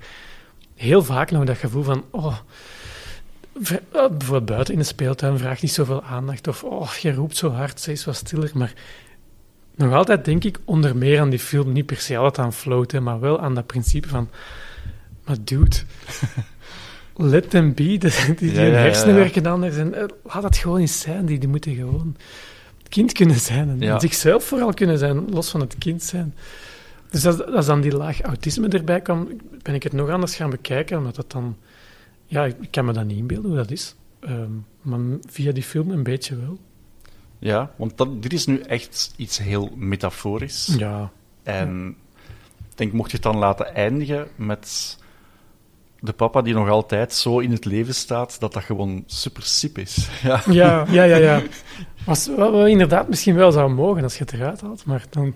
heel 0.76 1.04
vaak 1.04 1.32
nog 1.32 1.44
dat 1.44 1.58
gevoel 1.58 1.84
van, 1.84 2.06
oh, 2.12 2.38
eh, 3.64 3.78
bijvoorbeeld 3.92 4.46
buiten 4.46 4.74
in 4.74 4.80
de 4.80 4.86
speeltuin 4.86 5.38
vraagt 5.38 5.62
niet 5.62 5.72
zoveel 5.72 6.04
aandacht, 6.04 6.48
of 6.48 6.64
oh, 6.64 6.92
je 6.92 7.14
roept 7.14 7.38
zo 7.38 7.50
hard, 7.50 7.82
ze 7.82 7.92
is 7.92 8.06
wat 8.06 8.16
stiller, 8.16 8.52
maar 8.54 8.74
nog 9.76 9.94
altijd 9.94 10.26
denk 10.26 10.44
ik 10.44 10.60
onder 10.66 10.96
meer 10.96 11.20
aan 11.20 11.30
die 11.30 11.40
film, 11.40 11.72
niet 11.72 11.86
per 11.86 11.98
se 11.98 12.18
altijd 12.18 12.46
aan 12.46 12.54
float, 12.54 12.92
hè, 12.92 13.00
maar 13.00 13.20
wel 13.20 13.40
aan 13.40 13.56
dat 13.56 13.66
principe 13.66 14.08
van, 14.08 14.30
maar 15.26 15.38
dude, 15.44 15.76
let 17.18 17.50
them 17.50 17.74
be, 17.74 17.84
die, 17.84 17.98
die, 18.00 18.36
die 18.36 18.54
Ja, 18.54 18.62
hun 18.62 18.74
hersenen 18.74 19.16
werken 19.16 19.46
anders, 19.46 19.78
en 19.78 19.94
eh, 19.94 20.06
laat 20.24 20.42
dat 20.42 20.58
gewoon 20.58 20.80
eens 20.80 21.00
zijn, 21.00 21.26
die, 21.26 21.40
die 21.40 21.50
moeten 21.50 21.76
gewoon 21.76 22.16
kind 22.90 23.12
kunnen 23.12 23.40
zijn, 23.40 23.82
en 23.82 24.00
zichzelf 24.00 24.44
vooral 24.44 24.74
kunnen 24.74 24.98
zijn, 24.98 25.30
los 25.30 25.50
van 25.50 25.60
het 25.60 25.76
kind 25.78 26.04
zijn. 26.04 26.36
Dus 27.10 27.26
als, 27.26 27.46
als 27.46 27.66
dan 27.66 27.82
die 27.82 27.96
laag 27.96 28.22
autisme 28.22 28.68
erbij 28.68 29.02
kwam, 29.02 29.28
ben 29.62 29.74
ik 29.74 29.84
het 29.84 29.94
nog 29.94 30.10
anders 30.10 30.36
gaan 30.36 30.50
bekijken, 30.50 30.98
omdat 30.98 31.16
dat 31.16 31.32
dan... 31.32 31.58
Ja, 32.26 32.46
ik 32.46 32.56
kan 32.72 32.86
me 32.86 32.94
dat 32.94 33.06
niet 33.06 33.18
inbeelden 33.18 33.50
hoe 33.50 33.60
dat 33.60 33.72
is. 33.72 33.96
Ehm, 34.20 34.52
maar 34.82 35.00
via 35.30 35.52
die 35.52 35.64
film 35.64 35.92
een 35.92 36.04
beetje 36.04 36.36
wel. 36.36 36.58
Ja, 37.40 37.72
want 37.76 37.98
dat, 37.98 38.22
dit 38.22 38.34
is 38.34 38.46
nu 38.46 38.60
echt 38.60 39.14
iets 39.16 39.38
heel 39.38 39.72
metaforisch. 39.76 40.76
Ja. 40.78 41.12
En 41.44 41.96
ik 42.58 42.78
denk, 42.78 42.94
mocht 42.94 43.10
je 43.12 43.16
het 43.16 43.26
dan 43.26 43.38
laten 43.38 43.76
eindigen 43.76 44.28
met 44.36 44.98
de 46.00 46.14
papa 46.14 46.42
die 46.42 46.54
nog 46.54 46.70
altijd 46.70 47.14
zo 47.14 47.40
in 47.40 47.52
het 47.52 47.66
leven 47.66 47.96
staat, 47.96 48.40
dat 48.40 48.54
dat 48.54 48.64
gewoon 48.64 49.04
super 49.06 49.44
sip 49.44 49.78
is. 49.78 50.08
Ja. 50.24 50.42
Ja, 50.50 50.86
ja, 50.90 51.04
ja, 51.04 51.18
ja. 51.18 51.42
Was 52.06 52.30
wat 52.36 52.68
inderdaad 52.68 53.10
misschien 53.10 53.36
wel 53.36 53.52
zou 53.52 53.70
mogen 53.70 54.04
als 54.04 54.18
je 54.18 54.24
het 54.24 54.34
eruit 54.34 54.62
haalt, 54.62 54.86
maar 54.86 55.06
dan, 55.10 55.36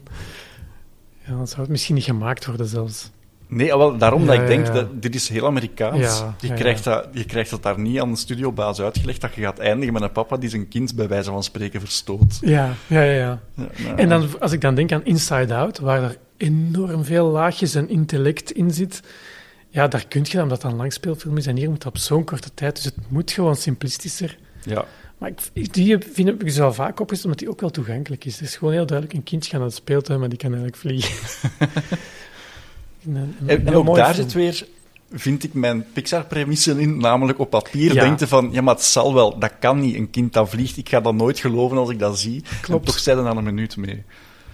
ja, 1.26 1.36
dan 1.36 1.47
zou 1.47 1.62
het 1.62 1.69
misschien 1.69 1.95
niet 1.95 2.04
gemaakt 2.04 2.45
worden 2.45 2.65
zelfs. 2.67 3.12
Nee, 3.52 3.74
ah, 3.74 3.78
wel, 3.78 3.97
daarom 3.97 4.21
Ja, 4.21 4.28
dat 4.28 4.36
ik 4.36 4.47
denk, 4.47 4.67
ja. 4.67 4.74
dat 4.74 5.02
dit 5.02 5.15
is 5.15 5.30
heel 5.30 5.45
Amerikaans. 5.45 6.24
Je, 6.39 6.54
krijgt. 6.54 6.84
Dat, 6.84 7.08
je 7.12 7.26
krijgt 7.26 7.50
dat 7.50 7.63
daar 7.63 7.80
niet 7.80 8.00
aan 8.00 8.12
de 8.12 8.17
studiobaas 8.17 8.82
uitgelegd, 8.82 9.21
dat 9.21 9.36
je 9.36 9.41
gaat 9.41 9.60
eindigen 9.60 9.93
met 9.93 10.02
een 10.02 10.12
papa 10.12 10.38
die 10.38 10.50
zijn 10.50 10.67
kind 10.67 10.95
bij 10.95 11.08
wijze 11.08 11.32
van 11.32 11.43
spreken 11.43 11.80
verstoot. 11.80 12.38
Ja, 12.41 12.74
ja, 12.88 13.02
ja. 13.02 13.13
ja. 13.13 13.39
Ja, 13.56 13.63
nou, 13.84 13.97
En 13.97 14.10
dan, 14.10 14.28
als 14.39 14.52
ik 14.52 14.62
dan 14.62 14.76
denk 14.76 14.91
aan 14.91 15.06
Inside 15.06 15.56
Out, 15.56 15.80
waar 15.80 16.04
er 16.04 16.17
enorm 16.38 17.04
veel 17.04 17.28
laagjes 17.28 17.76
en 17.76 17.89
intellect 17.89 18.52
in 18.52 18.71
zit, 18.71 19.02
ja, 19.72 19.88
daar 19.88 20.08
kun 20.08 20.22
je 20.24 20.32
dan, 20.34 20.42
omdat 20.44 20.62
dat 20.62 20.72
een 20.72 20.78
langspeelfilm 20.78 21.38
is, 21.38 21.46
en 21.48 21.56
hier 21.58 21.70
moet 21.70 21.82
dat 21.84 21.92
op 21.94 21.98
zo'n 21.98 22.24
korte 22.24 22.50
tijd, 22.54 22.76
dus 22.76 22.84
het 22.86 22.96
moet 23.08 23.32
gewoon 23.32 23.56
simplistischer. 23.56 24.38
Ja, 24.64 24.86
Maar 25.18 25.32
ik, 25.54 25.74
die 25.74 25.98
vind 26.14 26.28
ik 26.30 26.40
dus 26.40 26.60
al 26.60 26.74
vaak 26.74 27.00
opgezet, 27.00 27.24
omdat 27.26 27.40
die 27.40 27.50
ook 27.50 27.62
wel 27.62 27.70
toegankelijk 27.70 28.26
is. 28.26 28.34
Het 28.40 28.48
is 28.48 28.56
gewoon 28.56 28.74
heel 28.74 28.86
duidelijk, 28.86 29.18
een 29.18 29.24
kindje 29.24 29.50
gaat 29.50 29.60
naar 29.60 29.70
de 29.70 29.76
speeltuin, 29.76 30.20
maar 30.20 30.30
die 30.30 30.38
kan 30.38 30.54
eigenlijk 30.54 30.78
vliegen. 30.82 31.16
Een- 33.06 33.36
een- 33.46 33.68
En, 33.68 33.76
ook 33.76 33.96
daar 33.96 34.14
film. 34.14 34.30
zit 34.30 34.34
weer, 34.34 34.68
vind 35.12 35.44
ik, 35.44 35.54
mijn 35.54 35.86
Pixar-premissen 35.94 36.80
in. 36.80 36.98
Namelijk 36.98 37.40
op 37.40 37.50
papier 37.50 37.94
Ja. 37.94 38.16
je 38.20 38.28
van, 38.28 38.50
ja, 38.52 38.62
maar 38.62 38.74
het 38.76 38.84
zal 38.84 39.14
wel, 39.14 39.40
dat 39.40 39.52
kan 39.60 39.80
niet. 39.80 39.96
Een 39.96 40.10
kind 40.10 40.34
dat 40.34 40.50
vliegt, 40.50 40.78
ik 40.78 40.90
ga 40.90 41.02
dat 41.02 41.14
nooit 41.14 41.40
geloven 41.40 41.78
als 41.78 41.90
ik 41.90 42.00
dat 42.00 42.20
zie. 42.20 42.44
Klopt. 42.62 42.86
En 42.86 42.92
toch 42.92 43.00
zijn 43.00 43.18
er 43.18 43.24
dan 43.24 43.38
een 43.38 43.44
minuut 43.44 43.78
mee. 43.78 44.04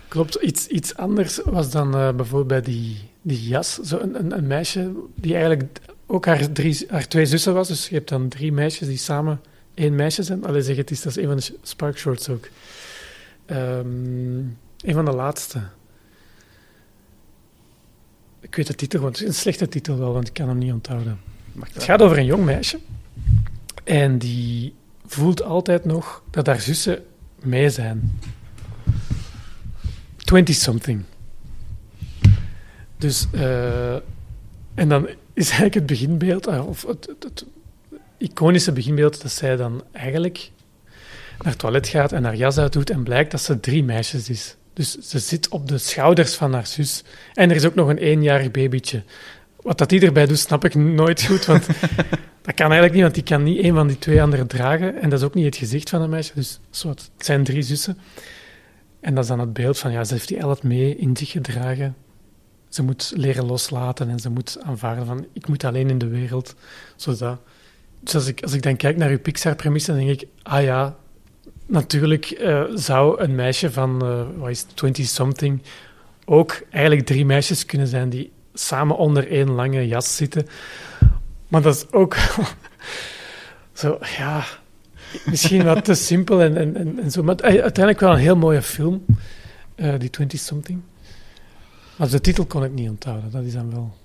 Klopt, 0.08 0.36
iets, 0.36 0.67
iets 0.67 0.95
anders 0.95 1.39
was 1.45 1.71
dan 1.71 1.95
eh, 1.95 2.12
bijvoorbeeld 2.13 2.47
bij 2.47 2.62
die, 2.62 2.97
die 3.27 3.47
jas. 3.47 3.73
Zo 3.73 3.99
een, 3.99 4.19
een, 4.19 4.37
een 4.37 4.47
meisje 4.47 4.91
die 5.15 5.33
eigenlijk 5.33 5.79
ook 6.05 6.25
haar, 6.25 6.51
drie, 6.51 6.85
haar 6.89 7.07
twee 7.07 7.25
zussen 7.25 7.53
was. 7.53 7.67
Dus 7.67 7.89
je 7.89 7.95
hebt 7.95 8.09
dan 8.09 8.27
drie 8.27 8.51
meisjes 8.51 8.87
die 8.87 8.97
samen 8.97 9.41
één 9.73 9.95
meisje 9.95 10.23
zijn. 10.23 10.45
Allee, 10.45 10.61
zeg 10.61 10.75
het 10.75 10.91
is, 10.91 11.01
dat 11.01 11.17
is 11.17 11.23
een 11.23 11.27
van 11.27 11.37
de 11.37 11.57
Spark 11.61 11.97
Shorts 11.97 12.29
ook. 12.29 12.47
Ehm, 13.45 14.37
een 14.77 14.93
van 14.93 15.05
de 15.05 15.11
laatste. 15.11 15.61
Ik 18.39 18.55
weet 18.55 18.67
de 18.67 18.75
titel, 18.75 18.99
want 18.99 19.17
het 19.17 19.27
is 19.27 19.35
een 19.35 19.41
slechte 19.41 19.67
titel 19.67 19.97
wel, 19.97 20.13
want 20.13 20.27
ik 20.27 20.33
kan 20.33 20.47
hem 20.47 20.57
niet 20.57 20.71
onthouden. 20.71 21.19
Het 21.73 21.83
gaat 21.83 22.01
over 22.01 22.17
een 22.17 22.25
jong 22.25 22.45
meisje. 22.45 22.79
En 23.83 24.17
die 24.17 24.73
voelt 25.05 25.43
altijd 25.43 25.85
nog 25.85 26.23
dat 26.29 26.45
haar 26.45 26.61
zussen 26.61 27.03
mee 27.41 27.69
zijn. 27.69 28.19
20-something. 30.33 31.03
Dus, 32.97 33.27
eh, 33.31 33.93
en 34.73 34.89
dan 34.89 35.07
is 35.33 35.45
eigenlijk 35.45 35.73
het 35.73 35.86
beginbeeld, 35.86 36.47
ah, 36.47 36.67
of 36.67 36.86
het, 36.88 37.05
het, 37.05 37.23
het, 37.23 37.45
iconische 38.17 38.71
beginbeeld, 38.71 39.21
dat 39.21 39.31
zij 39.31 39.55
dan 39.55 39.83
eigenlijk 39.91 40.51
naar 41.38 41.51
het 41.51 41.60
toilet 41.60 41.88
gaat 41.88 42.12
en 42.12 42.23
haar 42.23 42.36
jas 42.36 42.57
uitdoet 42.57 42.89
en 42.89 43.03
blijkt 43.03 43.31
dat 43.31 43.41
ze 43.41 43.60
drie 43.60 43.83
meisjes 43.83 44.29
is. 44.29 44.55
Dus 44.73 44.97
ze 44.97 45.19
zit 45.19 45.49
op 45.49 45.67
de 45.67 45.77
schouders 45.77 46.36
van 46.36 46.53
haar 46.53 46.67
zus. 46.67 47.03
En 47.33 47.49
er 47.49 47.55
is 47.55 47.65
ook 47.65 47.75
nog 47.75 47.88
een 47.88 47.97
eenjarig 47.97 48.51
babytje. 48.51 49.03
Wat 49.62 49.77
dat 49.77 49.89
die 49.89 50.01
erbij 50.01 50.25
doet, 50.25 50.39
snap 50.39 50.65
ik 50.65 50.75
nooit 50.75 51.23
goed, 51.23 51.45
want 51.45 51.65
dat 52.45 52.55
kan 52.55 52.71
eigenlijk 52.71 52.93
niet, 52.93 53.01
want 53.01 53.13
die 53.13 53.23
kan 53.23 53.43
niet 53.43 53.63
een 53.63 53.73
van 53.73 53.88
die 53.88 53.99
twee 53.99 54.21
anderen 54.21 54.47
dragen. 54.47 55.01
En 55.01 55.10
dat 55.10 55.19
is 55.19 55.25
ook 55.25 55.33
niet 55.33 55.45
het 55.45 55.55
gezicht 55.55 55.89
van 55.89 56.01
een 56.01 56.10
meisje, 56.10 56.31
dus 56.36 56.60
het 56.81 57.10
zijn 57.17 57.43
drie 57.43 57.62
zussen. 57.62 57.97
En 58.99 59.13
dat 59.15 59.23
is 59.23 59.29
dan 59.29 59.39
het 59.39 59.53
beeld 59.53 59.79
van, 59.79 59.91
ja, 59.91 60.03
ze 60.03 60.13
heeft 60.13 60.27
die 60.27 60.38
elf 60.38 60.63
mee 60.63 60.95
in 60.95 61.17
zich 61.17 61.31
gedragen. 61.31 61.95
Ze 62.77 62.83
moet 62.83 63.13
leren 63.15 63.45
loslaten 63.45 64.09
en 64.09 64.19
ze 64.19 64.29
moet 64.29 64.57
aanvaarden 64.61 65.05
van, 65.05 65.25
ik 65.33 65.47
moet 65.47 65.63
alleen 65.63 65.89
in 65.89 65.97
de 65.97 66.07
wereld. 66.07 66.55
Zodat, 66.95 67.39
dus 67.99 68.15
als 68.15 68.27
ik, 68.27 68.43
als 68.43 68.53
ik 68.53 68.61
dan 68.61 68.75
kijk 68.75 68.97
naar 68.97 69.09
uw 69.09 69.19
Pixar-premisse, 69.19 69.91
dan 69.91 70.05
denk 70.05 70.21
ik, 70.21 70.27
ah 70.43 70.63
ja, 70.63 70.95
natuurlijk 71.65 72.39
uh, 72.39 72.63
zou 72.73 73.21
een 73.21 73.35
meisje 73.35 73.71
van, 73.71 74.05
uh, 74.43 74.49
is 74.49 74.65
20-something, 74.65 75.61
ook 76.25 76.61
eigenlijk 76.69 77.05
drie 77.05 77.25
meisjes 77.25 77.65
kunnen 77.65 77.87
zijn 77.87 78.09
die 78.09 78.31
samen 78.53 78.97
onder 78.97 79.31
één 79.31 79.51
lange 79.51 79.87
jas 79.87 80.15
zitten. 80.15 80.47
Maar 81.47 81.61
dat 81.61 81.75
is 81.75 81.91
ook 81.91 82.15
zo, 83.73 83.97
ja, 84.17 84.43
misschien 85.25 85.63
wat 85.63 85.85
te 85.85 85.93
simpel 85.93 86.41
en, 86.41 86.57
en, 86.57 86.99
en, 86.99 87.11
zo. 87.11 87.23
Maar 87.23 87.41
uiteindelijk 87.41 87.99
wel 87.99 88.11
een 88.11 88.17
heel 88.17 88.37
mooie 88.37 88.61
film, 88.61 89.05
die 89.75 90.09
20-something. 90.21 90.79
Maar 91.97 92.10
de 92.10 92.21
titel 92.21 92.45
kon 92.45 92.63
ik 92.63 92.71
niet 92.71 92.89
onthouden, 92.89 93.31
dat 93.31 93.43
is 93.43 93.53
dan 93.53 93.71
wel 93.71 93.95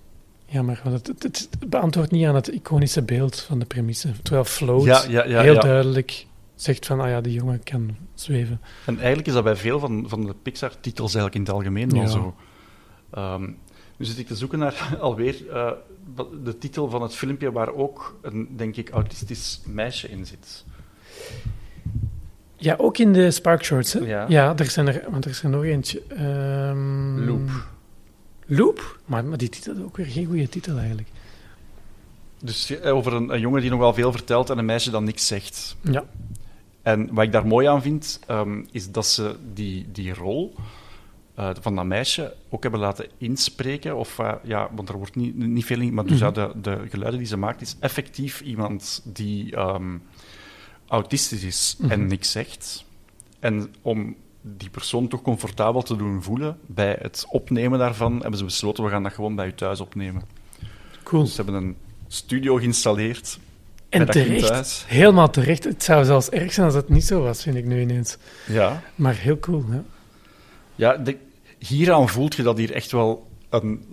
jammer. 0.44 0.80
Want 0.84 1.06
het, 1.06 1.22
het, 1.22 1.48
het 1.50 1.70
beantwoordt 1.70 2.10
niet 2.10 2.26
aan 2.26 2.34
het 2.34 2.48
iconische 2.48 3.02
beeld 3.02 3.40
van 3.40 3.58
de 3.58 3.64
premisse. 3.64 4.08
Terwijl 4.22 4.44
Float 4.44 4.84
ja, 4.84 5.02
ja, 5.08 5.24
ja, 5.24 5.40
heel 5.40 5.60
duidelijk 5.60 6.26
zegt 6.54 6.86
van, 6.86 7.00
ah 7.00 7.08
ja, 7.08 7.20
die 7.20 7.32
jongen 7.32 7.62
kan 7.62 7.96
zweven. 8.14 8.60
En 8.84 8.96
eigenlijk 8.96 9.26
is 9.26 9.34
dat 9.34 9.44
bij 9.44 9.56
veel 9.56 9.78
van, 9.78 10.04
van 10.08 10.26
de 10.26 10.34
Pixar-titels 10.42 11.14
eigenlijk 11.14 11.34
in 11.34 11.40
het 11.40 11.50
algemeen 11.50 11.90
wel 11.90 12.08
zo. 12.08 12.34
Um, 13.18 13.58
nu 13.96 14.04
zit 14.06 14.18
ik 14.18 14.26
te 14.26 14.36
zoeken 14.36 14.58
naar 14.58 14.88
alweer 15.00 15.46
uh, 15.46 15.70
de 16.44 16.58
titel 16.58 16.88
van 16.90 17.02
het 17.02 17.14
filmpje 17.14 17.52
waar 17.52 17.74
ook 17.74 18.18
een, 18.22 18.48
denk 18.56 18.76
ik, 18.76 18.90
autistisch 18.90 19.60
meisje 19.66 20.08
in 20.08 20.26
zit. 20.26 20.64
Ja, 22.56 22.74
ook 22.78 22.98
in 22.98 23.12
de 23.12 23.30
Spark 23.30 23.64
Shorts, 23.64 23.92
hè? 23.92 24.00
Ja. 24.00 24.24
ja 24.28 24.56
er 24.56 24.70
zijn 24.70 24.88
er, 24.88 25.04
want 25.10 25.24
er 25.24 25.30
is 25.30 25.42
er 25.42 25.48
nog 25.48 25.64
eentje. 25.64 26.02
Um, 26.20 27.24
Loop. 27.24 27.50
Loop? 28.56 28.98
Maar, 29.04 29.24
maar 29.24 29.38
die 29.38 29.48
titel 29.48 29.74
is 29.74 29.82
ook 29.82 29.96
weer 29.96 30.06
geen 30.06 30.26
goede 30.26 30.48
titel 30.48 30.78
eigenlijk. 30.78 31.08
Dus 32.40 32.70
eh, 32.70 32.94
over 32.94 33.12
een, 33.12 33.32
een 33.32 33.40
jongen 33.40 33.60
die 33.60 33.70
nog 33.70 33.78
wel 33.78 33.94
veel 33.94 34.12
vertelt 34.12 34.50
en 34.50 34.58
een 34.58 34.64
meisje 34.64 34.90
dat 34.90 35.02
niks 35.02 35.26
zegt. 35.26 35.76
Ja. 35.80 36.04
En 36.82 37.14
wat 37.14 37.24
ik 37.24 37.32
daar 37.32 37.46
mooi 37.46 37.66
aan 37.66 37.82
vind, 37.82 38.20
um, 38.30 38.66
is 38.70 38.90
dat 38.90 39.06
ze 39.06 39.36
die, 39.54 39.86
die 39.92 40.14
rol 40.14 40.54
uh, 41.38 41.50
van 41.60 41.76
dat 41.76 41.84
meisje 41.84 42.34
ook 42.48 42.62
hebben 42.62 42.80
laten 42.80 43.06
inspreken. 43.18 43.96
Of, 43.96 44.18
uh, 44.18 44.32
ja, 44.42 44.68
want 44.74 44.88
er 44.88 44.96
wordt 44.96 45.16
niet, 45.16 45.36
niet 45.36 45.64
veel 45.64 45.80
in, 45.80 45.94
maar 45.94 46.06
dus 46.06 46.20
mm 46.20 46.26
-hmm. 46.26 46.34
de, 46.34 46.60
de 46.60 46.86
geluiden 46.88 47.18
die 47.18 47.28
ze 47.28 47.36
maakt, 47.36 47.60
is 47.60 47.76
effectief 47.80 48.40
iemand 48.40 49.00
die 49.04 49.58
um, 49.58 50.02
autistisch 50.86 51.42
is 51.42 51.76
mm 51.78 51.84
-hmm. 51.84 51.92
en 51.92 52.06
niks 52.06 52.30
zegt. 52.30 52.84
En 53.40 53.74
om 53.82 54.16
die 54.42 54.70
persoon 54.70 55.08
toch 55.08 55.22
comfortabel 55.22 55.82
te 55.82 55.96
doen 55.96 56.22
voelen 56.22 56.58
bij 56.66 56.96
het 57.00 57.26
opnemen 57.28 57.78
daarvan, 57.78 58.12
hebben 58.20 58.38
ze 58.38 58.44
besloten, 58.44 58.84
we 58.84 58.90
gaan 58.90 59.02
dat 59.02 59.12
gewoon 59.12 59.34
bij 59.34 59.46
u 59.46 59.54
thuis 59.54 59.80
opnemen. 59.80 60.22
Cool. 61.02 61.22
Dus 61.22 61.34
ze 61.34 61.42
hebben 61.42 61.62
een 61.62 61.76
studio 62.08 62.56
geïnstalleerd 62.56 63.38
en 63.88 64.10
terecht, 64.10 64.84
helemaal 64.86 65.30
terecht. 65.30 65.64
Het 65.64 65.82
zou 65.82 66.04
zelfs 66.04 66.28
erg 66.28 66.52
zijn 66.52 66.66
als 66.66 66.74
het 66.74 66.88
niet 66.88 67.04
zo 67.04 67.22
was, 67.22 67.42
vind 67.42 67.56
ik 67.56 67.64
nu 67.64 67.80
ineens. 67.80 68.16
Ja. 68.46 68.82
Maar 68.94 69.14
heel 69.14 69.38
cool, 69.38 69.64
ja. 69.70 69.82
Ja, 70.74 70.96
de, 70.96 71.16
hieraan 71.58 72.08
voelt 72.08 72.34
je 72.34 72.42
dat 72.42 72.58
hier 72.58 72.72
echt 72.72 72.92
wel 72.92 73.30
een 73.50 73.84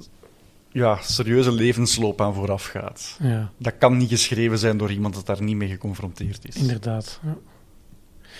ja, 0.71 0.97
serieuze 1.01 1.51
levensloop 1.51 2.21
aan 2.21 2.33
vooraf 2.33 2.65
gaat. 2.65 3.17
Ja. 3.21 3.51
Dat 3.57 3.73
kan 3.77 3.97
niet 3.97 4.09
geschreven 4.09 4.57
zijn 4.57 4.77
door 4.77 4.91
iemand 4.91 5.13
dat 5.13 5.25
daar 5.25 5.43
niet 5.43 5.55
mee 5.55 5.69
geconfronteerd 5.69 6.47
is. 6.47 6.55
Inderdaad, 6.55 7.19
ja. 7.23 7.37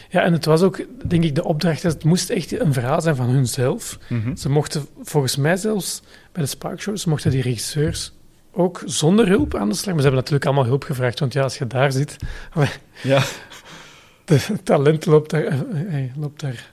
Ja, 0.09 0.21
en 0.21 0.33
het 0.33 0.45
was 0.45 0.61
ook, 0.61 0.85
denk 1.07 1.23
ik, 1.23 1.35
de 1.35 1.43
opdracht, 1.43 1.83
het 1.83 2.03
moest 2.03 2.29
echt 2.29 2.59
een 2.59 2.73
verhaal 2.73 3.01
zijn 3.01 3.15
van 3.15 3.29
hunzelf. 3.29 3.97
Mm 4.07 4.21
-hmm. 4.21 4.35
Ze 4.35 4.49
mochten, 4.49 4.85
volgens 5.01 5.35
mij 5.35 5.57
zelfs, 5.57 6.01
bij 6.31 6.43
de 6.43 6.49
Spark 6.49 6.81
Shows, 6.81 7.05
mochten 7.05 7.31
die 7.31 7.41
regisseurs 7.41 8.13
ook 8.51 8.81
zonder 8.85 9.27
hulp 9.27 9.55
aan 9.55 9.69
de 9.69 9.75
slag. 9.75 9.93
Maar 9.93 10.03
ze 10.03 10.09
hebben 10.09 10.19
natuurlijk 10.19 10.45
allemaal 10.45 10.65
hulp 10.65 10.83
gevraagd, 10.83 11.19
want 11.19 11.33
ja, 11.33 11.43
als 11.43 11.57
je 11.57 11.67
daar 11.67 11.91
zit... 11.91 12.15
Ja. 13.03 13.23
De 14.25 14.63
talent 14.63 15.05
loopt 15.05 15.29
daar, 15.29 15.43
hey, 15.73 16.11
loopt 16.15 16.39
daar 16.41 16.71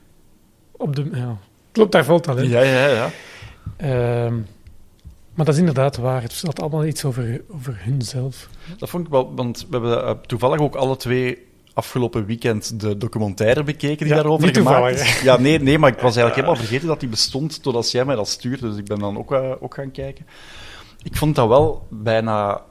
op 0.72 0.96
de... 0.96 1.08
Ja, 1.12 1.38
het 1.68 1.76
loopt 1.76 1.92
daar 1.92 2.04
vol 2.04 2.20
talent. 2.20 2.48
Ja, 2.48 2.60
ja, 2.60 2.86
ja. 2.86 3.10
Uh, 4.26 4.32
maar 5.34 5.44
dat 5.44 5.54
is 5.54 5.60
inderdaad 5.60 5.96
waar. 5.96 6.22
Het 6.22 6.32
vertelt 6.32 6.60
allemaal 6.60 6.84
iets 6.84 7.04
over, 7.04 7.42
over 7.48 7.76
hunzelf. 7.78 8.48
Dat 8.78 8.88
vond 8.88 9.04
ik 9.04 9.12
wel, 9.12 9.34
want 9.34 9.66
we 9.70 9.78
hebben 9.78 10.04
uh, 10.04 10.10
toevallig 10.10 10.60
ook 10.60 10.74
alle 10.74 10.96
twee 10.96 11.45
afgelopen 11.76 12.26
weekend 12.26 12.80
de 12.80 12.96
documentaire 12.96 13.62
bekeken 13.62 13.98
die 13.98 14.08
ja, 14.08 14.14
daarover 14.14 14.54
gemaakt 14.54 15.00
is. 15.00 15.20
Ja, 15.20 15.38
nee, 15.38 15.58
nee, 15.60 15.78
maar 15.78 15.90
ik 15.90 15.98
was 15.98 16.16
eigenlijk 16.16 16.34
helemaal 16.34 16.56
vergeten 16.56 16.86
dat 16.86 17.00
die 17.00 17.08
bestond 17.08 17.62
totdat 17.62 17.90
jij 17.90 18.04
mij 18.04 18.16
dat 18.16 18.28
stuurde. 18.28 18.68
Dus 18.68 18.78
ik 18.78 18.84
ben 18.84 18.98
dan 18.98 19.18
ook, 19.18 19.32
uh, 19.32 19.52
ook 19.60 19.74
gaan 19.74 19.90
kijken. 19.90 20.26
Ik 21.02 21.16
vond 21.16 21.34
dat 21.34 21.48
wel 21.48 21.86
bijna... 21.90 22.62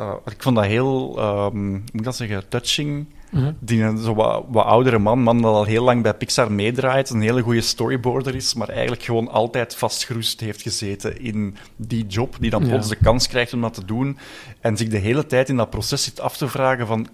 Uh, 0.00 0.14
ik 0.26 0.42
vond 0.42 0.56
dat 0.56 0.64
heel, 0.64 1.18
um, 1.18 1.70
hoe 1.70 1.70
moet 1.70 1.90
ik 1.92 2.04
dat 2.04 2.16
zeggen, 2.16 2.48
touching. 2.48 3.06
Uh 3.32 3.42
-huh. 3.42 3.52
Die 3.58 3.82
een 3.82 3.98
zo 3.98 4.14
wat, 4.14 4.44
wat, 4.48 4.64
oudere 4.64 4.98
man, 4.98 5.22
man 5.22 5.42
dat 5.42 5.54
al 5.54 5.64
heel 5.64 5.84
lang 5.84 6.02
bij 6.02 6.14
Pixar 6.14 6.52
meedraait, 6.52 7.10
een 7.10 7.20
hele 7.20 7.42
goede 7.42 7.60
storyboarder 7.60 8.34
is, 8.34 8.54
maar 8.54 8.68
eigenlijk 8.68 9.02
gewoon 9.02 9.28
altijd 9.28 9.74
vastgeroest 9.74 10.40
heeft 10.40 10.62
gezeten 10.62 11.20
in 11.20 11.56
die 11.76 12.06
job, 12.06 12.36
die 12.40 12.50
dan 12.50 12.68
plots 12.68 12.88
Ja. 12.88 12.94
de 12.94 13.00
kans 13.02 13.28
krijgt 13.28 13.52
om 13.52 13.60
dat 13.60 13.74
te 13.74 13.84
doen, 13.84 14.18
en 14.60 14.76
zich 14.76 14.88
de 14.88 14.98
hele 14.98 15.26
tijd 15.26 15.48
in 15.48 15.56
dat 15.56 15.70
proces 15.70 16.04
zit 16.04 16.20
af 16.20 16.36
te 16.36 16.48
vragen 16.48 16.86
van... 16.86 17.08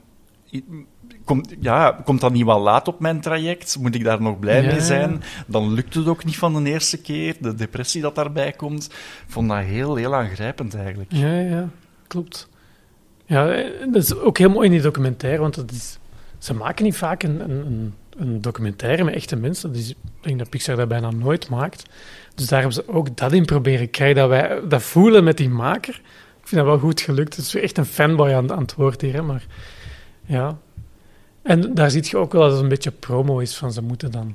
Komt, 1.27 1.55
ja, 1.61 2.01
komt 2.05 2.21
dat 2.21 2.33
niet 2.33 2.45
wel 2.45 2.61
laat 2.61 2.89
op 2.89 3.01
mijn 3.01 3.21
traject? 3.21 3.77
Moet 3.81 3.95
ik 3.95 4.05
daar 4.05 4.23
nog 4.23 4.39
blij 4.39 4.63
Ja. 4.63 4.71
mee 4.71 4.81
zijn? 4.81 5.23
Dan 5.47 5.73
lukt 5.73 5.95
het 5.95 6.07
ook 6.07 6.25
niet 6.25 6.39
van 6.39 6.65
de 6.65 6.71
eerste 6.71 6.99
keer. 7.01 7.37
De 7.41 7.55
depressie 7.55 8.03
dat 8.03 8.15
daarbij 8.15 8.53
komt. 8.53 8.85
Ik 8.87 9.25
vond 9.33 9.49
dat 9.49 9.59
heel, 9.59 9.95
heel 9.97 10.15
aangrijpend 10.15 10.75
eigenlijk. 10.75 11.13
Ja, 11.13 11.39
ja, 11.41 11.69
klopt. 12.07 12.49
Ja, 13.25 13.47
dat 13.93 14.03
is 14.03 14.15
ook 14.15 14.39
heel 14.39 14.51
mooi 14.51 14.67
in 14.67 14.73
die 14.73 14.81
documentaire, 14.81 15.41
want 15.41 15.55
dat 15.55 15.71
is, 15.71 15.99
ze 16.39 16.55
maken 16.55 16.85
niet 16.85 16.97
vaak 16.97 17.23
een, 17.23 17.51
een, 17.51 17.95
een 18.17 18.41
documentaire 18.41 19.05
met 19.05 19.15
echte 19.15 19.37
mensen. 19.37 19.73
Dat 19.73 19.81
is, 19.81 19.91
ik 19.91 19.97
denk 20.21 20.39
dat 20.39 20.51
Pixar 20.51 20.77
dat 20.77 20.89
bijna 20.89 21.11
nooit 21.11 21.49
maakt. 21.49 21.85
Dus 22.35 22.47
daar 22.47 22.61
hebben 22.61 22.77
ze 22.85 22.89
ook 22.95 23.17
dat 23.17 23.33
in 23.33 23.45
proberen 23.45 23.91
krijgen, 23.91 24.17
dat 24.17 24.29
wij 24.29 24.61
dat 24.69 24.83
voelen 24.83 25.25
met 25.25 25.37
die 25.37 25.49
maker. 25.49 25.95
Ik 26.41 26.49
vind 26.49 26.61
dat 26.61 26.71
wel 26.71 26.79
goed 26.79 27.01
gelukt. 27.01 27.37
Het 27.37 27.45
is 27.45 27.55
echt 27.55 27.79
een 27.79 27.85
fanboy 27.85 28.33
aan, 28.33 28.53
aan 28.53 28.63
het 28.63 28.75
woord 28.75 29.01
hier, 29.01 29.13
hè, 29.15 29.23
maar 29.23 29.47
ja. 30.27 30.59
En 31.47 31.75
daar 31.75 31.91
zie 31.91 32.05
je 32.09 32.17
ook 32.17 32.33
wel 32.33 32.43
dat 32.43 32.53
het 32.53 32.61
een 32.63 32.69
beetje 32.69 32.91
promo 32.91 33.39
is 33.39 33.57
van 33.57 33.73
ze 33.73 33.83
moeten 33.83 34.11
dan 34.11 34.35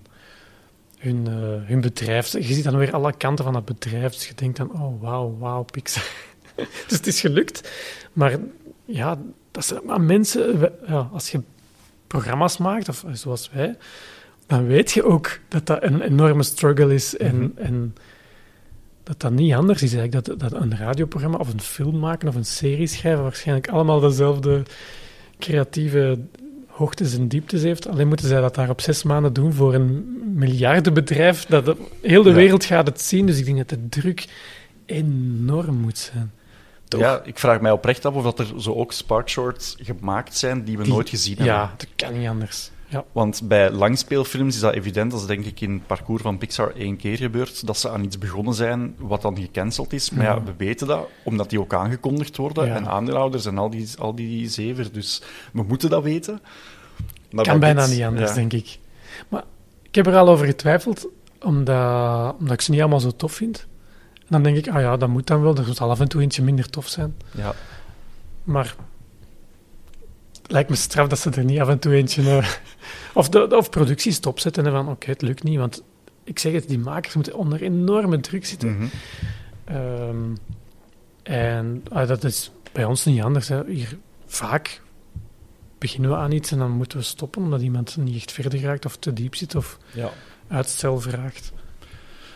hun, 0.98 1.26
uh, 1.30 1.68
hun 1.68 1.82
bedrijf... 1.82 2.32
Je 2.32 2.54
ziet 2.54 2.64
dan 2.64 2.78
weer 2.78 2.94
alle 2.94 3.14
kanten 3.18 3.46
van 3.46 3.56
het 3.56 3.66
bedrijf, 3.66 4.14
dus 4.14 4.28
je 4.28 4.34
denkt 4.36 4.58
dan, 4.58 4.82
oh 4.82 5.02
wauw, 5.02 5.38
wauw, 5.40 5.64
Pixar. 5.64 6.04
dus 6.88 6.98
het 6.98 7.08
is 7.08 7.20
gelukt. 7.20 7.72
Maar 8.14 8.38
ja, 8.86 9.18
dat 9.52 9.66
zijn 9.66 9.82
maar 9.86 10.02
mensen... 10.02 10.72
Ja, 10.88 11.10
als 11.14 11.32
je 11.32 11.42
programma's 12.08 12.58
maakt, 12.58 12.90
of 12.90 13.06
zoals 13.12 13.50
wij, 13.54 13.78
dan 14.48 14.66
weet 14.68 14.92
je 14.92 15.04
ook 15.04 15.40
dat 15.48 15.66
dat 15.66 15.84
een 15.84 16.02
enorme 16.02 16.44
struggle 16.44 16.94
is 16.94 17.18
en, 17.18 17.38
Mhm. 17.38 17.50
en 17.56 17.96
dat 19.04 19.20
dat 19.20 19.32
niet 19.32 19.54
anders 19.54 19.82
is 19.82 19.94
eigenlijk. 19.94 20.26
Dat, 20.26 20.40
dat 20.40 20.62
een 20.62 20.78
radioprogramma 20.78 21.38
of 21.38 21.54
een 21.54 21.62
film 21.62 22.00
maken 22.00 22.28
of 22.28 22.36
een 22.36 22.46
serie 22.46 22.88
schrijven 22.88 23.24
waarschijnlijk 23.24 23.70
allemaal 23.70 24.00
dezelfde 24.00 24.64
creatieve 25.40 26.20
hoogtes 26.82 27.16
en 27.18 27.28
dieptes 27.28 27.62
heeft. 27.62 27.88
Alleen 27.88 28.08
moeten 28.08 28.28
zij 28.28 28.42
dat 28.42 28.56
daar 28.56 28.70
op 28.70 28.82
zes 28.82 29.04
maanden 29.04 29.34
doen 29.34 29.54
voor 29.54 29.74
een 29.74 30.22
miljardenbedrijf. 30.36 31.46
Dat 31.46 31.66
de- 31.66 31.76
heel 32.02 32.24
de 32.24 32.30
Ja. 32.30 32.36
wereld 32.36 32.66
gaat 32.66 32.88
het 32.88 33.02
zien. 33.02 33.26
Dus 33.26 33.38
ik 33.40 33.46
denk 33.46 33.58
dat 33.58 33.70
de 33.70 33.90
druk 33.90 34.28
enorm 34.86 35.76
moet 35.76 35.98
zijn. 35.98 36.32
Toch? 36.88 37.02
Ja, 37.02 37.22
ik 37.24 37.40
vraag 37.40 37.62
mij 37.62 37.72
oprecht 37.72 38.06
af 38.06 38.14
of 38.14 38.24
dat 38.24 38.40
er 38.40 38.48
zo 38.58 38.74
ook 38.74 38.92
sparkshorts 38.94 39.76
gemaakt 39.80 40.38
zijn 40.38 40.64
die 40.64 40.78
we 40.78 40.84
Die- 40.84 40.92
nooit 40.94 41.10
gezien 41.10 41.36
hebben. 41.38 41.54
Ja, 41.56 41.74
dat 41.78 41.88
kan 41.96 42.20
niet 42.20 42.28
anders. 42.28 42.72
Ja. 42.92 43.04
Want 43.12 43.42
bij 43.48 43.72
langspeelfilms 43.72 44.56
is 44.56 44.62
dat 44.62 44.74
evident. 44.74 45.12
Dat 45.12 45.20
is 45.20 45.26
denk 45.26 45.46
ik 45.46 45.62
in 45.62 45.72
het 45.74 45.88
parcours 45.88 46.22
van 46.22 46.38
Pixar 46.38 46.72
één 46.76 46.98
keer 46.98 47.18
gebeurd. 47.18 47.66
Dat 47.68 47.78
ze 47.78 47.90
aan 47.90 48.04
iets 48.04 48.18
begonnen 48.18 48.54
zijn 48.54 48.96
wat 48.98 49.22
dan 49.22 49.38
gecanceld 49.38 49.94
is. 49.94 50.10
Maar 50.10 50.26
ja, 50.26 50.34
Ja. 50.34 50.44
we 50.44 50.52
weten 50.58 50.88
dat, 50.88 51.08
omdat 51.24 51.50
die 51.50 51.60
ook 51.60 51.74
aangekondigd 51.74 52.38
worden. 52.38 52.66
Ja. 52.66 52.76
En 52.76 52.88
aandeelhouders 52.88 53.46
en 53.46 53.58
al 53.58 53.70
die, 53.70 53.90
al 54.00 54.16
die 54.16 54.50
zever. 54.50 54.92
Dus 54.94 55.22
we 55.54 55.64
moeten 55.64 55.90
dat 55.90 56.04
weten. 56.04 56.40
Maar 57.32 57.46
kan 57.46 57.60
bij 57.60 57.74
bijna 57.74 57.88
dit- 57.88 57.96
niet 57.98 58.06
anders, 58.06 58.34
denk 58.34 58.54
ik. 58.54 58.80
Maar 59.30 59.44
ik 59.84 59.96
heb 59.96 60.08
er 60.08 60.16
al 60.18 60.30
over 60.30 60.46
getwijfeld, 60.46 61.08
omdat, 61.42 62.36
omdat 62.40 62.54
ik 62.54 62.62
ze 62.62 62.72
niet 62.72 62.80
allemaal 62.80 63.00
zo 63.00 63.12
tof 63.16 63.32
vind. 63.34 63.68
En 64.20 64.28
dan 64.28 64.44
denk 64.44 64.58
ik, 64.58 64.68
ah 64.74 64.82
ja, 64.82 64.98
dat 64.98 65.10
moet 65.10 65.28
dan 65.28 65.42
wel. 65.42 65.56
Er 65.56 65.66
moet 65.68 65.82
al 65.82 65.90
af 65.90 66.00
en 66.00 66.08
toe 66.08 66.22
eentje 66.22 66.44
minder 66.44 66.70
tof 66.70 66.88
zijn. 66.88 67.16
Ja. 67.32 67.54
Maar 68.44 68.76
lijkt 70.52 70.70
me 70.70 70.76
straf 70.76 71.08
dat 71.08 71.20
ze 71.20 71.30
er 71.30 71.44
niet 71.44 71.60
af 71.60 71.70
en 71.70 71.80
toe 71.80 71.94
eentje... 71.96 72.38
eh, 72.38 72.50
of, 73.14 73.30
de, 73.30 73.58
of 73.58 73.70
productie 73.70 74.12
stopzetten 74.12 74.66
en 74.66 74.72
van, 74.72 74.90
oké, 74.90 75.10
het 75.10 75.22
lukt 75.22 75.44
niet. 75.44 75.58
Want 75.58 75.84
ik 76.24 76.40
zeg 76.40 76.54
het, 76.54 76.68
die 76.68 76.80
makers 76.80 77.14
moeten 77.14 77.36
onder 77.36 77.62
enorme 77.62 78.20
druk 78.20 78.46
zitten. 78.46 78.78
Mhm. 78.78 78.86
Ehm, 79.64 80.36
en 81.24 81.84
ah, 81.90 82.08
dat 82.08 82.24
is 82.24 82.52
bij 82.72 82.86
ons 82.86 83.06
niet 83.06 83.22
anders. 83.22 83.48
Hè. 83.48 83.66
Hier, 83.66 83.98
vaak 84.26 84.82
beginnen 85.78 86.10
we 86.10 86.16
aan 86.16 86.32
iets 86.32 86.52
en 86.52 86.58
dan 86.58 86.72
moeten 86.72 86.98
we 86.98 87.04
stoppen 87.04 87.42
omdat 87.42 87.62
iemand 87.62 87.98
niet 87.98 88.16
echt 88.16 88.32
verder 88.32 88.62
raakt 88.62 88.86
of 88.86 88.98
te 88.98 89.14
diep 89.14 89.36
zit 89.36 89.56
of 89.56 89.78
ja. 89.94 90.10
uitstel 90.48 91.00
vraagt. 91.00 91.52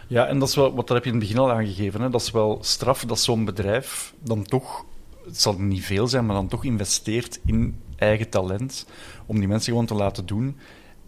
Ja, 0.08 0.28
en 0.28 0.40
dat 0.40 0.48
is 0.48 0.56
wel, 0.56 0.76
wat 0.76 0.88
daar 0.88 0.96
heb 0.96 1.06
je 1.06 1.12
in 1.12 1.18
het 1.18 1.28
begin 1.28 1.42
al 1.42 1.52
aangegeven. 1.52 2.02
Hè? 2.02 2.10
Dat 2.10 2.22
is 2.22 2.32
wel 2.32 2.58
straf 2.62 3.06
dat 3.06 3.20
zo'n 3.20 3.46
bedrijf 3.46 4.14
dan 4.20 4.44
toch, 4.44 4.86
het 5.26 5.42
zal 5.42 5.60
niet 5.60 5.86
veel 5.86 6.08
zijn, 6.08 6.26
maar 6.26 6.36
dan 6.36 6.48
toch 6.48 6.64
investeert 6.64 7.40
in 7.46 7.80
eigen 7.96 8.30
talent 8.30 8.86
om 9.26 9.40
die 9.40 9.48
mensen 9.48 9.72
gewoon 9.72 9.88
te 9.88 9.94
laten 9.94 10.26
doen. 10.26 10.58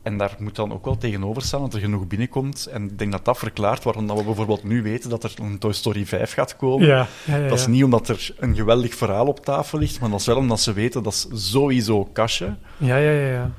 En 0.01 0.17
daar 0.17 0.35
moet 0.39 0.55
dan 0.55 0.73
ook 0.73 0.85
wel 0.85 0.97
tegenover 0.97 1.41
staan 1.41 1.61
dat 1.61 1.73
er 1.73 1.79
genoeg 1.79 2.07
binnenkomt. 2.07 2.65
En 2.65 2.83
ik 2.83 2.99
denk 2.99 3.11
dat 3.11 3.25
dat 3.25 3.37
verklaart 3.37 3.83
waarom 3.83 4.07
dat 4.07 4.17
we 4.17 4.23
bijvoorbeeld 4.23 4.63
nu 4.63 4.81
weten 4.81 5.09
dat 5.09 5.23
er 5.23 5.33
een 5.35 5.57
Toy 5.57 5.73
Story 5.73 6.05
5 6.05 6.33
gaat 6.33 6.55
komen. 6.55 6.87
Ja, 6.87 7.07
ja, 7.25 7.37
ja, 7.37 7.47
Dat 7.47 7.59
is 7.59 7.67
niet 7.67 7.83
omdat 7.83 8.07
er 8.07 8.35
een 8.39 8.55
geweldig 8.55 8.95
verhaal 8.95 9.25
op 9.25 9.45
tafel 9.45 9.79
ligt, 9.79 9.99
maar 9.99 10.09
dat 10.09 10.19
is 10.19 10.25
wel 10.25 10.37
omdat 10.37 10.59
ze 10.59 10.73
weten 10.73 11.03
dat 11.03 11.13
is 11.13 11.51
sowieso 11.51 12.03
kastje. 12.05 12.55
Ja, 12.77 12.97
ja, 12.97 13.11
ja, 13.11 13.27
ja. 13.27 13.51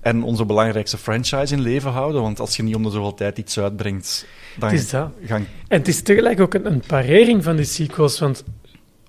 En 0.00 0.22
onze 0.22 0.44
belangrijkste 0.44 0.98
franchise 0.98 1.54
in 1.54 1.60
leven 1.60 1.90
houden. 1.90 2.22
Want 2.22 2.40
als 2.40 2.56
je 2.56 2.62
niet 2.62 2.74
om 2.74 2.82
de 2.82 2.90
zoveel 2.90 3.14
tijd 3.14 3.38
iets 3.38 3.58
uitbrengt, 3.58 4.26
dan 4.58 4.68
Het 4.68 4.78
is 4.78 4.90
dat. 4.90 5.10
gaan 5.24 5.46
En 5.68 5.78
het 5.78 5.88
is 5.88 6.02
tegelijk 6.02 6.40
ook 6.40 6.54
een, 6.54 6.66
een 6.66 6.82
parering 6.86 7.44
van 7.44 7.56
die 7.56 7.64
sequels, 7.64 8.18
want 8.18 8.44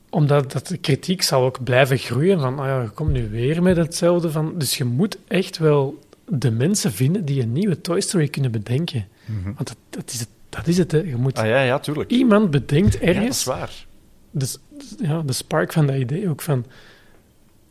omdat 0.10 0.51
dat 0.51 0.68
de 0.68 0.78
kritiek 0.78 1.22
zal 1.22 1.43
ook 1.43 1.64
blijven 1.64 1.97
groeien 1.97 2.39
van, 2.39 2.60
ah 2.60 2.66
ja, 2.66 2.82
je 2.82 2.89
komt 2.89 3.12
nu 3.12 3.30
weer 3.30 3.64
met 3.64 3.78
hetzelfde 3.78 4.32
van, 4.32 4.53
dus 4.58 4.78
je 4.78 4.84
moet 4.84 5.18
echt 5.28 5.58
wel 5.58 5.99
de 6.26 6.51
mensen 6.51 6.91
vinden 6.91 7.26
die 7.26 7.41
een 7.41 7.53
nieuwe 7.53 7.82
Toy 7.82 8.01
Story 8.01 8.28
kunnen 8.28 8.51
bedenken. 8.51 9.08
Want 9.43 9.58
dat, 9.68 9.78
dat 9.89 10.12
is 10.12 10.20
het, 10.20 10.30
dat 10.49 10.68
is 10.68 10.78
het, 10.78 10.91
hè. 10.91 10.97
Je 10.97 11.16
moet 11.16 11.38
Ah 11.38 11.45
ja, 11.45 11.62
ja, 11.62 11.80
tuurlijk. 11.80 12.12
iemand 12.12 12.51
bedenkt 12.51 12.93
Ja, 12.93 12.99
dat 12.99 13.08
ergens 13.08 13.38
is 13.38 13.43
waar. 13.43 13.86
dus, 14.32 14.58
ja, 14.99 15.22
de 15.22 15.34
spark 15.34 15.74
van 15.74 15.88
dat 15.88 15.95
idee 15.95 16.30
ook 16.30 16.41
van, 16.41 16.66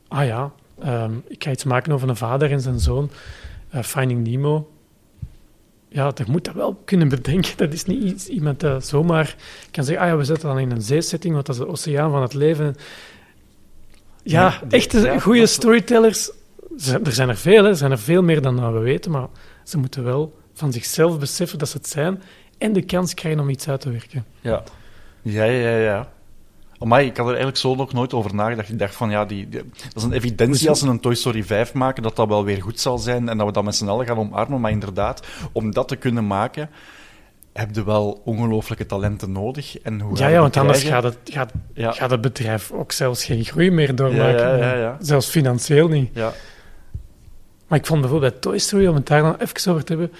ah 0.08 0.26
ja, 0.26 0.52
ehm, 0.80 1.12
ik 1.28 1.44
ga 1.44 1.50
iets 1.50 1.64
maken 1.64 1.92
over 1.92 2.08
een 2.08 2.16
vader 2.16 2.52
en 2.52 2.60
zijn 2.60 2.80
zoon, 2.80 3.10
eh, 3.70 3.82
Finding 3.82 4.26
Nemo. 4.26 4.70
Ja, 5.96 6.12
je 6.14 6.24
moet 6.26 6.44
dat 6.44 6.54
wel 6.54 6.74
kunnen 6.84 7.08
bedenken. 7.08 7.56
Dat 7.56 7.72
is 7.72 7.84
niet 7.84 8.02
iets, 8.02 8.28
iemand 8.28 8.60
dat 8.60 8.86
zomaar 8.86 9.36
kan 9.70 9.84
zeggen, 9.84 10.04
ah 10.04 10.10
ja, 10.10 10.16
we 10.16 10.24
zetten 10.24 10.48
dan 10.48 10.58
in 10.58 10.70
een 10.70 10.82
zeesetting, 10.82 11.34
want 11.34 11.46
dat 11.46 11.54
is 11.54 11.60
de 11.60 11.68
oceaan 11.68 12.10
van 12.10 12.22
het 12.22 12.34
leven. 12.34 12.76
Ja, 14.22 14.60
echte 14.68 15.00
ja, 15.00 15.18
goede 15.18 15.40
dat 15.40 15.48
storytellers, 15.48 16.30
er 17.04 17.12
zijn 17.12 17.28
er 17.28 17.36
veel, 17.36 17.62
hè. 17.62 17.68
er 17.68 17.76
zijn 17.76 17.90
er 17.90 17.98
veel 17.98 18.22
meer 18.22 18.42
dan 18.42 18.56
dat 18.56 18.72
we 18.72 18.78
weten, 18.78 19.10
maar 19.10 19.26
ze 19.64 19.78
moeten 19.78 20.04
wel 20.04 20.38
van 20.54 20.72
zichzelf 20.72 21.18
beseffen 21.18 21.58
dat 21.58 21.68
ze 21.68 21.76
het 21.76 21.88
zijn 21.88 22.22
en 22.58 22.72
de 22.72 22.82
kans 22.82 23.14
krijgen 23.14 23.40
om 23.40 23.48
iets 23.48 23.68
uit 23.68 23.80
te 23.80 23.90
werken. 23.90 24.24
Ja. 24.40 24.62
Ja, 25.22 25.44
ja, 25.44 25.76
ja. 25.76 26.12
Amai, 26.78 27.06
ik 27.06 27.16
had 27.16 27.24
er 27.26 27.32
eigenlijk 27.32 27.56
zo 27.60 27.74
nog 27.74 27.92
nooit 27.92 28.12
over 28.14 28.34
nagedacht. 28.34 28.68
Ik 28.68 28.78
dacht 28.78 28.94
van, 28.94 29.10
ja, 29.10 29.24
die, 29.24 29.48
die- 29.48 29.62
dat 29.62 29.96
is 29.96 30.02
een 30.02 30.12
evidentie 30.12 30.68
als 30.68 30.78
ze 30.78 30.88
een 30.88 31.00
Toy 31.00 31.14
Story 31.14 31.44
5 31.44 31.72
maken, 31.74 32.02
dat 32.02 32.16
dat 32.16 32.28
wel 32.28 32.44
weer 32.44 32.62
goed 32.62 32.80
zal 32.80 32.98
zijn 32.98 33.28
en 33.28 33.36
dat 33.38 33.46
we 33.46 33.52
dat 33.52 33.64
met 33.64 33.74
z'n 33.76 33.88
allen 33.88 34.06
gaan 34.06 34.18
omarmen. 34.18 34.60
Maar 34.60 34.70
inderdaad, 34.70 35.26
om 35.52 35.70
dat 35.72 35.88
te 35.88 35.96
kunnen 35.96 36.26
maken, 36.26 36.70
heb 37.52 37.74
je 37.74 37.84
wel 37.84 38.20
ongelooflijke 38.24 38.86
talenten 38.86 39.32
nodig. 39.32 39.78
En 39.78 40.00
hoe 40.00 40.18
Ja, 40.18 40.28
ja, 40.28 40.40
want 40.40 40.56
anders 40.56 40.82
gaat 40.82 41.02
het, 41.02 41.16
gaat, 41.24 41.52
Ja. 41.74 41.92
gaat 41.92 42.10
het 42.10 42.20
bedrijf 42.20 42.70
ook 42.72 42.92
zelfs 42.92 43.24
geen 43.24 43.44
groei 43.44 43.70
meer 43.70 43.94
doormaken. 43.94 44.58
Ja, 44.58 44.74
ja. 44.74 44.96
Zelfs 45.00 45.26
financieel 45.28 45.88
niet. 45.88 46.10
Ja. 46.14 46.32
Maar 47.66 47.78
ik 47.78 47.86
vond 47.86 48.00
bijvoorbeeld 48.00 48.32
bij 48.32 48.40
Toy 48.40 48.58
Story, 48.58 48.86
om 48.86 48.94
het 48.94 49.06
daar 49.06 49.22
dan 49.22 49.36
even 49.38 49.70
over 49.72 49.84
te 49.84 49.92
hebben, 49.92 50.12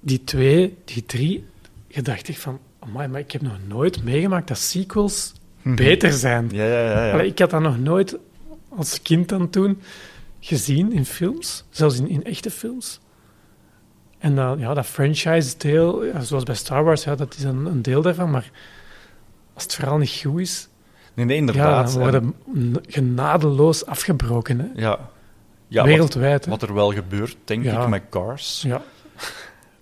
die 0.00 0.24
twee, 0.24 0.76
die 0.84 1.04
drie, 1.06 1.46
je 1.88 2.02
dacht 2.02 2.28
echt 2.28 2.40
van, 2.40 2.58
amai, 2.78 3.08
maar 3.08 3.20
ik 3.20 3.32
heb 3.32 3.42
nog 3.42 3.58
nooit 3.66 4.04
meegemaakt 4.04 4.48
dat 4.48 4.58
sequels 4.58 5.32
beter 5.64 6.12
zijn. 6.12 6.44
Mhm. 6.44 6.54
Ja, 6.54 6.64
ja, 6.64 6.80
ja. 6.90 7.06
ja. 7.06 7.12
Allee, 7.12 7.26
ik 7.26 7.38
had 7.38 7.50
dat 7.50 7.60
nog 7.60 7.78
nooit 7.78 8.18
als 8.68 9.02
kind 9.02 9.28
dan 9.28 9.50
toen 9.50 9.80
gezien 10.40 10.92
in 10.92 11.04
films, 11.04 11.64
zelfs 11.70 11.98
in, 11.98 12.08
in 12.08 12.24
echte 12.24 12.50
films. 12.50 13.00
En 14.18 14.34
dan, 14.34 14.58
ja, 14.58 14.74
dat 14.74 14.86
franchise-deel, 14.86 16.04
ja, 16.04 16.20
zoals 16.20 16.42
bij 16.44 16.54
Star 16.54 16.84
Wars, 16.84 17.04
ja, 17.04 17.14
dat 17.14 17.34
is 17.36 17.42
een, 17.42 17.66
een 17.66 17.82
deel 17.82 18.02
daarvan, 18.02 18.30
maar 18.30 18.50
als 19.54 19.62
het 19.62 19.74
verhaal 19.74 19.98
niet 19.98 20.20
goed 20.24 20.40
is, 20.40 20.68
Nee, 21.14 21.24
nee, 21.26 21.34
ja, 21.34 21.40
inderdaad. 21.40 21.92
dan 21.92 21.98
worden 22.02 22.34
genadeloos 22.86 23.86
afgebroken, 23.86 24.58
hè? 24.58 24.66
ja. 24.82 24.98
Ja, 25.68 25.80
wat, 25.80 25.90
wereldwijd. 25.90 26.46
wat 26.46 26.62
er 26.62 26.74
wel 26.74 26.92
gebeurt, 26.92 27.36
denk 27.44 27.64
Ja. 27.64 27.82
ik, 27.82 27.88
met 27.88 28.02
Cars. 28.10 28.62
Ja, 28.66 28.82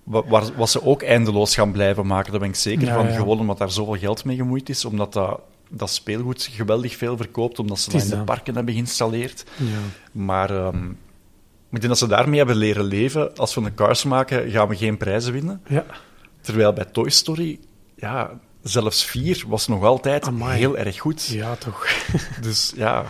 Waar, 0.04 0.44
wat 0.56 0.70
ze 0.70 0.82
ook 0.84 1.02
eindeloos 1.02 1.54
gaan 1.54 1.72
blijven 1.72 2.06
maken, 2.06 2.30
daar 2.30 2.40
ben 2.40 2.48
ik 2.48 2.54
zeker 2.54 2.86
Ja, 2.86 2.94
van. 2.94 3.06
ja. 3.06 3.12
Gewoon 3.16 3.38
omdat 3.40 3.58
daar 3.58 3.70
zoveel 3.70 3.96
geld 3.98 4.24
mee 4.24 4.36
gemoeid 4.36 4.68
is, 4.68 4.84
omdat 4.84 5.12
dat, 5.12 5.40
dat 5.74 5.90
speelgoed 5.90 6.48
geweldig 6.52 6.96
veel 6.96 7.16
verkoopt, 7.16 7.58
omdat 7.58 7.78
ze 7.80 7.90
dat 7.90 8.02
in 8.02 8.08
de 8.08 8.24
parken 8.24 8.54
hebben 8.54 8.74
geïnstalleerd. 8.74 9.44
ja. 9.56 9.64
Maar 10.12 10.50
ehm, 10.50 10.90
ik 11.70 11.80
denk 11.80 11.88
dat 11.88 11.98
ze 11.98 12.06
daarmee 12.06 12.38
hebben 12.38 12.56
leren 12.56 12.84
leven. 12.84 13.36
Als 13.36 13.54
we 13.54 13.60
een 13.60 13.74
Cars 13.74 14.04
maken, 14.04 14.50
gaan 14.50 14.68
we 14.68 14.76
geen 14.76 14.96
prijzen 14.96 15.32
winnen. 15.32 15.60
ja. 15.68 15.84
Terwijl 16.40 16.72
bij 16.72 16.84
Toy 16.84 17.10
Story, 17.10 17.58
ja, 17.94 18.40
zelfs 18.62 19.04
4 19.04 19.44
was 19.46 19.66
nog 19.68 19.84
altijd 19.84 20.26
Amai. 20.26 20.58
heel 20.58 20.76
erg 20.76 20.98
goed. 20.98 21.26
ja 21.26 21.56
toch. 21.56 21.86
Dus 22.40 22.72
ja, 22.76 23.04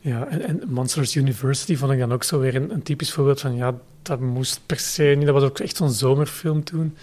Ja, 0.00 0.26
en, 0.26 0.42
en 0.42 0.62
Monsters 0.68 1.16
University 1.16 1.76
vond 1.76 1.92
ik 1.92 1.98
dan 1.98 2.12
ook 2.12 2.24
zo 2.24 2.38
weer 2.38 2.54
een, 2.54 2.70
een 2.72 2.82
typisch 2.82 3.12
voorbeeld 3.12 3.40
van, 3.40 3.56
ja, 3.56 3.74
dat 4.02 4.20
moest 4.20 4.60
per 4.66 4.78
se 4.78 5.14
niet. 5.16 5.26
Dat 5.26 5.34
was 5.34 5.44
ook 5.44 5.58
echt 5.58 5.76
zo'n 5.76 5.90
zomerfilm 5.90 6.64
toen. 6.64 6.96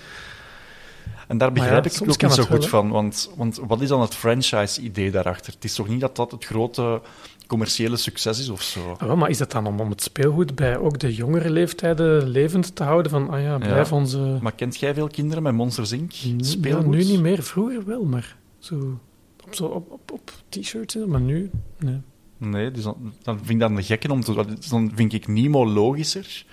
En 1.30 1.38
daar 1.38 1.52
begrijp 1.52 1.84
ja, 1.84 1.90
ik 1.90 1.96
soms 1.96 2.14
ook 2.14 2.22
niet 2.22 2.32
zo 2.32 2.42
het 2.42 2.50
goed 2.50 2.68
van. 2.68 2.90
Want, 2.90 3.32
want 3.36 3.60
wat 3.68 3.82
is 3.82 3.88
dan 3.88 4.02
het 4.02 4.16
franchise-idee 4.16 5.12
daarachter? 5.12 5.54
Het 5.54 5.64
is 5.64 5.74
toch 5.76 5.88
niet 5.88 6.00
dat 6.00 6.16
dat 6.16 6.32
het 6.32 6.46
grote 6.46 7.02
commerciële 7.48 7.98
succes 7.98 8.40
is 8.40 8.50
of 8.50 8.62
zo? 8.62 8.98
Maar 9.16 9.30
is 9.30 9.38
dat 9.38 9.52
dan 9.52 9.66
om, 9.68 9.80
om 9.80 9.90
het 9.90 10.02
speelgoed 10.04 10.56
bij 10.56 10.78
ook 10.78 11.00
de 11.00 11.16
jongere 11.16 11.50
leeftijden 11.50 12.28
levend 12.28 12.76
te 12.76 12.84
houden? 12.84 13.12
Van, 13.12 13.30
ah 13.30 13.42
ja, 13.42 13.58
blijf 13.58 13.90
Ja. 13.90 13.96
onze... 13.96 14.38
Maar 14.42 14.52
kent 14.52 14.80
jij 14.80 14.94
veel 14.94 15.08
kinderen 15.08 15.44
met 15.44 15.54
Monsters 15.54 15.92
Inc? 15.92 16.12
Speelgoed? 16.38 16.88
nu 16.88 17.04
niet 17.04 17.22
meer, 17.22 17.44
vroeger 17.44 17.86
wel, 17.86 18.04
maar 18.06 18.38
zo 18.60 19.00
op, 19.46 19.56
zo 19.56 19.66
op, 19.66 19.92
op, 19.92 20.12
op 20.12 20.32
t-shirts, 20.50 20.96
maar 21.08 21.22
nu... 21.22 21.52
Nee. 21.80 22.02
Nee, 22.38 22.72
dus 22.72 22.84
dan, 22.84 23.14
dan 23.22 23.38
vind 23.38 23.50
ik 23.50 23.60
dat 23.60 23.70
een 23.70 23.84
gekke 23.84 24.12
om 24.12 24.22
te... 24.22 24.46
dus 24.46 24.70
Dan 24.70 24.92
vind 24.96 25.14
ik 25.14 25.28
Nemo 25.28 25.68
logischer, 25.68 26.46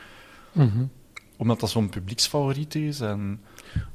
Mhm. 0.52 0.84
omdat 1.36 1.60
dat 1.60 1.70
zo'n 1.70 1.88
publieksfavoriet 1.88 2.74
is. 2.74 3.00
En... 3.00 3.40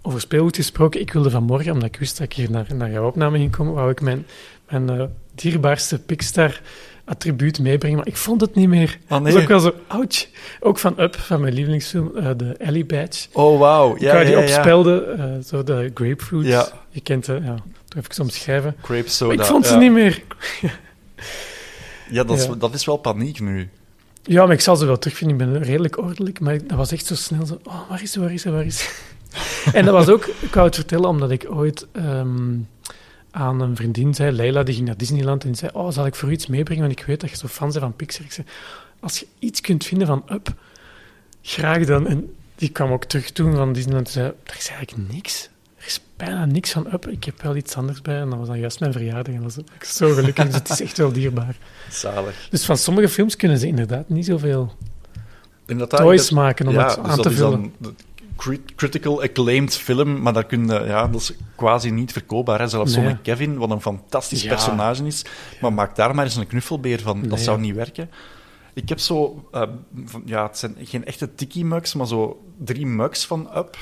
Over 0.01 0.21
speelgoed 0.21 0.55
gesproken, 0.55 1.01
ik 1.01 1.13
wilde 1.13 1.29
vanmorgen, 1.29 1.71
omdat 1.71 1.88
ik 1.88 1.95
wist 1.99 2.17
dat 2.17 2.25
ik 2.25 2.34
hier 2.34 2.51
naar, 2.51 2.67
naar 2.75 2.91
jouw 2.91 3.07
opname 3.07 3.38
ging 3.38 3.51
komen, 3.51 3.73
wou 3.73 3.89
ik 3.91 4.01
mijn, 4.01 4.25
mijn 4.69 4.89
eh, 4.89 5.03
dierbaarste 5.36 5.99
Pixar-attribuut 5.99 7.59
meebrengen, 7.59 7.97
maar 7.97 8.07
ik 8.07 8.17
vond 8.17 8.41
het 8.41 8.55
niet 8.55 8.67
meer. 8.67 8.97
Ah, 9.07 9.23
Dat 9.23 9.34
is 9.34 9.41
ook 9.41 9.47
wel 9.47 9.59
zo, 9.59 9.73
ouch. 9.88 10.27
Ook 10.59 10.79
van 10.79 10.99
Up, 10.99 11.15
van 11.15 11.41
mijn 11.41 11.53
lievelingsfilm, 11.53 12.11
eh, 12.17 12.29
de 12.38 12.53
Ellie 12.57 12.86
Badge. 12.86 13.27
Oh, 13.34 13.59
wauw. 13.59 13.95
ik 13.95 14.01
Ja, 14.01 14.23
die 14.23 14.32
ja, 14.32 14.41
ja. 14.41 14.63
eh, 14.63 15.25
zo 15.45 15.63
de 15.63 15.91
grapefruit. 15.93 16.45
Ja. 16.45 16.67
Je 16.89 17.01
kent 17.01 17.27
het, 17.27 17.43
ja. 17.43 17.55
Toen 17.88 18.01
even 18.09 18.23
omschrijven. 18.23 18.75
Grape 18.82 19.01
Maar 19.01 19.09
soda. 19.11 19.34
ik 19.34 19.41
vond 19.43 19.65
ze 19.65 19.73
ja. 19.73 19.79
niet 19.79 19.91
meer. 19.91 20.21
Ja, 22.09 22.23
dat 22.23 22.38
is, 22.38 22.45
Ja. 22.45 22.55
dat 22.55 22.73
is 22.73 22.86
wel 22.86 22.97
paniek 22.97 23.39
nu. 23.39 23.69
Ja, 24.23 24.45
maar 24.45 24.53
ik 24.53 24.61
zal 24.61 24.75
ze 24.75 24.86
wel 24.86 24.97
terugvinden. 24.99 25.39
Ik 25.47 25.51
ben 25.53 25.63
redelijk 25.63 25.97
ordelijk, 25.97 26.39
maar 26.39 26.57
dat 26.67 26.77
was 26.77 26.91
echt 26.91 27.05
zo 27.05 27.15
snel 27.15 27.45
zo... 27.45 27.59
Oh, 27.63 27.89
waar 27.89 28.01
is 28.01 28.11
ze, 28.11 28.19
waar 28.19 28.34
is 28.34 28.41
ze, 28.41 28.51
waar 28.51 28.65
is 28.65 28.77
ze? 28.79 28.89
en 29.73 29.86
dat 29.86 29.93
was 29.93 30.07
ook... 30.07 30.25
Ik 30.25 30.53
wou 30.53 30.65
het 30.65 30.75
vertellen 30.75 31.09
omdat 31.09 31.32
ik 31.32 31.45
ooit 31.49 31.88
ehm, 31.91 32.57
aan 33.32 33.61
een 33.61 33.75
vriendin 33.75 34.13
zei, 34.13 34.32
Leila, 34.32 34.63
die 34.63 34.75
ging 34.75 34.88
naar 34.88 34.97
Disneyland 34.97 35.43
en 35.43 35.55
zei, 35.55 35.71
oh, 35.73 35.91
zal 35.91 36.05
ik 36.05 36.15
voor 36.15 36.29
u 36.29 36.32
iets 36.32 36.47
meebrengen? 36.47 36.84
Want 36.84 36.99
ik 36.99 37.05
weet 37.05 37.21
dat 37.21 37.29
je 37.29 37.36
zo 37.36 37.47
fan 37.47 37.67
bent 37.67 37.79
van 37.79 37.95
Pixar. 37.95 38.25
Ik 38.25 38.32
zei, 38.32 38.47
als 38.99 39.19
je 39.19 39.27
iets 39.39 39.61
kunt 39.61 39.86
vinden 39.86 40.07
van 40.07 40.23
Up, 40.32 40.53
graag 41.41 41.86
dan. 41.86 42.07
En 42.07 42.36
die 42.55 42.69
kwam 42.69 42.91
ook 42.91 43.05
terug 43.05 43.32
toen 43.32 43.55
van 43.55 43.73
Disneyland 43.73 44.07
en 44.07 44.13
zei, 44.13 44.25
er 44.43 44.55
is 44.57 44.69
eigenlijk 44.69 45.13
niks. 45.13 45.49
Er 45.77 45.86
is 45.86 46.01
bijna 46.17 46.45
niks 46.45 46.71
van 46.71 46.88
Up. 46.93 47.07
Ik 47.07 47.23
heb 47.23 47.41
wel 47.41 47.55
iets 47.55 47.75
anders 47.75 48.01
bij 48.01 48.19
en 48.19 48.29
dat 48.29 48.39
was 48.39 48.47
dan 48.47 48.59
juist 48.59 48.79
mijn 48.79 48.91
verjaardag. 48.91 49.34
En 49.34 49.41
dat 49.41 49.55
was 49.55 49.65
ik 49.75 49.84
zo 49.84 50.13
gelukkig, 50.13 50.45
dus 50.45 50.53
het 50.53 50.69
is 50.69 50.82
echt 50.82 50.97
wel 50.97 51.11
dierbaar. 51.11 51.55
Zalig. 51.89 52.47
Dus 52.49 52.65
van 52.65 52.77
sommige 52.77 53.09
films 53.09 53.36
kunnen 53.36 53.57
ze 53.57 53.67
inderdaad 53.67 54.09
niet 54.09 54.25
zoveel 54.25 54.75
toys 55.88 56.29
maken 56.29 56.67
om 56.67 56.73
ja, 56.73 56.88
het 56.88 56.95
dus 56.95 57.05
aan 57.05 57.21
te 57.21 57.32
vullen. 57.32 57.73
dan 57.77 57.95
crit- 58.41 58.75
critical 58.75 59.21
acclaimed 59.21 59.75
film, 59.75 60.21
maar 60.21 60.33
daar 60.33 60.45
kun 60.45 60.67
je, 60.67 60.73
ja, 60.73 61.07
dat 61.07 61.21
is 61.21 61.33
quasi 61.55 61.89
niet 61.91 62.11
verkoopbaar. 62.11 62.59
Hè. 62.59 62.67
Zelfs 62.67 62.95
Nee. 62.95 63.05
zo'n 63.05 63.21
Kevin, 63.21 63.57
wat 63.57 63.69
een 63.71 63.81
fantastisch 63.81 64.43
Ja. 64.43 64.49
personage 64.49 65.05
is, 65.05 65.25
maar 65.61 65.73
maak 65.73 65.95
daar 65.95 66.15
maar 66.15 66.25
eens 66.25 66.35
een 66.35 66.47
knuffelbeer 66.47 67.01
van. 67.01 67.21
Dat 67.21 67.29
Nee. 67.29 67.39
zou 67.43 67.59
niet 67.59 67.75
werken. 67.75 68.09
Ik 68.73 68.89
heb 68.89 68.99
zo, 68.99 69.47
eh, 69.51 69.61
van, 70.05 70.21
ja, 70.25 70.43
het 70.47 70.57
zijn 70.57 70.75
geen 70.79 71.05
echte 71.05 71.35
tiki-mugs, 71.35 71.93
maar 71.93 72.07
zo 72.07 72.43
drie 72.57 72.85
mugs 72.85 73.25
van 73.25 73.49
Up. 73.57 73.77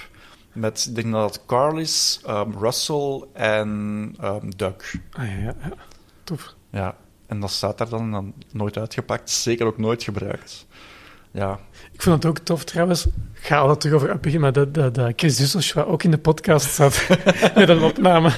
Met, 0.53 0.85
ik 0.89 0.95
denk 0.95 1.11
dat 1.11 1.33
het 1.35 1.45
Carl 1.45 1.77
is, 1.77 2.21
ehm, 2.25 2.51
Russell 2.59 3.23
en 3.33 4.13
ehm, 4.19 4.49
Duck. 4.55 4.99
Ah, 5.11 5.27
ja, 5.27 5.33
ja, 5.33 5.55
ja. 5.61 5.73
Tof. 6.23 6.55
Ja, 6.71 6.95
en 7.27 7.39
dat 7.39 7.51
staat 7.51 7.77
daar 7.77 7.89
dan, 7.89 8.11
dan 8.11 8.33
nooit 8.51 8.77
uitgepakt, 8.77 9.29
zeker 9.29 9.65
ook 9.65 9.77
nooit 9.77 10.03
gebruikt. 10.03 10.65
Ja, 11.31 11.59
Ik 11.99 12.05
vond 12.05 12.23
het 12.23 12.31
ook 12.31 12.39
tof 12.39 12.63
trouwens. 12.63 13.05
Ik 13.05 13.11
ga 13.45 13.57
al 13.57 13.77
terug 13.77 13.95
over 13.95 14.07
beginnen, 14.19 14.41
maar 14.41 14.53
dat, 14.53 14.73
dat, 14.73 14.95
dat 14.95 15.13
Chris 15.15 15.35
Dusselschwa 15.37 15.81
ook 15.81 16.03
in 16.03 16.11
de 16.11 16.17
podcast 16.17 16.73
zat 16.73 17.07
met 17.55 17.69
een 17.69 17.81
opname. 17.81 18.31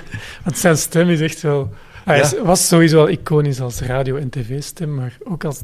Want 0.43 0.57
zijn 0.57 0.78
stem 0.78 1.09
is 1.09 1.22
echt 1.22 1.41
wel... 1.41 1.70
Hij 2.05 2.18
Ja. 2.18 2.24
is- 2.24 2.39
was 2.43 2.68
sowieso 2.68 2.99
al 2.99 3.09
iconisch 3.09 3.62
als 3.62 3.80
radio- 3.82 4.16
en 4.16 4.30
tv-stem, 4.30 4.95
maar 4.95 5.18
ook 5.24 5.43
als 5.43 5.62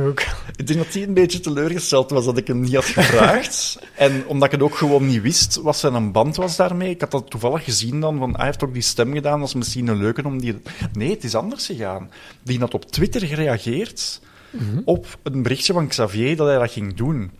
ook. 0.00 0.20
Ik 0.56 0.66
denk 0.66 0.78
dat 0.78 0.92
hij 0.94 1.02
een 1.02 1.14
beetje 1.14 1.40
teleurgesteld 1.40 2.10
was 2.10 2.24
dat 2.24 2.36
ik 2.36 2.46
hem 2.46 2.60
niet 2.60 2.74
had 2.74 2.84
gevraagd. 2.84 3.78
en 3.96 4.22
omdat 4.26 4.46
ik 4.46 4.52
het 4.52 4.62
ook 4.62 4.76
gewoon 4.76 5.06
niet 5.06 5.22
wist 5.22 5.56
wat 5.62 5.76
zijn 5.76 6.12
band 6.12 6.36
was 6.36 6.56
daarmee. 6.56 6.90
Ik 6.90 7.00
had 7.00 7.10
dat 7.10 7.30
toevallig 7.30 7.64
gezien 7.64 8.00
dan, 8.00 8.18
van 8.18 8.36
hij 8.36 8.44
heeft 8.46 8.64
ook 8.64 8.72
die 8.72 8.82
stem 8.82 9.12
gedaan, 9.12 9.38
dat 9.38 9.48
is 9.48 9.54
misschien 9.54 9.86
een 9.86 9.96
leuke 9.98 10.24
om 10.24 10.40
die... 10.40 10.60
Nee, 10.92 11.10
het 11.10 11.24
is 11.24 11.34
anders 11.34 11.66
gegaan. 11.66 12.10
Die 12.42 12.58
had 12.58 12.74
op 12.74 12.90
Twitter 12.90 13.20
gereageerd 13.26 14.20
Mhm. 14.50 14.80
op 14.84 15.06
een 15.22 15.42
berichtje 15.42 15.72
van 15.72 15.88
Xavier 15.88 16.36
dat 16.36 16.46
hij 16.46 16.58
dat 16.58 16.70
ging 16.72 16.94
doen. 16.94 17.30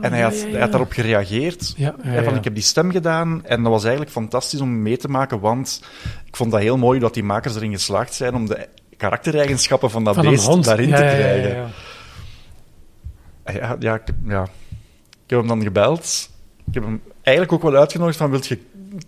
en 0.00 0.12
hij 0.12 0.20
had, 0.22 0.32
Ah, 0.32 0.38
ja, 0.38 0.44
ja, 0.46 0.50
hij 0.50 0.60
had 0.60 0.60
ja. 0.60 0.66
daarop 0.66 0.92
gereageerd. 0.92 1.74
Ja, 1.76 1.94
ja, 2.02 2.08
Hij 2.10 2.24
van, 2.24 2.34
ik 2.36 2.44
heb 2.44 2.54
die 2.54 2.62
stem 2.62 2.90
gedaan 2.90 3.44
en 3.46 3.62
dat 3.62 3.72
was 3.72 3.82
eigenlijk 3.82 4.12
fantastisch 4.12 4.60
om 4.60 4.82
mee 4.82 4.96
te 4.96 5.08
maken, 5.08 5.40
want 5.40 5.82
ik 6.26 6.36
vond 6.36 6.50
dat 6.50 6.60
heel 6.60 6.76
mooi 6.78 6.98
dat 7.00 7.14
die 7.14 7.22
makers 7.24 7.54
erin 7.56 7.72
geslaagd 7.72 8.14
zijn 8.14 8.34
om 8.34 8.46
de 8.46 8.68
karaktereigenschappen 8.96 9.90
van 9.90 10.04
dat 10.04 10.14
Van 10.14 10.24
beest 10.24 10.46
hond. 10.46 10.64
daarin 10.64 10.88
Ja, 10.88 10.96
te 10.96 11.02
krijgen. 11.02 11.48
ja, 11.48 11.54
ja. 11.56 11.68
Ja, 13.52 13.76
ja, 13.80 13.94
ik, 13.94 14.02
ja. 14.26 14.42
ik 15.24 15.30
heb 15.30 15.38
hem 15.38 15.48
dan 15.48 15.62
gebeld. 15.62 16.30
Ik 16.66 16.74
heb 16.74 16.82
hem 16.82 17.00
eigenlijk 17.22 17.54
ook 17.56 17.70
wel 17.70 17.80
uitgenodigd 17.80 18.16
van, 18.18 18.30
wilt 18.30 18.46
je 18.46 18.58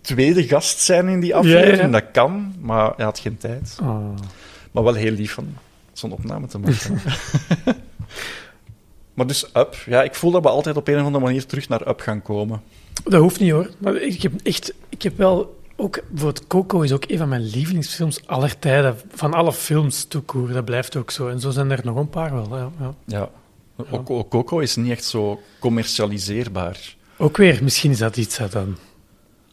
tweede 0.03 0.47
gast 0.47 0.79
zijn 0.79 1.09
in 1.09 1.21
die 1.21 1.35
aflevering? 1.35 1.77
Ja, 1.77 1.83
ja. 1.85 1.91
Dat 1.91 2.05
kan, 2.13 2.55
maar 2.61 2.93
hij 2.97 3.05
had 3.05 3.19
geen 3.19 3.37
tijd. 3.37 3.79
Oh. 3.83 4.15
Maar 4.73 4.83
wel 4.85 4.95
heel 4.95 5.13
lief 5.13 5.33
van 5.33 5.49
zo'n 5.99 6.13
opname 6.13 6.47
te 6.47 6.59
maken. 6.59 7.01
maar 9.15 9.27
dus 9.27 9.51
Up, 9.55 9.75
ja, 9.87 10.03
ik 10.03 10.15
voel 10.15 10.31
dat 10.31 10.43
we 10.43 10.49
altijd 10.49 10.77
op 10.77 10.89
een 10.89 10.99
of 10.99 11.05
andere 11.05 11.25
manier 11.25 11.47
terug 11.47 11.69
naar 11.69 11.89
Up 11.89 12.01
gaan 12.01 12.23
komen. 12.23 12.63
Dat 13.05 13.21
hoeft 13.21 13.41
niet 13.41 13.51
hoor. 13.51 13.71
Maar 13.79 13.97
ik 13.97 14.23
heb 14.23 14.33
echt, 14.43 14.75
ik 14.89 15.03
heb 15.03 15.17
wel 15.17 15.57
ook, 15.77 16.01
bijvoorbeeld 16.09 16.47
Coco 16.47 16.81
is 16.81 16.93
ook 16.93 17.05
een 17.09 17.19
van 17.19 17.29
mijn 17.29 17.43
lievelingsfilms 17.43 18.27
aller 18.27 18.59
tijden. 18.59 18.97
Van 19.15 19.35
alle 19.35 19.53
films 19.53 20.05
toekoer, 20.05 20.53
dat 20.53 20.65
blijft 20.65 20.97
ook 20.97 21.11
zo. 21.11 21.29
En 21.29 21.41
zo 21.41 21.51
zijn 21.51 21.71
er 21.71 21.81
nog 21.85 21.97
een 21.97 22.09
paar 22.09 22.33
wel. 22.33 22.57
Ja, 22.57 22.71
ja. 22.79 22.95
Ja. 23.05 23.31
Coco 24.29 24.59
is 24.59 24.77
niet 24.77 24.91
echt 24.91 25.05
zo 25.05 25.41
commercialiseerbaar. 25.59 26.97
Ook 27.17 27.37
weer, 27.37 27.59
misschien 27.63 27.91
is 27.91 27.99
dat 27.99 28.17
iets 28.17 28.37
dat 28.37 28.53
dan 28.53 28.77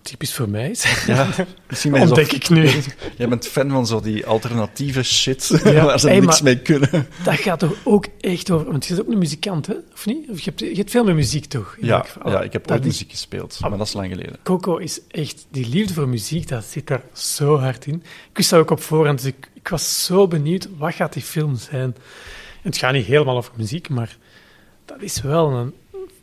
typisch 0.03 0.33
voor 0.33 0.49
mij 0.49 0.69
is. 0.75 1.03
Ja, 1.05 1.29
misschien 1.69 1.95
Ontdek 2.01 2.31
ik 2.31 2.49
nu. 2.49 2.69
Jij 3.17 3.29
bent 3.29 3.47
fan 3.47 3.69
van 3.69 3.87
zo 3.87 3.99
die 4.01 4.25
alternatieve 4.25 5.03
shit, 5.03 5.61
Ja. 5.63 5.85
waar 5.85 5.99
ze 5.99 6.07
Hey, 6.07 6.19
niks 6.19 6.33
maar- 6.41 6.43
mee 6.43 6.59
kunnen. 6.61 7.07
Dat 7.23 7.33
gaat 7.35 7.59
toch 7.59 7.75
ook 7.83 8.05
echt 8.21 8.51
over... 8.51 8.71
Want 8.71 8.85
je 8.85 8.93
bent 8.95 9.05
ook 9.07 9.13
een 9.13 9.19
muzikant, 9.19 9.67
hè? 9.67 9.73
Of 9.93 10.05
niet? 10.05 10.29
Of 10.29 10.37
je, 10.39 10.43
hebt, 10.45 10.59
je 10.59 10.75
hebt 10.75 10.91
veel 10.91 11.03
met 11.03 11.15
muziek, 11.15 11.45
toch? 11.45 11.77
Ja, 11.81 12.05
ja, 12.25 12.41
ik 12.41 12.53
heb 12.53 12.67
Dat 12.67 12.79
is- 12.79 12.85
muziek 12.85 13.11
gespeeld, 13.11 13.57
maar 13.61 13.77
dat 13.77 13.87
is 13.87 13.93
lang 13.93 14.09
geleden. 14.09 14.37
Coco 14.43 14.77
is 14.77 14.99
echt... 15.07 15.45
Die 15.51 15.67
liefde 15.69 15.93
voor 15.93 16.07
muziek, 16.09 16.47
dat 16.47 16.63
zit 16.63 16.87
daar 16.87 17.01
zo 17.13 17.57
hard 17.59 17.85
in. 17.85 17.95
Ik 18.29 18.37
wist 18.37 18.49
dat 18.49 18.59
ook 18.59 18.71
op 18.71 18.81
voorhand, 18.81 19.21
dus 19.21 19.27
ik, 19.27 19.49
ik 19.53 19.67
was 19.67 20.05
zo 20.05 20.27
benieuwd, 20.27 20.67
wat 20.77 20.93
gaat 20.93 21.13
die 21.13 21.23
film 21.23 21.55
zijn? 21.55 21.81
En 21.81 22.69
het 22.69 22.77
gaat 22.77 22.93
niet 22.93 23.05
helemaal 23.05 23.37
over 23.37 23.53
muziek, 23.57 23.89
maar 23.89 24.17
dat 24.85 25.01
is 25.01 25.21
wel 25.21 25.51
een... 25.51 25.73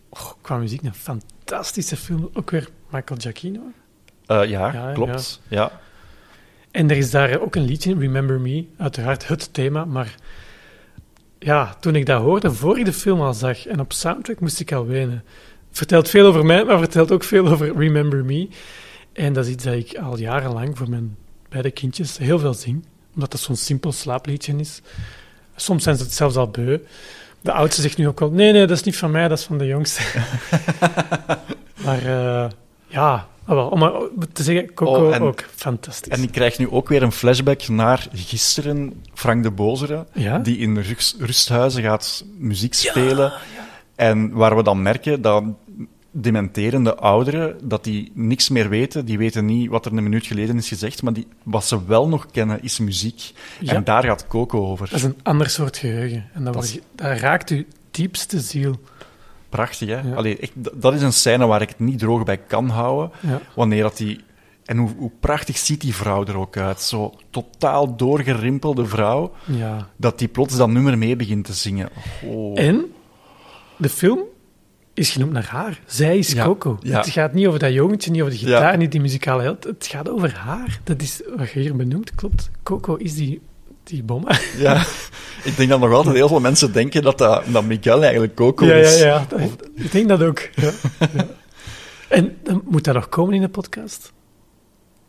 oh, 0.08 0.30
qua 0.40 0.56
muziek 0.56 0.82
een 0.82 0.94
fantastische 0.94 1.96
film. 1.96 2.30
Ook 2.32 2.50
weer 2.50 2.68
Michael 2.90 3.20
Giacchino. 3.20 3.60
Eh, 4.26 4.44
ja, 4.44 4.72
Ja, 4.72 4.92
klopt. 4.92 5.40
Ja. 5.48 5.80
En 6.70 6.90
er 6.90 6.96
is 6.96 7.10
daar 7.10 7.40
ook 7.40 7.54
een 7.54 7.64
liedje, 7.64 7.94
Remember 7.98 8.40
Me, 8.40 8.64
uiteraard 8.78 9.28
het 9.28 9.52
thema, 9.54 9.84
maar 9.84 10.14
ja, 11.38 11.74
toen 11.80 11.94
ik 11.94 12.06
dat 12.06 12.22
hoorde, 12.22 12.52
voor 12.52 12.78
ik 12.78 12.84
de 12.84 12.92
film 12.92 13.20
al 13.20 13.34
zag, 13.34 13.66
en 13.66 13.80
op 13.80 13.92
soundtrack 13.92 14.40
moest 14.40 14.60
ik 14.60 14.72
al 14.72 14.86
wenen. 14.86 15.24
Vertelt 15.70 16.08
veel 16.08 16.26
over 16.26 16.44
mij, 16.44 16.64
maar 16.64 16.78
vertelt 16.78 17.12
ook 17.12 17.24
veel 17.24 17.48
over 17.48 17.76
Remember 17.76 18.24
Me. 18.24 18.48
En 19.12 19.32
dat 19.32 19.44
is 19.44 19.50
iets 19.50 19.64
dat 19.64 19.74
ik 19.74 19.98
al 19.98 20.18
jarenlang 20.18 20.78
voor 20.78 20.90
mijn 20.90 21.16
beide 21.48 21.70
kindjes 21.70 22.18
heel 22.18 22.38
veel 22.38 22.54
zing, 22.54 22.84
omdat 23.14 23.30
dat 23.30 23.40
zo'n 23.40 23.56
simpel 23.56 23.92
slaapliedje 23.92 24.56
is. 24.56 24.82
Soms 25.56 25.82
zijn 25.82 25.96
ze 25.96 26.02
het 26.02 26.12
zelfs 26.12 26.36
al 26.36 26.48
beu. 26.48 26.78
De 27.40 27.52
oudste 27.52 27.82
zegt 27.82 27.96
nu 27.96 28.08
ook 28.08 28.20
al, 28.20 28.30
nee, 28.30 28.52
nee, 28.52 28.66
dat 28.66 28.76
is 28.76 28.82
niet 28.82 28.96
van 28.96 29.10
mij, 29.10 29.28
dat 29.28 29.38
is 29.38 29.44
van 29.44 29.58
de 29.58 29.66
jongste. 29.66 30.02
maar 31.84 32.06
eh, 32.06 32.50
ja, 32.90 33.26
ah, 33.44 33.54
wel, 33.54 33.68
om 33.68 33.78
maar 33.78 33.92
te 34.32 34.42
zeggen, 34.42 34.74
Coco 34.74 35.06
Oh, 35.06 35.14
en- 35.14 35.22
ook 35.22 35.42
fantastisch. 35.54 36.12
En 36.12 36.22
ik 36.22 36.30
krijg 36.32 36.58
nu 36.58 36.70
ook 36.70 36.88
weer 36.88 37.02
een 37.02 37.12
flashback 37.12 37.68
naar 37.68 38.06
gisteren, 38.12 39.02
Frank 39.14 39.42
de 39.42 39.50
Bozere, 39.50 40.06
Ja? 40.14 40.38
die 40.38 40.58
in 40.58 40.78
rust, 40.78 41.16
rusthuizen 41.18 41.82
gaat 41.82 42.24
muziek 42.38 42.74
spelen. 42.74 43.32
En 43.94 44.30
waar 44.32 44.56
we 44.56 44.62
dan 44.62 44.82
merken 44.82 45.22
dat 45.22 45.44
dementerende 46.12 46.94
ouderen, 46.94 47.56
dat 47.62 47.84
die 47.84 48.10
niks 48.14 48.48
meer 48.48 48.68
weten. 48.68 49.04
Die 49.04 49.18
weten 49.18 49.44
niet 49.44 49.68
wat 49.70 49.86
er 49.86 49.92
een 49.92 50.02
minuut 50.02 50.26
geleden 50.26 50.56
is 50.56 50.68
gezegd, 50.68 51.02
maar 51.02 51.12
die, 51.12 51.26
wat 51.42 51.64
ze 51.64 51.86
wel 51.86 52.08
nog 52.08 52.26
kennen 52.30 52.62
is 52.62 52.78
muziek. 52.78 53.32
Ja. 53.60 53.72
En 53.74 53.84
daar 53.84 54.04
gaat 54.04 54.26
Coco 54.26 54.66
over. 54.66 54.86
Dat 54.88 54.98
is 54.98 55.04
een 55.04 55.18
ander 55.22 55.48
soort 55.50 55.76
geheugen. 55.76 56.28
En 56.34 56.44
dat, 56.44 56.78
dat 56.94 57.18
raakt 57.18 57.50
uw 57.50 57.64
diepste 57.90 58.40
ziel. 58.40 58.80
Prachtig, 59.50 59.88
hè? 59.88 60.00
Ja. 60.00 60.14
Allee, 60.14 60.38
echt, 60.38 60.52
d- 60.62 60.70
dat 60.74 60.94
is 60.94 61.02
een 61.02 61.12
scène 61.12 61.46
waar 61.46 61.62
ik 61.62 61.68
het 61.68 61.78
niet 61.78 61.98
droog 61.98 62.24
bij 62.24 62.36
kan 62.38 62.68
houden. 62.68 63.10
Ja. 63.20 63.40
Wanneer 63.54 63.82
dat 63.82 63.96
die... 63.96 64.20
En 64.64 64.76
hoe, 64.76 64.90
hoe 64.98 65.10
prachtig 65.20 65.58
ziet 65.58 65.80
die 65.80 65.94
vrouw 65.94 66.24
er 66.24 66.36
ook 66.36 66.56
uit. 66.56 66.80
Zo 66.80 67.14
totaal 67.30 67.96
doorgerimpelde 67.96 68.86
vrouw. 68.86 69.32
ja. 69.46 69.88
Dat 69.96 70.18
die 70.18 70.28
plots 70.28 70.56
dat 70.56 70.68
nummer 70.68 70.98
mee 70.98 71.16
begint 71.16 71.44
te 71.44 71.52
zingen. 71.52 71.88
Oh. 72.24 72.58
En 72.60 72.84
de 73.76 73.88
film 73.88 74.18
is 74.94 75.10
genoemd 75.10 75.32
naar 75.32 75.46
haar. 75.50 75.80
Zij 75.86 76.18
is 76.18 76.34
Coco. 76.34 76.78
Het 76.82 77.08
gaat 77.08 77.32
niet 77.32 77.46
over 77.46 77.58
dat 77.58 77.72
jongetje, 77.72 78.10
niet 78.10 78.20
over 78.20 78.32
de 78.32 78.38
gitaar, 78.38 78.76
niet 78.76 78.92
die 78.92 79.00
muzikale 79.00 79.42
held. 79.42 79.64
Het 79.64 79.86
gaat 79.86 80.08
over 80.10 80.34
haar. 80.34 80.80
Dat 80.84 81.02
is 81.02 81.22
wat 81.36 81.50
je 81.50 81.60
hier 81.60 81.76
benoemt, 81.76 82.14
klopt. 82.14 82.50
Coco 82.62 82.94
is 82.96 83.14
die, 83.14 83.40
die 83.90 84.02
bomma. 84.02 84.38
Ja, 84.58 84.84
ik 85.44 85.56
denk 85.56 85.68
dat 85.70 85.80
nog 85.80 85.92
altijd 85.92 86.14
heel 86.14 86.28
veel 86.28 86.40
mensen 86.40 86.72
denken 86.72 87.02
dat, 87.02 87.18
dat, 87.18 87.42
dat 87.46 87.64
Miguel 87.64 88.02
eigenlijk 88.02 88.34
Coco 88.34 88.64
ja, 88.66 88.74
ja, 88.74 88.80
is. 88.88 88.98
ja. 89.00 89.26
Dat- 89.28 89.40
ik 89.74 89.92
denk 89.92 90.08
dat 90.08 90.22
ook. 90.22 90.48
Ja. 90.54 90.70
Ja. 90.98 91.26
En 92.08 92.36
dan 92.44 92.62
moet 92.64 92.84
dat 92.84 92.94
nog 92.94 93.08
komen 93.08 93.34
in 93.34 93.40
de 93.40 93.48
podcast? 93.48 94.12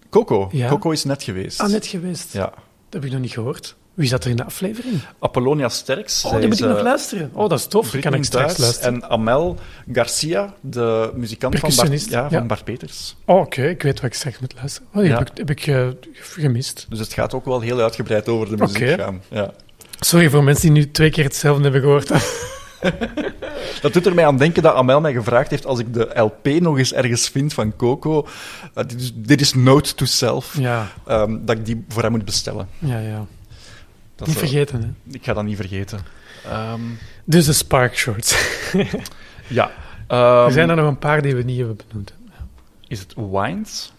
Coco. 0.10 0.50
Ja. 0.52 0.68
Coco 0.70 0.92
is 0.92 1.04
net 1.04 1.24
geweest. 1.24 1.60
Ah, 1.60 1.70
net 1.70 1.86
geweest. 1.88 2.34
Ja. 2.34 2.46
Dat 2.50 2.54
heb 2.90 3.06
ik 3.06 3.12
nog 3.12 3.22
niet 3.22 3.32
gehoord. 3.32 3.76
Wie 3.94 4.08
zat 4.08 4.24
er 4.24 4.30
in 4.30 4.36
de 4.36 4.44
aflevering? 4.46 5.00
Apollonia 5.20 5.70
Sterks. 5.70 6.26
Oh, 6.26 6.38
die 6.38 6.48
moet 6.48 6.60
ik 6.60 6.66
nog 6.66 6.78
eh, 6.78 6.84
luisteren. 6.84 7.30
Oh, 7.34 7.50
dat 7.50 7.60
is 7.60 7.66
tof. 7.66 8.00
Kan 8.00 8.14
ik 8.14 8.24
straks 8.24 8.58
luisteren. 8.58 8.94
En 8.94 9.10
Amel 9.10 9.58
Garcia, 9.92 10.54
de 10.62 11.12
muzikant 11.16 11.60
van 11.60 11.72
Bart, 11.76 12.10
ja, 12.10 12.30
van 12.30 12.40
ja. 12.40 12.46
Bart 12.46 12.64
Peters. 12.64 13.16
Oh, 13.26 13.40
oké, 13.40 13.68
ik 13.68 13.82
weet 13.82 13.96
wat 13.96 14.04
ik 14.10 14.14
straks 14.14 14.40
moet 14.40 14.54
luisteren. 14.56 14.88
Oh, 14.94 15.00
die 15.02 15.10
Ja. 15.10 15.18
heb 15.18 15.30
ik, 15.30 15.38
heb 15.38 15.50
ik 15.50 15.68
eh, 15.68 15.88
gemist. 16.22 16.86
Dus 16.90 17.00
het 17.00 17.14
gaat 17.14 17.34
ook 17.34 17.46
wel 17.46 17.60
heel 17.62 17.80
uitgebreid 17.80 18.28
over 18.30 18.50
de 18.50 18.58
muziek 18.64 19.00
gaan. 19.02 19.22
Ja. 19.30 19.52
Sorry 20.00 20.30
voor 20.30 20.44
mensen 20.44 20.74
die 20.74 20.84
nu 20.84 20.92
twee 20.92 21.10
keer 21.10 21.24
hetzelfde 21.24 21.64
hebben 21.64 21.82
gehoord. 21.82 22.10
Dat 23.82 23.94
doet 23.94 24.06
er 24.06 24.14
mij 24.14 24.26
aan 24.26 24.38
denken 24.38 24.64
dat 24.64 24.76
Amel 24.76 25.02
mij 25.02 25.14
gevraagd 25.14 25.50
heeft 25.50 25.66
als 25.66 25.80
ik 25.80 25.94
de 25.94 26.10
LP 26.20 26.48
nog 26.62 26.78
eens 26.78 26.94
ergens 26.94 27.30
vind 27.30 27.54
van 27.54 27.76
Coco. 27.76 28.28
eh, 28.74 28.84
dit, 28.88 29.02
is, 29.02 29.12
dit 29.16 29.42
is 29.42 29.54
Note 29.54 29.96
to 29.96 30.06
Self. 30.06 30.56
ja, 30.60 30.88
ehm, 31.08 31.38
dat 31.42 31.58
ik 31.58 31.66
die 31.66 31.86
voor 31.88 32.02
hem 32.02 32.12
moet 32.12 32.26
bestellen. 32.26 32.68
ja, 32.80 33.00
ja. 33.00 33.26
Dat 34.22 34.30
Niet 34.30 34.40
vergeten, 34.40 34.82
hè. 34.82 35.14
Ik 35.16 35.24
ga 35.24 35.34
dat 35.34 35.44
niet 35.44 35.56
vergeten. 35.56 36.00
Ehm, 36.46 36.82
Dus 37.24 37.46
de 37.46 37.54
Spark 37.54 37.98
Shorts. 37.98 38.36
ja. 39.48 39.72
er 40.08 40.18
Ehm, 40.18 40.52
zijn 40.52 40.70
er 40.70 40.76
nog 40.76 40.88
een 40.88 40.98
paar 41.00 41.22
die 41.22 41.36
we 41.36 41.44
niet 41.44 41.58
hebben 41.58 41.78
benoemd. 41.88 42.14
Is 42.88 43.00
het 43.00 43.14
Winds? 43.32 43.94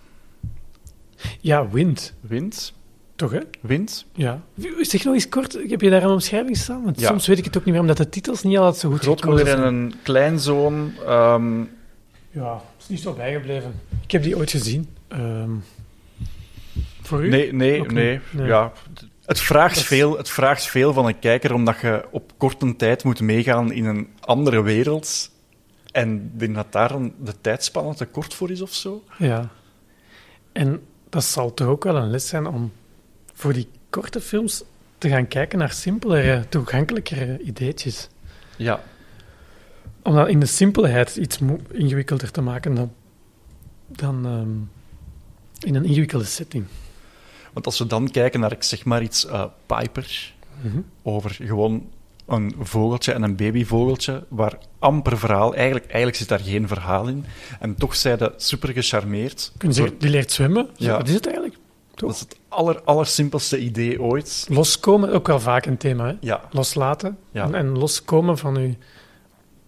Ja, 1.41 1.69
Wind. 1.71 2.13
Wind? 2.21 2.73
Toch, 3.17 3.31
hè? 3.33 3.39
Wind? 3.61 4.05
Ja. 4.15 4.41
Zeg 4.81 5.05
nog 5.05 5.15
eens 5.15 5.29
kort, 5.29 5.53
heb 5.69 5.81
je 5.81 5.91
daar 5.91 6.03
een 6.03 6.11
omschrijving 6.11 6.57
staan? 6.57 6.85
Want 6.85 7.01
Ja. 7.01 7.09
soms 7.09 7.27
weet 7.27 7.39
ik 7.39 7.45
het 7.45 7.57
ook 7.57 7.65
niet 7.65 7.73
meer, 7.73 7.81
omdat 7.83 7.97
de 7.97 8.09
titels 8.09 8.43
niet 8.43 8.57
altijd 8.59 8.77
zo 8.77 8.91
goed 8.91 9.01
Grootmoeder 9.01 9.47
gekozen 9.47 9.65
en 9.67 9.73
zijn. 9.73 9.85
een 9.93 9.95
kleinzoon. 10.03 10.93
ehm 11.07 11.61
Ja, 12.31 12.53
het 12.55 12.63
is 12.83 12.89
niet 12.89 13.01
zo 13.01 13.13
bijgebleven. 13.13 13.75
Ik 14.05 14.11
heb 14.11 14.23
die 14.23 14.37
ooit 14.37 14.51
gezien. 14.51 14.89
Voor 17.03 17.25
u? 17.25 17.29
Nee, 17.29 17.53
nee. 17.53 17.83
Nee. 17.87 18.21
Ja, 18.37 18.73
het, 19.25 19.41
vraagt 19.41 19.81
veel, 19.81 20.17
het 20.17 20.29
vraagt 20.31 20.67
veel 20.67 20.93
van 20.93 21.07
een 21.07 21.19
kijker, 21.19 21.55
omdat 21.55 21.81
je 21.81 22.05
op 22.11 22.33
korte 22.37 22.77
tijd 22.77 23.05
moet 23.05 23.21
meegaan 23.21 23.73
in 23.73 23.85
een 23.85 24.09
andere 24.21 24.63
wereld. 24.63 25.31
En 25.93 26.15
ik 26.15 26.39
denk 26.39 26.55
dat 26.55 26.73
daar 26.73 26.99
de 27.19 27.41
tijdspanne 27.41 27.95
te 27.95 28.07
kort 28.07 28.35
voor 28.35 28.51
is 28.51 28.61
of 28.61 28.73
zo. 28.73 29.05
Ja. 29.19 29.49
En 30.53 30.83
dat 31.09 31.25
zal 31.25 31.55
toch 31.55 31.69
ook 31.69 31.85
wel 31.85 31.97
een 31.97 32.11
les 32.11 32.29
zijn 32.29 32.47
om 32.47 32.73
voor 33.33 33.53
die 33.53 33.69
korte 33.91 34.21
films 34.21 34.65
te 34.99 35.09
gaan 35.09 35.29
kijken 35.29 35.59
naar 35.59 35.73
simpelere, 35.73 36.49
toegankelijkere 36.49 37.41
ideetjes. 37.41 38.09
Ja, 38.57 38.83
Om 40.03 40.15
dat 40.15 40.29
in 40.29 40.41
de 40.41 40.47
simpelheid 40.47 41.17
iets 41.17 41.39
ingewikkelder 41.71 42.31
te 42.31 42.41
maken 42.41 42.75
dan, 42.75 42.93
dan 43.87 44.27
ehm, 44.27 45.69
in 45.69 45.75
een 45.75 45.85
ingewikkelde 45.85 46.25
setting. 46.25 46.65
Want 47.53 47.67
als 47.67 47.79
we 47.79 47.87
dan 47.87 48.11
kijken 48.11 48.41
naar, 48.41 48.53
ik 48.53 48.63
zeg 48.63 48.85
maar 48.85 49.03
iets, 49.03 49.27
eh 49.27 49.45
Piper, 49.67 50.33
Mhm. 50.61 50.79
over 51.03 51.31
gewoon 51.43 51.87
een 52.27 52.55
vogeltje 52.61 53.13
en 53.13 53.23
een 53.23 53.37
babyvogeltje, 53.37 54.25
waar 54.29 54.59
amper 54.79 55.19
verhaal, 55.19 55.55
eigenlijk, 55.55 55.85
eigenlijk 55.87 56.17
zit 56.17 56.29
daar 56.29 56.41
geen 56.41 56.69
verhaal 56.69 57.07
in. 57.09 57.25
En 57.61 57.75
toch 57.75 57.97
zijn 57.97 58.19
ze 58.19 58.33
super 58.37 58.69
gecharmeerd. 58.73 59.53
Zeggen, 59.69 59.99
die 59.99 60.11
leert 60.11 60.33
zwemmen. 60.33 60.69
Ja. 60.77 60.97
Wat 60.97 61.09
is 61.09 61.15
het 61.15 61.25
eigenlijk? 61.27 61.57
dat 61.95 62.11
is 62.11 62.21
het 62.21 62.37
aller, 62.49 62.81
allersimpelste 62.85 63.59
idee 63.59 64.03
ooit. 64.03 64.47
Loskomen, 64.49 65.13
ook 65.13 65.27
wel 65.27 65.41
vaak 65.41 65.67
een 65.67 65.77
thema. 65.77 66.07
Hè? 66.07 66.15
Ja, 66.21 66.41
Loslaten 66.51 67.19
Ja. 67.31 67.45
en, 67.45 67.55
en 67.55 67.79
loskomen 67.79 68.39
van 68.39 68.55
je, 68.63 68.75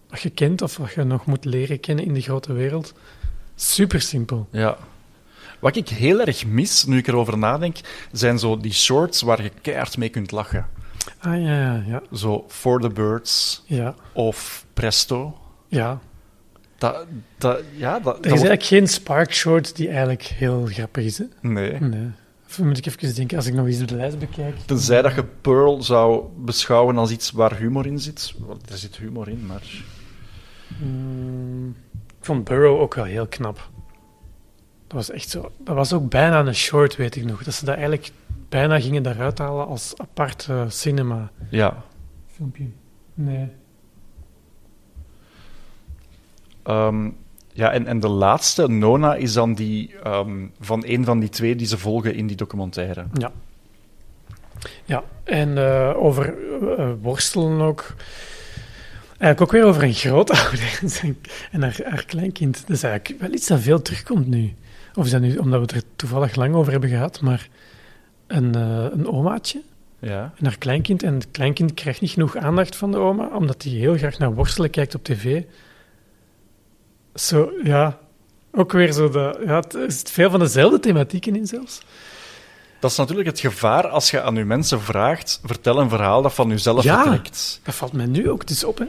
wat 0.09 0.21
je 0.21 0.29
kent 0.29 0.61
of 0.61 0.77
wat 0.77 0.93
je 0.93 1.03
nog 1.03 1.25
moet 1.25 1.45
leren 1.45 1.79
kennen 1.79 2.05
in 2.05 2.13
de 2.13 2.21
grote 2.21 2.53
wereld. 2.53 2.93
Super 3.55 4.01
simpel. 4.01 4.47
Ja. 4.51 4.77
Wat 5.65 5.75
ik 5.75 5.89
heel 5.89 6.21
erg 6.21 6.45
mis, 6.45 6.85
nu 6.85 6.97
ik 6.97 7.07
erover 7.07 7.37
nadenk, 7.37 7.77
zijn 8.11 8.39
zo 8.39 8.57
die 8.57 8.73
shorts 8.73 9.21
waar 9.21 9.43
je 9.43 9.51
keihard 9.61 9.97
mee 9.97 10.09
kunt 10.09 10.31
lachen. 10.31 10.67
Ah 11.19 11.41
ja, 11.41 11.59
ja, 11.59 11.83
ja. 11.87 12.01
Zo 12.13 12.45
For 12.47 12.81
the 12.81 12.89
Birds 12.89 13.63
ja, 13.65 13.95
of 14.13 14.65
Presto. 14.73 15.37
ja. 15.67 15.99
Dat, 16.77 17.05
dat, 17.37 17.61
ja, 17.75 17.99
dat, 17.99 18.15
Er 18.15 18.21
dat 18.21 18.25
is 18.25 18.29
wordt- 18.29 18.31
eigenlijk 18.31 18.63
geen 18.63 18.87
Spark 18.87 19.33
Short 19.33 19.75
die 19.75 19.87
eigenlijk 19.87 20.23
heel 20.23 20.65
grappig 20.65 21.03
is. 21.05 21.17
Hè? 21.17 21.25
Nee. 21.41 21.79
Nee. 21.79 22.09
Even 22.49 22.67
moet 22.67 22.77
ik 22.77 22.85
even 22.85 23.15
denken, 23.15 23.37
als 23.37 23.45
ik 23.47 23.53
nog 23.53 23.65
eens 23.65 23.85
de 23.85 23.95
lijst 23.95 24.19
bekijk. 24.19 24.55
Tenzij 24.65 25.01
dat 25.01 25.15
je 25.15 25.23
Pearl 25.41 25.83
zou 25.83 26.25
beschouwen 26.37 26.97
als 26.97 27.11
iets 27.11 27.31
waar 27.31 27.55
humor 27.55 27.85
in 27.85 27.99
zit. 27.99 28.33
Want 28.39 28.69
er 28.69 28.77
zit 28.77 28.95
humor 28.97 29.29
in, 29.29 29.45
maar... 29.45 29.63
Mm, 30.79 31.75
ik 32.19 32.25
vond 32.25 32.43
Burrow 32.43 32.79
ook 32.81 32.93
wel 32.95 33.03
heel 33.05 33.27
knap. 33.27 33.69
Dat 34.87 34.97
was 34.97 35.09
echt 35.11 35.29
zo. 35.29 35.51
Dat 35.57 35.75
was 35.75 35.93
ook 35.93 36.09
bijna 36.09 36.39
een 36.45 36.55
short, 36.55 36.95
weet 36.95 37.15
ik 37.15 37.23
nog. 37.25 37.43
Dat 37.43 37.53
ze 37.53 37.65
dat 37.65 37.73
eigenlijk 37.75 38.11
bijna 38.49 38.79
gingen 38.79 39.03
daaruit 39.03 39.37
halen 39.37 39.67
als 39.67 39.93
apart 39.97 40.47
eh, 40.49 40.63
cinema 40.67 41.31
Ja. 41.49 41.83
filmpje. 42.35 42.67
Nee. 43.13 43.47
Ehm, 46.63 47.09
ja, 47.53 47.71
en, 47.71 47.87
en 47.87 47.99
de 47.99 48.07
laatste, 48.07 48.67
Nona, 48.67 49.15
is 49.15 49.33
dan 49.33 49.53
die 49.53 49.95
ehm, 50.03 50.45
van 50.59 50.83
een 50.85 51.05
van 51.05 51.19
die 51.19 51.29
twee 51.29 51.55
die 51.55 51.67
ze 51.67 51.77
volgen 51.77 52.15
in 52.15 52.27
die 52.27 52.35
documentaire. 52.35 53.05
Ja. 53.13 53.31
Ja, 54.85 55.03
en 55.23 55.57
eh, 55.57 55.93
over 55.97 56.33
eh, 56.77 56.91
worstelen 57.01 57.61
ook. 57.61 57.93
Eigenlijk 59.17 59.41
ook 59.41 59.51
weer 59.51 59.63
over 59.69 59.83
een 59.83 59.93
grootouder 59.93 60.79
en 61.51 61.61
haar, 61.61 61.79
haar 61.83 62.05
kleinkind. 62.05 62.61
Dat 62.67 62.75
is 62.75 62.83
eigenlijk 62.83 63.21
wel 63.21 63.31
iets 63.33 63.47
dat 63.47 63.59
veel 63.59 63.81
terugkomt 63.81 64.27
nu. 64.27 64.53
Of 64.95 65.05
is 65.05 65.11
dat 65.11 65.21
nu 65.21 65.37
omdat 65.37 65.59
we 65.59 65.65
het 65.65 65.71
er 65.83 65.89
toevallig 65.95 66.35
lang 66.35 66.55
over 66.55 66.71
hebben 66.71 66.89
gehad, 66.89 67.21
maar 67.21 67.47
een, 68.27 68.55
eh, 68.55 68.85
een 68.91 69.07
omaatje 69.07 69.61
Ja. 69.99 70.33
en 70.37 70.45
haar 70.45 70.57
kleinkind. 70.57 71.03
En 71.03 71.13
het 71.13 71.27
kleinkind 71.31 71.73
krijgt 71.73 72.01
niet 72.01 72.11
genoeg 72.11 72.35
aandacht 72.37 72.75
van 72.75 72.91
de 72.91 72.97
oma, 72.97 73.27
omdat 73.33 73.63
hij 73.63 73.71
heel 73.71 73.97
graag 73.97 74.17
naar 74.17 74.33
worstelen 74.33 74.69
kijkt 74.69 74.95
op 74.95 75.03
tv. 75.03 75.43
Zo, 77.13 77.51
ja, 77.63 77.97
ook 78.51 78.71
weer 78.71 78.91
zo. 78.91 79.09
De, 79.09 79.43
ja, 79.45 79.59
het 79.59 79.73
is 79.73 80.01
veel 80.05 80.29
van 80.29 80.39
dezelfde 80.39 80.79
thematieken 80.79 81.35
in 81.35 81.47
zelfs. 81.47 81.81
Dat 82.79 82.91
is 82.91 82.97
natuurlijk 82.97 83.27
het 83.27 83.39
gevaar 83.39 83.87
als 83.87 84.11
je 84.11 84.21
aan 84.21 84.35
je 84.35 84.45
mensen 84.45 84.81
vraagt, 84.81 85.39
vertel 85.43 85.79
een 85.79 85.89
verhaal 85.89 86.21
dat 86.21 86.33
van 86.33 86.49
jezelf 86.49 86.83
Ja. 86.83 87.01
vertrekt. 87.01 87.59
Dat 87.63 87.75
valt 87.75 87.93
mij 87.93 88.05
nu 88.05 88.29
ook 88.29 88.47
dus 88.47 88.63
op, 88.63 88.77
hè. 88.77 88.85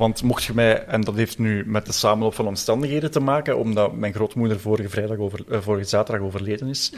Want 0.00 0.22
mocht 0.22 0.44
je 0.44 0.54
mij, 0.54 0.84
en 0.84 1.00
dat 1.00 1.14
heeft 1.14 1.38
nu 1.38 1.64
met 1.66 1.86
de 1.86 1.92
samenloop 1.92 2.34
van 2.34 2.46
omstandigheden 2.46 3.10
te 3.10 3.20
maken, 3.20 3.58
omdat 3.58 3.96
mijn 3.96 4.12
grootmoeder 4.12 4.60
vorige, 4.60 4.88
vrijdag 4.88 5.16
over, 5.16 5.44
eh, 5.48 5.60
vorige 5.60 5.88
zaterdag 5.88 6.26
overleden 6.26 6.68
is, 6.68 6.92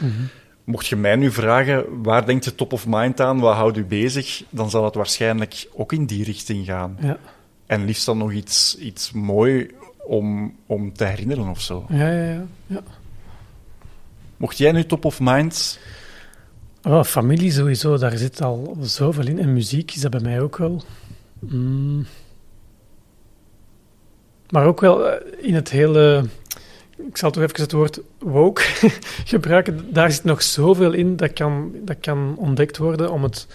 mocht 0.63 0.87
je 0.87 0.95
mij 0.95 1.15
nu 1.15 1.31
vragen, 1.31 2.01
waar 2.03 2.25
denkt 2.25 2.45
je 2.45 2.55
top 2.55 2.73
of 2.73 2.85
mind 2.87 3.21
aan, 3.21 3.39
wat 3.39 3.55
houdt 3.55 3.77
u 3.77 3.85
bezig, 3.85 4.43
dan 4.49 4.69
zal 4.69 4.85
het 4.85 4.95
waarschijnlijk 4.95 5.67
ook 5.73 5.93
in 5.93 6.05
die 6.05 6.23
richting 6.23 6.65
gaan. 6.65 6.97
Ja, 7.01 7.17
En 7.65 7.85
liefst 7.85 8.05
dan 8.05 8.17
nog 8.17 8.31
iets, 8.31 8.77
iets 8.77 9.11
mooi 9.11 9.71
om, 9.97 10.55
om 10.65 10.93
te 10.93 11.05
herinneren 11.05 11.47
of 11.47 11.61
zo. 11.61 11.85
ja, 11.89 12.11
ja. 12.11 12.23
ja. 12.23 12.45
ja. 12.65 12.81
Mocht 14.37 14.57
jij 14.57 14.71
nu 14.71 14.85
top 14.85 15.05
of 15.05 15.19
mind... 15.19 15.79
Oh, 16.83 17.03
familie 17.03 17.51
sowieso, 17.51 17.97
daar 17.97 18.17
zit 18.17 18.41
al 18.41 18.77
zoveel 18.81 19.27
in. 19.27 19.39
En 19.39 19.53
muziek 19.53 19.91
is 19.95 20.01
dat 20.01 20.11
bij 20.11 20.19
mij 20.19 20.41
ook 20.41 20.57
wel. 20.57 20.83
Mm. 21.39 22.05
Maar 24.53 24.65
ook 24.65 24.81
wel 24.81 25.09
eh, 25.09 25.45
in 25.47 25.53
het 25.53 25.69
hele... 25.69 26.25
Ik 27.07 27.17
zal 27.17 27.31
toch 27.31 27.43
even 27.43 27.61
het 27.61 27.71
woord 27.71 27.99
woke 28.19 28.61
gebruiken. 29.33 29.93
Daar 29.93 30.11
zit 30.11 30.23
nog 30.23 30.41
zoveel 30.41 30.91
in 30.93 31.15
dat 31.15 31.33
kan, 31.33 31.71
dat 31.81 31.97
kan 31.99 32.35
ontdekt 32.37 32.77
worden 32.77 33.11
om 33.11 33.23
het... 33.23 33.47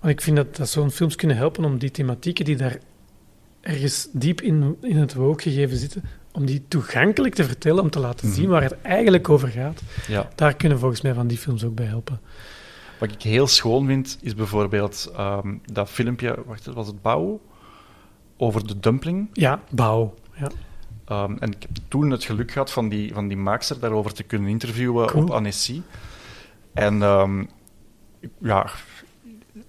Want 0.00 0.12
ik 0.12 0.20
vind 0.20 0.36
dat, 0.36 0.56
dat 0.56 0.68
zo'n 0.68 0.90
films 0.90 1.16
kunnen 1.16 1.36
helpen 1.36 1.64
om 1.64 1.78
die 1.78 1.90
thematieken 1.90 2.44
die 2.44 2.56
daar 2.56 2.78
ergens 3.60 4.08
diep 4.12 4.40
in, 4.40 4.76
in 4.82 4.96
het 4.96 5.14
woke 5.14 5.42
gegeven 5.42 5.76
zitten, 5.76 6.02
om 6.32 6.46
die 6.46 6.64
toegankelijk 6.68 7.34
te 7.34 7.44
vertellen, 7.44 7.82
om 7.82 7.90
te 7.90 8.00
laten 8.00 8.26
Mhm. 8.26 8.36
zien 8.36 8.48
waar 8.48 8.62
het 8.62 8.80
eigenlijk 8.82 9.28
over 9.28 9.48
gaat. 9.48 9.80
Ja. 10.08 10.28
Daar 10.34 10.54
kunnen 10.56 10.78
volgens 10.78 11.00
mij 11.00 11.14
van 11.14 11.26
die 11.26 11.38
films 11.38 11.64
ook 11.64 11.74
bij 11.74 11.86
helpen. 11.86 12.20
Wat 12.98 13.12
ik 13.12 13.22
heel 13.22 13.46
schoon 13.46 13.86
vind, 13.86 14.18
is 14.20 14.34
bijvoorbeeld 14.34 15.10
ehm, 15.16 15.54
dat 15.72 15.90
filmpje... 15.90 16.36
Wacht, 16.46 16.66
was 16.66 16.86
het 16.86 17.02
Bouw? 17.02 17.40
Over 18.36 18.66
de 18.66 18.78
dumpling. 18.80 19.28
Ja, 19.32 19.62
bouw. 19.70 20.14
Ja. 20.42 20.50
Ehm, 21.04 21.36
en 21.38 21.50
ik 21.52 21.62
heb 21.62 21.70
toen 21.88 22.10
het 22.10 22.24
geluk 22.24 22.50
gehad 22.52 22.70
van 22.72 22.88
die, 22.88 23.12
van 23.14 23.28
die 23.28 23.36
maakster 23.36 23.80
daarover 23.80 24.12
te 24.14 24.22
kunnen 24.22 24.48
interviewen 24.50 25.06
Cool. 25.06 25.22
op 25.22 25.30
Annecy. 25.30 25.82
En 26.74 27.02
ehm, 27.02 27.44
ja, 28.38 28.66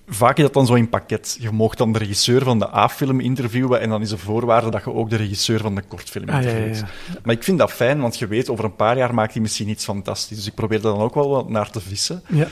vaak 0.07 0.37
is 0.37 0.43
dat 0.43 0.53
dan 0.53 0.65
zo 0.65 0.73
in 0.73 0.89
pakket. 0.89 1.37
Je 1.39 1.51
mag 1.51 1.75
dan 1.75 1.91
de 1.93 1.99
regisseur 1.99 2.43
van 2.43 2.59
de 2.59 2.75
A-film 2.75 3.19
interviewen 3.19 3.79
en 3.81 3.89
dan 3.89 4.01
is 4.01 4.09
de 4.09 4.17
voorwaarde 4.17 4.69
dat 4.69 4.83
je 4.83 4.93
ook 4.93 5.09
de 5.09 5.15
regisseur 5.15 5.59
van 5.59 5.75
de 5.75 5.81
kortfilm 5.81 6.29
Ah, 6.29 6.43
ja, 6.43 6.49
ja, 6.49 6.55
interviewt. 6.57 6.85
Maar 7.23 7.35
ik 7.35 7.43
vind 7.43 7.57
dat 7.57 7.71
fijn, 7.71 8.01
want 8.01 8.17
je 8.19 8.27
weet, 8.27 8.49
over 8.49 8.65
een 8.65 8.75
paar 8.75 8.97
jaar 8.97 9.13
maakt 9.13 9.33
hij 9.33 9.41
misschien 9.41 9.69
iets 9.69 9.83
fantastisch. 9.85 10.37
Dus 10.37 10.47
ik 10.47 10.53
probeer 10.55 10.77
er 10.77 10.83
dan 10.83 10.99
ook 10.99 11.13
wel 11.13 11.29
wat 11.29 11.49
naar 11.49 11.69
te 11.69 11.79
vissen. 11.81 12.23
ja. 12.29 12.47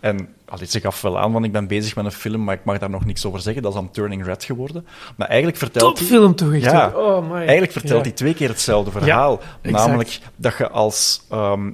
En 0.00 0.28
allee, 0.44 0.66
ze 0.66 0.80
gaf 0.80 1.00
wel 1.02 1.18
aan, 1.18 1.32
want 1.32 1.44
ik 1.44 1.52
ben 1.52 1.66
bezig 1.66 1.96
met 1.96 2.04
een 2.04 2.10
film, 2.12 2.44
maar 2.44 2.54
ik 2.54 2.64
mag 2.64 2.78
daar 2.78 2.90
nog 2.90 3.04
niks 3.04 3.24
over 3.26 3.40
zeggen. 3.40 3.62
Dat 3.62 3.72
is 3.74 3.78
dan 3.78 3.90
Turning 3.90 4.24
Red 4.24 4.44
geworden. 4.44 4.86
Maar 5.16 5.28
eigenlijk 5.28 5.58
vertelt 5.58 5.98
hij... 5.98 6.06
Topfilm 6.08 6.34
toch 6.34 6.52
echt? 6.52 6.64
Ja. 6.64 6.92
Oh, 6.94 7.30
my. 7.30 7.36
Eigenlijk 7.36 7.72
vertelt 7.72 7.98
Ja. 7.98 8.08
hij 8.08 8.12
twee 8.12 8.34
keer 8.34 8.48
hetzelfde 8.48 8.90
verhaal. 8.90 9.40
namelijk 9.62 10.18
dat 10.36 10.56
je 10.58 10.68
als 10.68 11.22
ehm, 11.30 11.70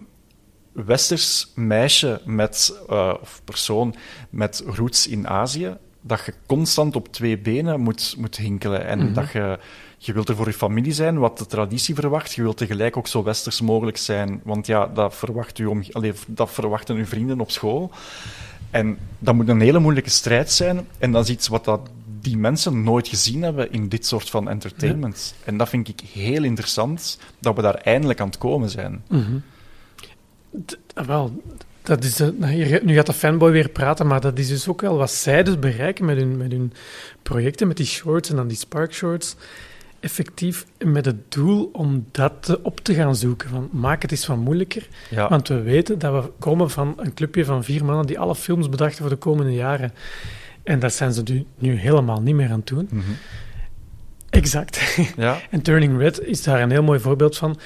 westers 0.72 1.53
meisje 1.55 2.20
met, 2.24 2.79
eh, 2.89 3.14
of 3.20 3.41
persoon 3.45 3.95
met 4.31 4.62
roots 4.66 5.07
in 5.09 5.29
Azië, 5.29 5.77
dat 6.01 6.22
je 6.27 6.35
constant 6.47 6.97
op 6.97 7.12
twee 7.12 7.39
benen 7.39 7.81
moet, 7.81 8.14
moet 8.18 8.37
hinkelen. 8.37 8.87
En 8.87 8.99
Mhm. 8.99 9.12
dat 9.12 9.31
je, 9.33 9.59
je 9.97 10.13
wilt 10.13 10.29
er 10.29 10.37
voor 10.37 10.47
je 10.47 10.53
familie 10.53 10.93
zijn, 10.93 11.19
wat 11.19 11.39
de 11.39 11.47
traditie 11.47 11.95
verwacht. 11.95 12.33
Je 12.33 12.43
wilt 12.43 12.57
tegelijk 12.57 12.97
ook 12.97 13.07
zo 13.07 13.23
westers 13.23 13.61
mogelijk 13.61 13.97
zijn. 13.97 14.41
Want 14.45 14.67
ja, 14.67 14.87
dat, 14.87 15.15
verwacht 15.15 15.59
u 15.59 15.67
om, 15.67 15.83
allee, 15.93 16.13
dat 16.27 16.51
verwachten 16.51 16.97
uw 16.97 17.07
vrienden 17.07 17.41
op 17.41 17.51
school. 17.51 17.91
En 18.71 18.99
dat 19.19 19.35
moet 19.35 19.49
een 19.49 19.61
hele 19.61 19.79
moeilijke 19.79 20.11
strijd 20.11 20.51
zijn. 20.51 20.87
En 20.99 21.13
dat 21.13 21.25
is 21.25 21.31
iets 21.31 21.49
wat 21.49 21.65
dat 21.65 21.81
die 22.21 22.37
mensen 22.37 22.83
nooit 22.83 23.09
gezien 23.09 23.43
hebben 23.43 23.73
in 23.73 23.89
dit 23.89 24.07
soort 24.07 24.31
van 24.31 24.49
entertainment. 24.49 25.35
En 25.45 25.57
dat 25.57 25.69
vind 25.69 25.89
ik 25.89 26.01
heel 26.13 26.45
interessant, 26.45 27.19
dat 27.39 27.57
we 27.57 27.63
daar 27.63 27.75
eindelijk 27.75 28.21
aan 28.21 28.27
het 28.27 28.39
komen 28.39 28.71
zijn. 28.71 29.03
Mhm. 29.09 29.39
Wel, 30.95 31.43
dat 31.83 32.05
is 32.05 32.15
de, 32.15 32.35
nou, 32.39 32.81
nu 32.85 32.95
gaat 32.95 33.07
de 33.07 33.13
fanboy 33.13 33.51
weer 33.51 33.69
praten, 33.69 34.07
maar 34.07 34.21
dat 34.21 34.39
is 34.39 34.49
dus 34.49 34.69
ook 34.69 34.81
wel 34.81 34.97
wat 34.97 35.11
zij 35.11 35.43
dus 35.43 35.59
bereiken 35.59 36.05
met 36.05 36.17
hun, 36.17 36.37
met 36.37 36.53
hun 36.53 36.73
projecten, 37.23 37.69
met 37.69 37.77
die 37.77 37.87
shorts 37.87 38.31
en 38.31 38.37
dan 38.37 38.49
die 38.49 38.57
Spark 38.57 38.95
Shorts. 38.95 39.37
Effectief 40.07 40.67
met 40.85 41.05
het 41.05 41.33
doel 41.33 41.71
om 41.73 42.05
dat 42.11 42.59
op 42.63 42.81
te 42.81 42.95
gaan 42.95 43.17
zoeken. 43.17 43.49
Van, 43.49 43.69
maak 43.73 44.03
het 44.03 44.11
eens 44.11 44.27
wat 44.27 44.37
moeilijker. 44.37 44.89
Ja, 45.11 45.29
Want 45.29 45.49
we 45.49 45.61
weten 45.63 45.99
dat 45.99 46.25
we 46.25 46.31
komen 46.39 46.71
van 46.71 46.95
een 46.97 47.15
clubje 47.15 47.45
van 47.45 47.65
vier 47.65 47.85
mannen 47.85 48.07
die 48.07 48.19
alle 48.19 48.35
films 48.35 48.69
bedachten 48.69 48.99
voor 48.99 49.09
de 49.09 49.17
komende 49.17 49.55
jaren. 49.55 49.93
En 50.63 50.79
dat 50.79 50.93
zijn 50.93 51.13
ze 51.13 51.23
nu, 51.25 51.47
nu 51.59 51.75
helemaal 51.75 52.21
niet 52.21 52.35
meer 52.35 52.51
aan 52.51 52.59
het 52.59 52.67
doen. 52.67 52.89
Mhm. 52.91 53.03
Exact. 54.31 54.97
Ja, 55.17 55.39
En 55.51 55.63
Turning 55.63 55.99
Red 55.99 56.21
is 56.21 56.43
daar 56.43 56.61
een 56.63 56.71
heel 56.71 56.83
mooi 56.83 57.01
voorbeeld 57.01 57.37
van. 57.37 57.59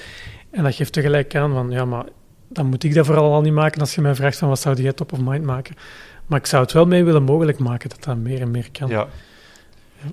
En 0.51 0.63
dat 0.63 0.75
geeft 0.75 0.93
tegelijk 0.93 1.35
aan 1.35 1.51
van, 1.53 1.71
ja, 1.71 1.85
maar 1.85 2.05
dan 2.47 2.65
moet 2.65 2.83
ik 2.83 2.93
dat 2.93 3.05
vooral 3.05 3.33
al 3.33 3.41
niet 3.41 3.53
maken 3.53 3.81
als 3.81 3.95
je 3.95 4.01
mij 4.01 4.15
vraagt 4.15 4.37
van 4.37 4.49
wat 4.49 4.59
zou 4.59 4.81
jij 4.81 4.93
top 4.93 5.11
of 5.13 5.19
mind 5.19 5.43
maken. 5.45 5.75
Maar 6.25 6.39
ik 6.39 6.45
zou 6.45 6.63
het 6.63 6.71
wel 6.71 6.85
mee 6.85 7.03
willen 7.03 7.23
mogelijk 7.23 7.59
maken 7.59 7.89
dat 7.89 8.03
dat 8.03 8.17
meer 8.17 8.41
en 8.41 8.51
meer 8.51 8.69
kan. 8.71 8.89
ja. 8.89 9.07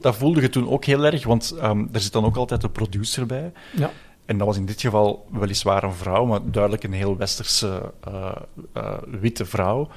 Dat 0.01 0.17
voelde 0.17 0.41
je 0.41 0.49
toen 0.49 0.69
ook 0.69 0.85
heel 0.85 1.05
erg, 1.05 1.25
want 1.25 1.51
ehm, 1.61 1.87
er 1.93 2.01
zit 2.01 2.13
dan 2.13 2.25
ook 2.25 2.37
altijd 2.37 2.63
een 2.63 2.73
producer 2.73 3.27
bij. 3.27 3.53
Ja. 3.77 3.91
En 4.25 4.39
dat 4.39 4.47
was 4.47 4.57
in 4.57 4.67
dit 4.67 4.81
geval 4.81 5.27
weliswaar 5.31 5.83
een 5.83 5.95
vrouw, 5.95 6.25
maar 6.25 6.41
duidelijk 6.45 6.85
een 6.85 6.93
heel 6.93 7.17
westerse 7.17 7.93
eh, 8.01 8.37
eh, 8.73 8.99
witte 9.21 9.45
vrouw. 9.45 9.89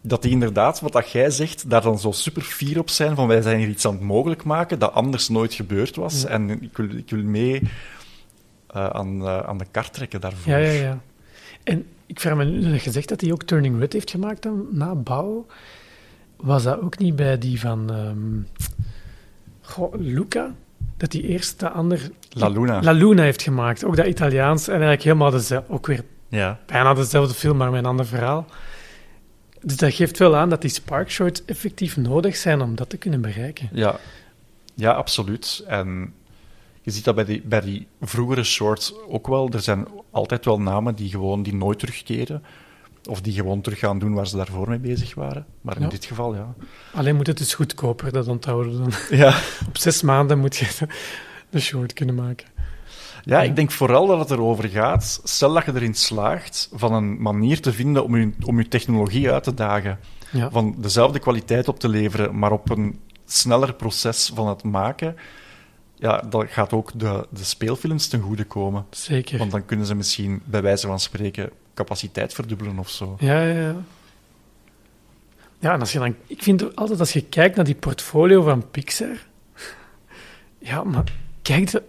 Dat 0.00 0.22
die 0.22 0.30
inderdaad, 0.30 0.80
wat 0.80 0.92
dat 0.92 1.10
jij 1.10 1.30
zegt, 1.30 1.70
daar 1.70 1.82
dan 1.82 1.98
zo 1.98 2.12
super 2.12 2.42
fier 2.42 2.78
op 2.78 2.90
zijn 2.90 3.14
van 3.14 3.26
wij 3.26 3.42
zijn 3.42 3.58
hier 3.58 3.68
iets 3.68 3.86
aan 3.86 3.92
het 3.92 4.02
mogelijk 4.02 4.44
maken 4.44 4.78
dat 4.78 4.92
anders 4.92 5.28
nooit 5.28 5.54
gebeurd 5.54 5.96
was. 5.96 6.22
Ja. 6.22 6.28
En 6.28 6.62
ik 6.62 6.76
wil, 6.76 6.90
ik 6.90 7.10
wil 7.10 7.22
mee 7.22 7.62
eh, 8.66 8.86
aan, 8.86 9.26
aan 9.26 9.58
de 9.58 9.66
kar 9.70 9.90
trekken 9.90 10.20
daarvoor. 10.20 10.52
Ja, 10.52 10.58
ja, 10.58 10.70
ja. 10.70 11.00
En 11.62 11.86
ik 12.06 12.20
vraag 12.20 12.36
me 12.36 12.44
nu, 12.44 12.78
zegt 12.78 13.08
dat 13.08 13.20
hij 13.20 13.32
ook 13.32 13.42
Turning 13.42 13.78
Red 13.78 13.92
heeft 13.92 14.10
gemaakt 14.10 14.42
dan, 14.42 14.66
na 14.70 14.94
Bouw. 14.94 15.46
Was 16.36 16.62
dat 16.62 16.80
ook 16.80 16.98
niet 16.98 17.16
bij 17.16 17.38
die 17.38 17.60
van 17.60 17.92
ehm 17.92 18.62
goh, 19.64 19.94
Luca? 19.98 20.54
Dat 20.96 21.12
hij 21.12 21.22
eerst 21.22 21.60
de 21.60 21.70
ander... 21.70 22.10
La 22.30 22.48
Luna. 22.48 22.82
La 22.82 22.92
Luna 22.92 23.22
heeft 23.22 23.42
gemaakt. 23.42 23.84
Ook 23.84 23.96
dat 23.96 24.06
Italiaans. 24.06 24.64
En 24.66 24.72
eigenlijk 24.72 25.02
helemaal 25.02 25.30
dezelfde... 25.30 25.72
Ook 25.72 25.86
weer 25.86 26.04
Ja. 26.28 26.58
bijna 26.66 26.94
dezelfde 26.94 27.34
film, 27.34 27.56
maar 27.56 27.70
met 27.70 27.78
een 27.78 27.86
ander 27.86 28.06
verhaal. 28.06 28.46
Dus 29.62 29.76
dat 29.76 29.94
geeft 29.94 30.18
wel 30.18 30.36
aan 30.36 30.48
dat 30.48 30.60
die 30.60 30.70
Spark 30.70 31.10
Shorts 31.10 31.44
effectief 31.44 31.96
nodig 31.96 32.36
zijn 32.36 32.60
om 32.60 32.74
dat 32.74 32.90
te 32.90 32.96
kunnen 32.96 33.20
bereiken. 33.20 33.68
Ja, 33.72 33.96
ja 34.74 34.92
absoluut. 34.92 35.64
En 35.66 36.14
je 36.82 36.90
ziet 36.90 37.04
dat 37.04 37.14
bij 37.14 37.24
die, 37.24 37.42
bij 37.44 37.60
die 37.60 37.86
vroegere 38.00 38.44
shorts 38.44 38.94
ook 39.08 39.26
wel. 39.26 39.48
Er 39.52 39.60
zijn 39.60 39.86
altijd 40.10 40.44
wel 40.44 40.60
namen 40.60 40.94
die 40.94 41.10
gewoon 41.10 41.42
die 41.42 41.54
nooit 41.54 41.78
terugkeren. 41.78 42.42
Of 43.08 43.20
die 43.20 43.32
gewoon 43.32 43.60
terug 43.60 43.78
gaan 43.78 43.98
doen 43.98 44.14
waar 44.14 44.26
ze 44.26 44.36
daarvoor 44.36 44.68
mee 44.68 44.78
bezig 44.78 45.14
waren. 45.14 45.46
Maar 45.60 45.76
in 45.76 45.82
Ja. 45.82 45.88
dit 45.88 46.04
geval, 46.04 46.34
ja. 46.34 46.54
Alleen 46.94 47.16
moet 47.16 47.26
het 47.26 47.38
dus 47.38 47.54
goedkoper, 47.54 48.12
dat 48.12 48.28
onthouden 48.28 48.78
dan. 48.78 48.92
Ja. 49.18 49.28
Op 49.68 49.76
zes 49.78 50.02
maanden 50.02 50.38
moet 50.38 50.56
je 50.56 50.76
de- 50.78 50.88
de 51.50 51.60
short 51.60 51.92
kunnen 51.92 52.14
maken. 52.14 52.46
ja, 53.24 53.42
ik 53.42 53.56
denk 53.56 53.70
vooral 53.70 54.06
dat 54.06 54.18
het 54.18 54.30
erover 54.30 54.68
gaat. 54.68 55.20
Stel 55.24 55.52
dat 55.52 55.64
je 55.64 55.74
erin 55.74 55.94
slaagt 55.94 56.68
van 56.72 56.92
een 56.92 57.22
manier 57.22 57.60
te 57.60 57.72
vinden 57.72 58.04
om 58.04 58.16
je, 58.16 58.32
om 58.44 58.58
je 58.58 58.68
technologie 58.68 59.30
uit 59.30 59.44
te 59.44 59.54
dagen. 59.54 59.98
Ja, 60.30 60.50
Van 60.50 60.74
dezelfde 60.78 61.18
kwaliteit 61.18 61.68
op 61.68 61.78
te 61.80 61.88
leveren, 61.88 62.38
maar 62.38 62.52
op 62.52 62.70
een 62.70 63.00
sneller 63.26 63.74
proces 63.74 64.30
van 64.34 64.48
het 64.48 64.62
maken. 64.64 65.16
Ja, 65.96 66.22
dat 66.28 66.44
gaat 66.48 66.72
ook 66.72 66.90
de, 66.98 67.26
de 67.30 67.44
speelfilms 67.44 68.08
ten 68.08 68.20
goede 68.20 68.44
komen. 68.44 68.84
zeker. 68.90 69.38
Want 69.38 69.50
dan 69.50 69.64
kunnen 69.64 69.86
ze 69.86 69.94
misschien, 69.94 70.42
bij 70.44 70.62
wijze 70.62 70.86
van 70.86 71.00
spreken, 71.00 71.50
capaciteit 71.74 72.32
verdubbelen 72.34 72.78
of 72.78 72.90
zo. 72.90 73.16
Ja, 73.18 73.42
ja, 73.42 73.60
ja. 73.60 73.76
Ja, 75.58 75.72
en 75.72 75.80
als 75.80 75.92
je 75.92 75.98
dan... 75.98 76.14
Ik 76.26 76.42
vind 76.42 76.76
altijd, 76.76 77.00
als 77.00 77.12
je 77.12 77.24
kijkt 77.24 77.56
naar 77.56 77.64
die 77.64 77.74
portfolio 77.74 78.42
van 78.42 78.70
Pixar... 78.70 79.16
Ja, 80.58 80.84
maar 80.84 81.04
kijk 81.42 81.70
de- 81.70 81.82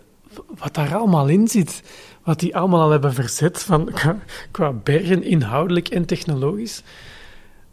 wat 0.58 0.74
daar 0.74 0.96
allemaal 0.96 1.28
in 1.28 1.48
zit. 1.48 1.82
Wat 2.24 2.40
die 2.40 2.56
allemaal 2.56 2.82
al 2.82 2.90
hebben 2.90 3.14
verzet, 3.14 3.64
van, 3.64 3.86
qua, 3.94 4.18
qua 4.52 4.72
bergen, 4.72 5.24
inhoudelijk 5.24 5.88
en 5.88 6.06
technologisch. 6.06 6.84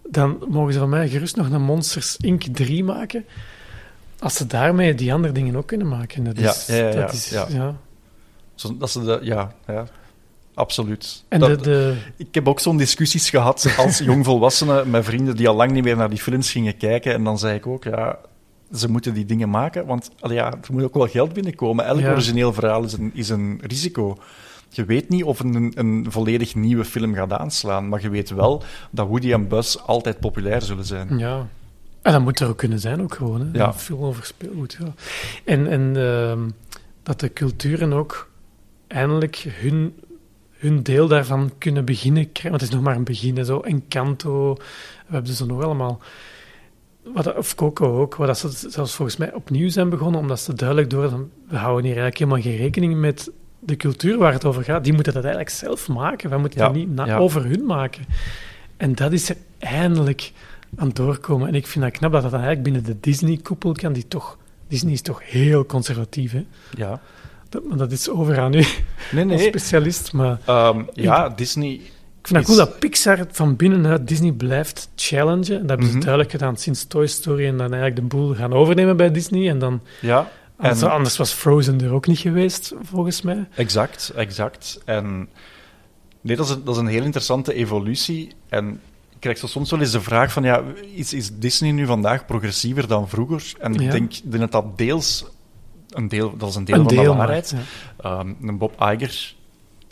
Dan 0.06 0.44
mogen 0.48 0.72
ze 0.72 0.78
van 0.78 0.88
mij 0.88 1.08
gerust 1.08 1.36
nog 1.36 1.50
een 1.50 1.62
Monsters 1.62 2.16
Inc. 2.16 2.42
3 2.52 2.84
maken. 2.84 3.24
Als 4.18 4.34
ze 4.34 4.46
daarmee 4.46 4.94
die 4.94 5.12
andere 5.12 5.32
dingen 5.32 5.56
ook 5.56 5.66
kunnen 5.66 5.88
maken. 5.88 6.24
Dat 6.24 6.36
is, 6.38 6.66
ja, 6.66 6.74
ja, 6.76 6.88
ja, 6.88 6.94
dat 6.94 7.12
is, 7.12 7.28
ja. 7.30 7.46
ja. 7.48 7.76
Zo, 8.54 8.76
dat 8.76 8.90
ze 8.90 9.04
de, 9.04 9.18
ja, 9.22 9.52
ja, 9.66 9.86
absoluut. 10.54 11.24
En 11.28 11.40
Dat- 11.40 11.48
de, 11.58 11.60
de, 11.70 11.94
Ik 12.16 12.34
heb 12.34 12.48
ook 12.48 12.60
zo'n 12.60 12.76
discussies 12.76 13.30
gehad 13.30 13.74
als 13.76 13.98
jongvolwassene 14.10 14.84
met 14.84 15.04
vrienden 15.04 15.36
die 15.36 15.48
al 15.48 15.54
lang 15.54 15.70
niet 15.72 15.84
meer 15.84 15.96
naar 15.96 16.10
die 16.10 16.18
films 16.20 16.50
gingen 16.50 16.76
kijken. 16.76 17.12
En 17.14 17.24
dan 17.24 17.38
zei 17.38 17.54
ik 17.56 17.66
ook, 17.66 17.84
ja, 17.84 18.18
ze 18.74 18.90
moeten 18.90 19.14
die 19.14 19.24
dingen 19.24 19.50
maken, 19.50 19.86
want 19.86 20.10
allee, 20.20 20.36
ja, 20.36 20.50
er 20.52 20.72
moet 20.72 20.82
ook 20.82 20.94
wel 20.94 21.06
geld 21.08 21.32
binnenkomen. 21.32 21.84
Elk 21.84 22.00
Ja. 22.00 22.10
origineel 22.10 22.52
verhaal 22.52 22.84
is 22.84 22.92
een, 22.92 23.10
is 23.14 23.28
een 23.28 23.60
risico. 23.62 24.16
Je 24.68 24.84
weet 24.84 25.08
niet 25.08 25.24
of 25.24 25.40
een, 25.40 25.72
een 25.74 26.06
volledig 26.08 26.54
nieuwe 26.54 26.84
film 26.84 27.14
gaat 27.14 27.32
aanslaan, 27.32 27.88
maar 27.88 28.02
je 28.02 28.10
weet 28.10 28.30
wel 28.30 28.62
dat 28.90 29.06
Woody 29.08 29.32
en 29.32 29.48
Buzz 29.48 29.76
altijd 29.76 30.20
populair 30.20 30.62
zullen 30.62 30.84
zijn. 30.84 31.18
Ja. 31.18 31.48
En 32.02 32.12
dat 32.12 32.22
moet 32.22 32.40
er 32.40 32.48
ook 32.48 32.56
kunnen 32.58 32.78
zijn, 32.80 33.02
ook 33.02 33.14
gewoon. 33.14 33.40
Hè? 33.40 33.58
Ja. 33.58 33.66
Een 33.66 33.74
film 33.74 34.02
over 34.02 34.24
speelgoed. 34.24 34.76
Ja. 34.80 34.92
En, 35.44 35.66
en 35.66 35.92
ehm, 35.96 36.40
dat 37.02 37.20
de 37.20 37.32
culturen 37.32 37.92
ook 37.92 38.30
eindelijk 38.86 39.36
hun, 39.60 39.94
hun 40.62 40.82
deel 40.82 41.08
daarvan 41.08 41.52
kunnen 41.58 41.84
beginnen 41.84 42.22
krijgen. 42.32 42.50
Want 42.50 42.60
het 42.60 42.70
is 42.70 42.76
nog 42.76 42.84
maar 42.84 42.96
een 42.96 43.04
begin. 43.04 43.44
Zo 43.44 43.60
Encanto, 43.60 44.54
we 45.06 45.12
hebben 45.12 45.32
ze 45.32 45.46
nog 45.46 45.62
allemaal. 45.62 46.00
Wat, 47.02 47.36
of 47.36 47.54
Coco 47.54 48.00
ook, 48.00 48.14
waar 48.14 48.26
dat 48.26 48.38
ze 48.38 48.68
zelfs 48.70 48.94
volgens 48.94 49.16
mij 49.16 49.32
opnieuw 49.32 49.68
zijn 49.68 49.88
begonnen, 49.88 50.20
omdat 50.20 50.40
ze 50.40 50.54
duidelijk 50.54 50.90
door 50.90 51.28
we 51.48 51.56
houden 51.56 51.84
hier 51.84 51.98
eigenlijk 51.98 52.18
helemaal 52.18 52.42
geen 52.42 52.56
rekening 52.56 52.96
met 52.96 53.30
de 53.58 53.76
cultuur 53.76 54.18
waar 54.18 54.32
het 54.32 54.44
over 54.44 54.64
gaat. 54.64 54.84
Die 54.84 54.92
moeten 54.92 55.12
dat 55.12 55.24
eigenlijk 55.24 55.54
zelf 55.54 55.88
maken. 55.88 56.30
Wij 56.30 56.38
moeten 56.38 56.60
Ja, 56.60 56.66
dat 56.66 56.74
niet 56.74 56.88
ja. 57.06 57.16
over 57.16 57.44
hun 57.44 57.64
maken. 57.64 58.04
En 58.76 58.94
dat 58.94 59.12
is 59.12 59.28
er 59.28 59.36
eindelijk 59.58 60.32
aan 60.76 60.86
het 60.86 60.96
doorkomen. 60.96 61.48
En 61.48 61.54
ik 61.54 61.66
vind 61.66 61.84
dat 61.84 61.92
knap 61.92 62.12
dat 62.12 62.22
dat 62.22 62.32
eigenlijk 62.32 62.62
binnen 62.62 62.84
de 62.84 62.96
Disney-koepel 63.00 63.72
kan, 63.72 63.92
die 63.92 64.08
toch... 64.08 64.38
Disney 64.68 64.92
is 64.92 65.02
toch 65.02 65.30
heel 65.30 65.66
conservatief, 65.66 66.32
hè? 66.32 66.44
Ja. 66.76 67.00
Dat, 67.52 67.62
maar 67.68 67.76
dat 67.78 67.92
is 67.92 68.08
over 68.08 68.38
aan 68.40 68.54
u 68.54 68.56
Nee, 69.12 69.24
als 69.24 69.40
nee. 69.40 69.48
specialist. 69.48 70.12
Maar 70.12 70.38
Ehm, 70.44 70.82
ja, 70.94 71.28
Disney... 71.28 71.70
ik 71.72 71.80
vind 72.28 72.38
het 72.38 72.44
cool 72.46 72.58
dat 72.58 72.78
Pixar 72.78 73.24
van 73.30 73.56
binnenuit 73.56 74.08
Disney 74.08 74.32
blijft 74.32 74.88
challengen. 74.96 75.52
En 75.54 75.60
dat 75.60 75.68
hebben 75.68 75.86
ze 75.86 75.92
Mhm. 75.92 76.00
duidelijk 76.00 76.30
gedaan 76.30 76.56
sinds 76.56 76.84
Toy 76.86 77.06
Story 77.06 77.46
en 77.46 77.56
dan 77.56 77.72
eigenlijk 77.72 77.96
de 77.96 78.02
boel 78.16 78.34
gaan 78.34 78.52
overnemen 78.52 78.96
bij 78.96 79.10
Disney. 79.10 79.48
En 79.48 79.58
dan... 79.58 79.80
Ja, 80.00 80.30
Anders, 80.56 80.82
en- 80.82 80.90
anders 80.90 81.16
was 81.16 81.32
Frozen 81.32 81.80
er 81.80 81.92
ook 81.92 82.06
niet 82.06 82.18
geweest, 82.18 82.72
volgens 82.82 83.22
mij. 83.22 83.46
Exact, 83.54 84.12
exact. 84.16 84.80
En 84.84 85.28
nee, 86.20 86.36
dat 86.36 86.46
is, 86.46 86.52
een, 86.52 86.64
dat 86.64 86.74
is 86.74 86.80
een 86.80 86.86
heel 86.86 87.02
interessante 87.04 87.54
evolutie. 87.54 88.32
En 88.48 88.68
ik 89.10 89.16
krijg 89.18 89.38
zo 89.38 89.46
soms 89.46 89.70
wel 89.70 89.80
eens 89.80 89.90
de 89.90 90.00
vraag 90.00 90.32
van, 90.32 90.42
ja, 90.42 90.62
is, 90.94 91.12
is 91.12 91.30
Disney 91.38 91.70
nu 91.70 91.86
vandaag 91.86 92.26
progressiever 92.26 92.88
dan 92.88 93.08
vroeger? 93.08 93.52
En 93.60 93.74
ik 93.74 93.80
Ja. 93.80 93.92
ik 93.92 94.10
denk 94.24 94.40
dat 94.40 94.52
dat 94.52 94.78
deels, 94.78 95.24
een 95.92 96.08
deel, 96.08 96.36
dat 96.36 96.48
is 96.48 96.54
een 96.54 96.64
deel 96.64 96.76
Een 96.78 96.84
van 96.84 96.94
deel 96.94 97.12
de 97.12 97.18
waarheid. 97.18 97.54
ja. 98.02 98.18
Ehm, 98.18 98.32
een 98.42 98.58
Bob 98.58 98.72
Iger 98.80 99.34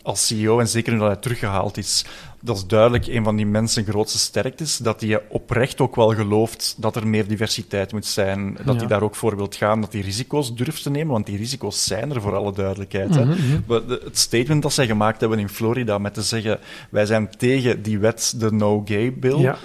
als 0.03 0.27
CEO, 0.27 0.59
en 0.61 0.69
zeker 0.69 0.93
nu 0.93 0.99
dat 0.99 1.07
hij 1.09 1.17
teruggehaald 1.17 1.77
is, 1.77 2.05
dat 2.41 2.57
is 2.57 2.67
duidelijk 2.67 3.07
een 3.07 3.25
van 3.25 3.37
die 3.37 3.47
mensen 3.47 3.85
grootste 3.85 4.19
sterktes, 4.19 4.77
dat 4.77 5.01
hij 5.01 5.23
oprecht 5.29 5.81
ook 5.81 5.97
wel 5.97 6.15
gelooft 6.15 6.75
dat 6.79 6.97
er 6.97 7.07
meer 7.07 7.29
diversiteit 7.29 7.93
moet 7.93 8.07
zijn, 8.07 8.55
dat 8.65 8.75
Ja. 8.75 8.79
hij 8.81 8.87
daar 8.87 9.03
ook 9.03 9.15
voor 9.15 9.37
wilt 9.37 9.55
gaan, 9.55 9.81
dat 9.81 9.93
hij 9.93 10.03
risico's 10.03 10.55
durft 10.55 10.83
te 10.83 10.91
nemen, 10.91 11.13
want 11.13 11.27
die 11.27 11.37
risico's 11.37 11.85
zijn 11.85 12.15
er 12.15 12.21
voor 12.21 12.37
alle 12.37 12.53
duidelijkheid. 12.53 13.11
Mhm, 13.11 13.29
mhm. 13.69 13.89
Het 13.89 14.19
statement 14.19 14.63
dat 14.63 14.73
zij 14.73 14.87
gemaakt 14.87 15.21
hebben 15.21 15.39
in 15.39 15.49
Florida 15.49 15.99
met 15.99 16.15
te 16.15 16.23
zeggen, 16.23 16.59
wij 16.91 17.07
zijn 17.07 17.31
tegen 17.39 17.83
die 17.83 17.99
wet, 17.99 18.35
de 18.37 18.53
No 18.53 18.83
Gay 18.85 19.13
Bill, 19.15 19.39
Ja. 19.39 19.57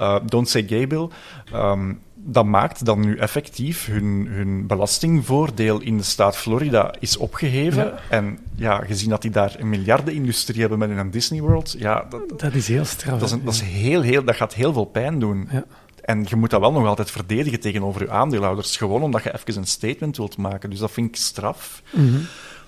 uh, 0.00 0.16
Don't 0.24 0.48
Say 0.48 0.64
Gay 0.68 0.86
Bill, 0.86 1.08
ehm, 1.52 1.92
dat 2.28 2.44
maakt 2.44 2.84
dat 2.84 2.96
nu 2.96 3.16
effectief 3.16 3.86
hun, 3.86 4.26
hun 4.30 4.66
belastingvoordeel 4.66 5.80
in 5.80 5.96
de 5.96 6.02
staat 6.02 6.36
Florida 6.36 6.94
is 6.98 7.16
opgeheven. 7.16 7.84
Ja. 7.84 7.98
En 8.10 8.38
ja, 8.54 8.78
gezien 8.84 9.10
dat 9.10 9.22
die 9.22 9.30
daar 9.30 9.54
een 9.58 9.68
miljardenindustrie 9.68 10.60
hebben 10.60 10.78
met 10.78 10.90
een 10.90 11.10
Disney 11.10 11.40
World, 11.40 11.74
ja, 11.78 12.06
dat, 12.10 12.38
Dat 12.40 12.54
is 12.54 12.68
heel 12.68 12.84
straf. 12.84 13.18
dat, 13.18 13.28
is 13.28 13.30
een- 13.34 13.38
hè. 13.38 13.44
dat, 13.44 13.54
is 13.54 13.60
heel, 13.60 14.00
heel, 14.00 14.24
dat 14.24 14.36
gaat 14.36 14.54
heel 14.54 14.72
veel 14.72 14.84
pijn 14.84 15.18
doen. 15.18 15.48
Ja. 15.50 15.64
En 16.04 16.24
je 16.28 16.36
moet 16.36 16.50
dat 16.50 16.60
wel 16.60 16.72
nog 16.72 16.86
altijd 16.86 17.10
verdedigen 17.10 17.60
tegenover 17.60 18.02
je 18.02 18.10
aandeelhouders, 18.10 18.76
gewoon 18.76 19.02
omdat 19.02 19.22
je 19.22 19.34
even 19.34 19.56
een 19.56 19.66
statement 19.66 20.16
wilt 20.16 20.36
maken. 20.36 20.70
Dus 20.70 20.78
dat 20.78 20.90
vind 20.90 21.08
ik 21.08 21.16
straf. 21.16 21.82
Mhm. 21.92 22.18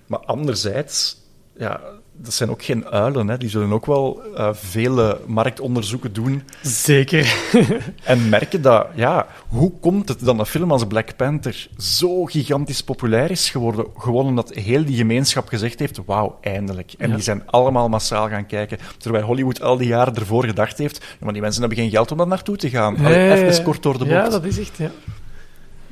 Maar 0.07 0.19
anderzijds, 0.19 1.17
ja, 1.57 1.81
dat 2.23 2.33
zijn 2.35 2.51
ook 2.51 2.63
geen 2.65 2.87
uilen. 2.87 3.29
Hè. 3.29 3.39
Die 3.39 3.49
zullen 3.49 3.73
ook 3.73 3.87
wel 3.87 4.23
eh, 4.37 4.49
vele 4.53 5.21
marktonderzoeken 5.27 6.13
doen 6.13 6.43
Zeker. 6.63 7.35
en 8.05 8.29
merken 8.29 8.63
dat, 8.63 8.87
ja, 8.95 9.27
hoe 9.49 9.73
komt 9.81 10.09
het 10.09 10.25
dat 10.25 10.39
een 10.39 10.47
film 10.47 10.73
als 10.73 10.87
Black 10.87 11.17
Panther 11.17 11.69
zo 11.79 12.25
gigantisch 12.25 12.83
populair 12.83 13.31
is 13.31 13.51
geworden? 13.51 13.87
Gewoon 13.97 14.27
omdat 14.27 14.55
heel 14.55 14.85
die 14.85 14.97
gemeenschap 14.97 15.49
gezegd 15.49 15.79
heeft, 15.79 16.01
wauw, 16.07 16.39
eindelijk. 16.41 16.93
En 16.99 17.09
Ja. 17.09 17.15
die 17.15 17.25
zijn 17.25 17.43
allemaal 17.47 17.89
massaal 17.89 18.29
gaan 18.29 18.47
kijken. 18.47 18.79
Terwijl 18.97 19.25
Hollywood 19.25 19.63
al 19.63 19.77
die 19.77 19.89
jaren 19.89 20.15
ervoor 20.15 20.45
gedacht 20.45 20.79
heeft, 20.79 21.05
maar 21.21 21.33
die 21.33 21.43
mensen 21.43 21.61
hebben 21.61 21.79
geen 21.79 21.91
geld 21.91 22.11
om 22.11 22.17
daar 22.19 22.27
naartoe 22.27 22.57
te 22.57 22.71
gaan. 22.71 22.97
Allee, 22.97 23.19
Ja, 23.19 23.35
ja, 23.35 23.43
even 23.43 23.63
kort 23.63 23.83
door 23.83 23.93
de 23.93 23.99
bocht. 23.99 24.11
Ja, 24.11 24.29
dat 24.29 24.45
is 24.45 24.59
echt... 24.59 24.77
Ja. 24.77 24.91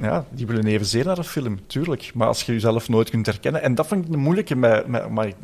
Ja, 0.01 0.24
die 0.30 0.47
willen 0.47 0.66
evenzeer 0.66 1.05
naar 1.05 1.18
een 1.18 1.24
film, 1.24 1.59
tuurlijk. 1.66 2.11
Maar 2.14 2.26
als 2.26 2.42
je 2.42 2.53
jezelf 2.53 2.88
nooit 2.88 3.11
kunt 3.11 3.26
herkennen... 3.26 3.62
En 3.62 3.74
dat 3.74 3.86
vind 3.86 4.07
ik 4.07 4.12
een 4.12 4.18
moeilijke 4.20 4.57
met... 4.57 4.86
met 4.86 5.09
maar 5.11 5.26
ik 5.26 5.36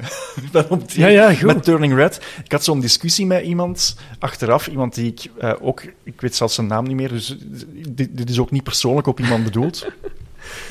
ben 0.52 0.70
op 0.70 0.90
die- 0.92 1.00
Ja, 1.00 1.06
ja, 1.06 1.34
goed. 1.34 1.42
met 1.42 1.62
Turning 1.64 1.94
Red. 1.94 2.20
Ik 2.44 2.52
had 2.52 2.64
zo'n 2.64 2.80
discussie 2.80 3.26
met 3.26 3.44
iemand, 3.44 3.96
achteraf, 4.18 4.66
iemand 4.66 4.94
die 4.94 5.06
ik 5.12 5.30
eh, 5.38 5.52
ook... 5.60 5.82
Ik 6.02 6.20
weet 6.20 6.36
zelfs 6.36 6.54
zijn 6.54 6.66
naam 6.66 6.84
niet 6.84 6.96
meer, 6.96 7.08
dus 7.08 7.36
dit, 7.88 8.16
dit 8.16 8.30
is 8.30 8.38
ook 8.38 8.50
niet 8.50 8.62
persoonlijk 8.64 9.06
op 9.06 9.20
iemand 9.20 9.44
bedoeld. 9.44 9.86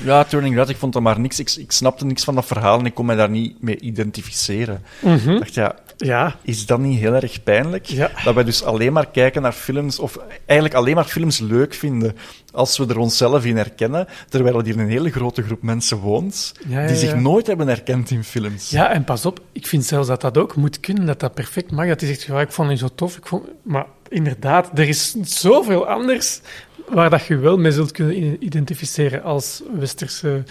Ja, 0.03 0.23
Turning 0.23 0.55
Red, 0.55 0.69
ik 0.69 0.77
vond 0.77 0.93
dat 0.93 1.01
maar 1.01 1.19
niks. 1.19 1.39
Ik, 1.39 1.51
ik 1.57 1.71
snapte 1.71 2.05
niks 2.05 2.23
van 2.23 2.35
dat 2.35 2.45
verhaal 2.45 2.79
en 2.79 2.85
ik 2.85 2.93
kon 2.93 3.05
mij 3.05 3.15
daar 3.15 3.29
niet 3.29 3.61
mee 3.61 3.79
identificeren. 3.79 4.83
Ik 5.01 5.25
dacht, 5.39 5.53
ja, 5.53 5.75
Ja, 5.97 6.35
is 6.41 6.65
dat 6.65 6.79
niet 6.79 6.99
heel 6.99 7.13
erg 7.13 7.43
pijnlijk? 7.43 7.85
Ja. 7.85 8.11
Dat 8.23 8.33
wij 8.33 8.43
dus 8.43 8.63
alleen 8.63 8.93
maar 8.93 9.07
kijken 9.09 9.41
naar 9.41 9.51
films, 9.51 9.99
of 9.99 10.17
eigenlijk 10.45 10.79
alleen 10.79 10.95
maar 10.95 11.05
films 11.05 11.39
leuk 11.39 11.73
vinden 11.73 12.15
als 12.51 12.77
we 12.77 12.85
er 12.87 12.97
onszelf 12.97 13.45
in 13.45 13.57
herkennen, 13.57 14.07
terwijl 14.29 14.57
er 14.57 14.65
hier 14.65 14.79
een 14.79 14.89
hele 14.89 15.11
grote 15.11 15.43
groep 15.43 15.61
mensen 15.61 15.97
woont 15.97 16.51
Ja, 16.67 16.87
die 16.87 16.95
zich 16.95 17.15
nooit 17.15 17.47
hebben 17.47 17.67
herkend 17.67 18.11
in 18.11 18.23
films. 18.23 18.69
ja, 18.69 18.89
en 18.91 19.03
pas 19.03 19.25
op, 19.25 19.39
ik 19.51 19.67
vind 19.67 19.85
zelfs 19.85 20.07
dat 20.07 20.21
dat 20.21 20.37
ook 20.37 20.55
moet 20.55 20.79
kunnen, 20.79 21.05
dat 21.05 21.19
dat 21.19 21.33
perfect 21.33 21.71
mag. 21.71 21.87
Dat 21.87 21.99
hij 22.01 22.09
zegt, 22.09 22.23
ja, 22.23 22.41
ik 22.41 22.51
vond 22.51 22.69
het 22.69 22.79
zo 22.79 22.89
tof. 22.95 23.17
Ik 23.17 23.25
vond... 23.27 23.43
Maar 23.63 23.85
inderdaad, 24.09 24.79
er 24.79 24.87
is 24.87 25.15
zoveel 25.23 25.87
anders 25.87 26.41
waar 26.89 27.09
dat 27.09 27.25
je 27.25 27.37
wel 27.37 27.57
mee 27.57 27.71
zult 27.71 27.91
kunnen 27.91 28.45
identificeren 28.45 29.23
als 29.23 29.61
westerse 29.79 30.43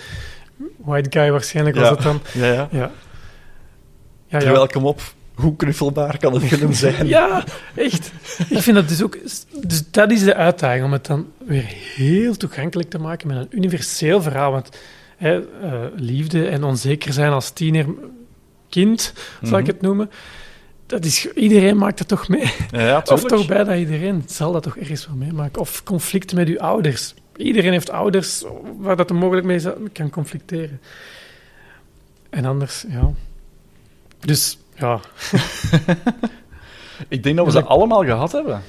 white 0.77 1.19
guy 1.19 1.31
waarschijnlijk 1.31 1.77
was 1.77 1.89
het 1.89 2.03
dan. 2.03 2.21
Ja, 2.33 2.47
ja. 2.47 2.69
Ja. 2.71 2.91
Ja, 4.27 4.39
Terwijl 4.39 4.67
kom 4.67 4.87
op, 4.87 5.01
hoe 5.35 5.57
knuffelbaar 5.57 6.19
kan 6.19 6.35
het 6.35 6.43
film 6.45 6.73
zijn? 6.85 7.07
Ja, 7.07 7.45
echt. 7.75 8.13
Ik 8.49 8.59
vind 8.59 8.77
dat 8.77 8.89
dus 8.89 9.03
ook... 9.03 9.19
Dus 9.67 9.85
dat 9.91 10.11
is 10.11 10.25
de 10.25 10.35
uitdaging, 10.35 10.85
om 10.85 10.93
het 10.93 11.07
dan 11.07 11.27
weer 11.47 11.65
heel 11.97 12.37
toegankelijk 12.37 12.91
te 12.91 12.99
maken 12.99 13.29
met 13.29 13.37
een 13.37 13.49
universeel 13.51 14.23
verhaal. 14.23 14.53
Want 14.53 14.69
hè, 15.17 15.39
eh, 15.63 15.73
liefde 15.97 16.47
en 16.49 16.65
onzeker 16.65 17.13
zijn 17.13 17.33
als 17.33 17.51
tiener 17.51 17.87
kind, 18.69 19.13
zal 19.43 19.59
ik 19.59 19.65
Mhm. 19.65 19.73
het 19.73 19.81
noemen, 19.83 20.11
dat 20.91 21.05
is, 21.05 21.33
iedereen 21.33 21.77
maakt 21.77 21.99
dat 21.99 22.09
toch 22.09 22.29
mee. 22.29 22.53
Ja, 22.71 23.03
Of 23.05 23.25
toch 23.25 23.47
bijna 23.47 23.77
iedereen 23.77 24.23
zal 24.27 24.53
dat 24.53 24.63
toch 24.63 24.77
ergens 24.77 25.07
wel 25.07 25.17
meemaken. 25.17 25.61
Of 25.61 25.83
conflicten 25.83 26.37
met 26.37 26.49
uw 26.49 26.59
ouders. 26.59 27.15
Iedereen 27.37 27.73
heeft 27.73 27.91
ouders 27.91 28.45
waar 28.79 28.97
dat 28.97 29.11
mogelijk 29.11 29.47
mee 29.47 29.61
kan 29.93 30.11
conflicteren. 30.11 30.81
En 32.31 32.45
anders, 32.45 32.85
ja. 32.89 33.11
Dus, 34.21 34.59
ja. 34.75 35.01
Ik 37.09 37.23
denk 37.23 37.37
dat 37.37 37.47
we 37.47 37.53
ze 37.53 37.65
allemaal 37.65 38.05
gehad 38.05 38.33
hebben. 38.33 38.63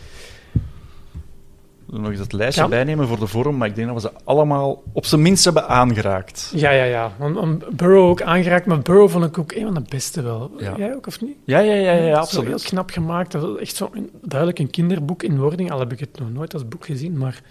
Nog 1.92 2.10
eens 2.10 2.20
het 2.20 2.34
lijstje 2.34 2.62
Ja. 2.64 2.68
bijnemen 2.70 3.08
voor 3.08 3.20
de 3.20 3.28
vorm, 3.28 3.58
maar 3.58 3.68
ik 3.68 3.76
denk 3.76 3.88
dat 3.88 4.02
we 4.02 4.10
ze 4.10 4.24
allemaal 4.24 4.84
op 4.94 5.06
zijn 5.06 5.22
minst 5.22 5.44
hebben 5.44 5.68
aangeraakt. 5.68 6.52
Ja, 6.56 6.72
ja, 6.72 6.84
ja. 6.84 7.12
Want, 7.20 7.36
want 7.36 7.70
Burrow 7.78 8.10
ook 8.10 8.22
aangeraakt, 8.22 8.66
maar 8.66 8.80
Burrow 8.80 9.10
vond 9.10 9.26
ik 9.26 9.38
ook 9.38 9.52
een 9.52 9.64
van 9.64 9.74
de 9.74 9.84
beste 9.90 10.22
wel. 10.22 10.52
Ja. 10.58 10.74
Jij 10.78 10.96
ook, 10.96 11.08
of 11.08 11.22
niet? 11.22 11.36
Ja, 11.46 11.60
ja, 11.60 11.74
ja, 11.74 11.92
ja, 11.92 12.14
Zo 12.16 12.20
absoluut. 12.20 12.48
heel 12.48 12.60
knap 12.60 12.90
gemaakt. 12.90 13.32
Dat 13.32 13.42
was 13.42 13.58
echt 13.60 13.76
zo 13.76 13.90
een, 13.94 14.10
duidelijk 14.22 14.60
een 14.60 14.70
kinderboek 14.70 15.24
in 15.24 15.40
wording. 15.40 15.72
Al 15.72 15.80
heb 15.80 15.92
ik 15.92 16.00
het 16.00 16.20
nog 16.20 16.32
nooit 16.34 16.54
als 16.54 16.68
boek 16.68 16.86
gezien, 16.86 17.18
maar 17.18 17.42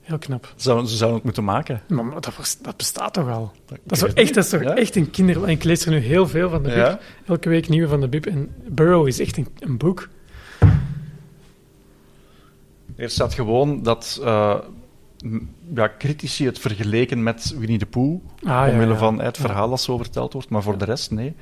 heel 0.00 0.18
knap. 0.18 0.52
Zou, 0.56 0.86
ze 0.86 0.96
zouden 0.96 1.16
het 1.16 1.24
moeten 1.24 1.44
maken. 1.44 1.82
Maar, 1.88 2.04
maar 2.04 2.20
dat, 2.20 2.36
was- 2.36 2.58
dat 2.62 2.76
bestaat 2.76 3.12
toch 3.14 3.30
al? 3.30 3.52
Dat 3.66 3.78
is, 3.88 3.98
toch 3.98 4.08
echt, 4.08 4.16
niet. 4.26 4.34
dat 4.34 4.44
is 4.44 4.50
toch 4.50 4.62
Ja? 4.62 4.76
echt 4.76 4.96
een 4.96 5.10
kinder... 5.10 5.42
en 5.44 5.48
Ik 5.48 5.64
lees 5.64 5.84
er 5.84 5.90
nu 5.90 5.98
heel 5.98 6.28
veel 6.28 6.50
van 6.50 6.62
de 6.62 6.68
Bib. 6.68 6.76
Ja? 6.78 6.98
Elke 7.26 7.48
week 7.48 7.68
nieuwe 7.68 7.88
van 7.88 8.00
de 8.00 8.08
Bib. 8.08 8.26
En 8.26 8.50
Burrow 8.68 9.06
is 9.06 9.18
echt 9.20 9.36
een, 9.36 9.48
een 9.58 9.76
boek. 9.78 10.08
Er 12.98 13.10
staat 13.10 13.34
gewoon 13.34 13.82
dat 13.82 14.18
uh, 14.22 14.54
ja, 15.74 15.90
critici 15.98 16.44
het 16.46 16.58
vergeleken 16.58 17.22
met 17.22 17.54
Winnie 17.58 17.78
de 17.78 17.86
Pooh, 17.86 18.20
Ah, 18.44 18.68
omwille 18.68 18.92
ja. 18.92 18.98
van 18.98 19.20
het 19.20 19.36
verhaal 19.36 19.68
dat 19.70 19.80
zo 19.80 19.96
verteld 19.96 20.32
wordt, 20.32 20.48
maar 20.48 20.62
voor 20.62 20.78
de 20.78 20.84
rest, 20.84 21.10
nee. 21.10 21.34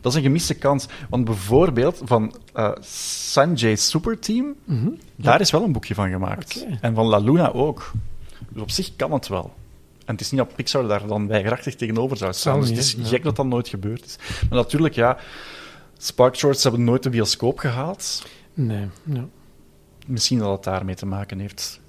Dat 0.00 0.12
is 0.12 0.18
een 0.18 0.24
gemiste 0.24 0.54
kans. 0.54 0.86
Want 1.08 1.24
bijvoorbeeld 1.24 2.00
van 2.04 2.34
uh, 2.56 2.70
Sanjay 2.80 3.76
Superteam, 3.76 4.54
Mhm. 4.64 4.88
daar 5.16 5.40
is 5.40 5.50
wel 5.50 5.62
een 5.62 5.72
boekje 5.72 5.94
van 5.94 6.10
gemaakt. 6.10 6.66
En 6.80 6.94
van 6.94 7.06
La 7.06 7.18
Luna 7.18 7.52
ook. 7.52 7.92
Dus 8.48 8.62
op 8.62 8.70
zich 8.70 8.96
kan 8.96 9.12
het 9.12 9.28
wel. 9.28 9.52
En 10.04 10.12
het 10.12 10.20
is 10.20 10.30
niet 10.30 10.40
dat 10.40 10.54
Pixar 10.54 10.88
daar 10.88 11.06
dan 11.06 11.26
weigerachtig 11.26 11.74
tegenover 11.74 12.16
zou 12.16 12.32
staan. 12.32 12.60
Dus 12.60 12.68
het 12.68 12.78
is 12.78 12.96
gek 13.02 13.22
dat 13.22 13.36
dat 13.36 13.46
nooit 13.46 13.68
gebeurd 13.68 14.04
is. 14.04 14.16
Maar 14.48 14.58
natuurlijk, 14.58 14.94
ja, 14.94 15.16
Spark 15.98 16.36
Shorts 16.36 16.62
hebben 16.62 16.84
nooit 16.84 17.02
de 17.02 17.10
bioscoop 17.10 17.58
gehaald. 17.58 18.26
Nee, 18.54 18.86
ja. 19.04 19.24
Misschien 20.04 20.38
dat 20.38 20.50
het 20.50 20.64
daarmee 20.64 20.94
te 20.94 21.06
maken 21.06 21.38
heeft. 21.38 21.80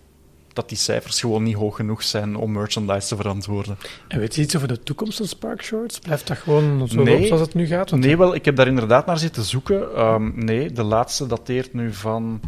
Dat 0.53 0.70
die 0.70 0.78
cijfers 0.78 1.20
gewoon 1.20 1.43
niet 1.43 1.55
hoog 1.55 1.76
genoeg 1.76 2.03
zijn 2.03 2.36
om 2.36 2.51
merchandise 2.51 3.07
te 3.07 3.16
verantwoorden. 3.16 3.78
En 4.07 4.20
weet 4.20 4.36
je 4.36 4.41
iets 4.41 4.55
over 4.55 4.68
de 4.68 4.84
toekomst 4.84 5.18
van 5.18 5.28
Spark 5.28 5.63
Shorts? 5.63 5.99
Blijft 5.99 6.28
dat 6.28 6.38
gewoon 6.38 6.88
zo 6.88 7.03
Nee. 7.03 7.28
zoals 7.28 7.41
het 7.41 7.53
nu 7.53 7.66
gaat? 7.68 7.89
Want 7.89 8.03
Nee, 8.03 8.18
wel, 8.18 8.36
ik 8.36 8.45
heb 8.45 8.55
daar 8.55 8.68
inderdaad 8.68 9.05
naar 9.05 9.18
zitten 9.18 9.43
zoeken. 9.43 9.95
Ehm, 9.95 10.45
nee, 10.45 10.72
de 10.72 10.84
laatste 10.84 11.28
dateert 11.28 11.74
nu 11.74 11.93
van 11.93 12.41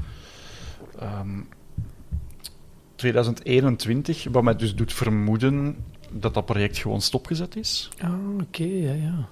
ehm, 0.99 1.39
2021, 2.95 4.28
wat 4.32 4.43
mij 4.43 4.55
dus 4.55 4.76
doet 4.76 4.93
vermoeden 4.93 5.76
dat 6.11 6.34
dat 6.34 6.45
project 6.45 6.78
gewoon 6.78 7.01
stopgezet 7.01 7.55
is. 7.55 7.89
Ah, 8.01 8.13
oké, 8.41 8.63
ja, 8.63 8.93
ja. 8.93 9.28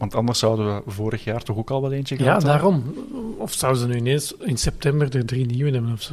Want 0.00 0.14
anders 0.14 0.38
zouden 0.38 0.74
we 0.84 0.90
vorig 0.90 1.24
jaar 1.24 1.42
toch 1.42 1.56
ook 1.56 1.70
al 1.70 1.80
wel 1.82 1.92
eentje 1.92 2.14
Ja, 2.18 2.22
gehad 2.22 2.42
hebben. 2.42 2.60
daarom. 2.60 2.94
Of 3.38 3.52
zouden 3.52 3.80
ze 3.80 3.88
nu 3.88 3.94
ineens 3.96 4.34
in 4.38 4.56
september 4.56 5.16
er 5.16 5.26
drie 5.26 5.46
nieuwe 5.46 5.70
hebben 5.70 5.92
of 5.92 6.02
zo? 6.02 6.12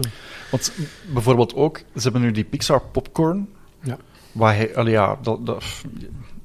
Want 0.52 0.72
bijvoorbeeld 1.14 1.56
ook, 1.56 1.78
ze 1.78 2.02
hebben 2.02 2.22
nu 2.22 2.32
die 2.32 2.44
Pixar 2.44 2.82
Popcorn. 2.92 3.50
Ja. 3.84 3.98
Waar 4.32 4.56
hij, 4.56 4.76
allee, 4.76 4.92
ja, 4.92 5.18
dat, 5.22 5.46
dat, 5.46 5.64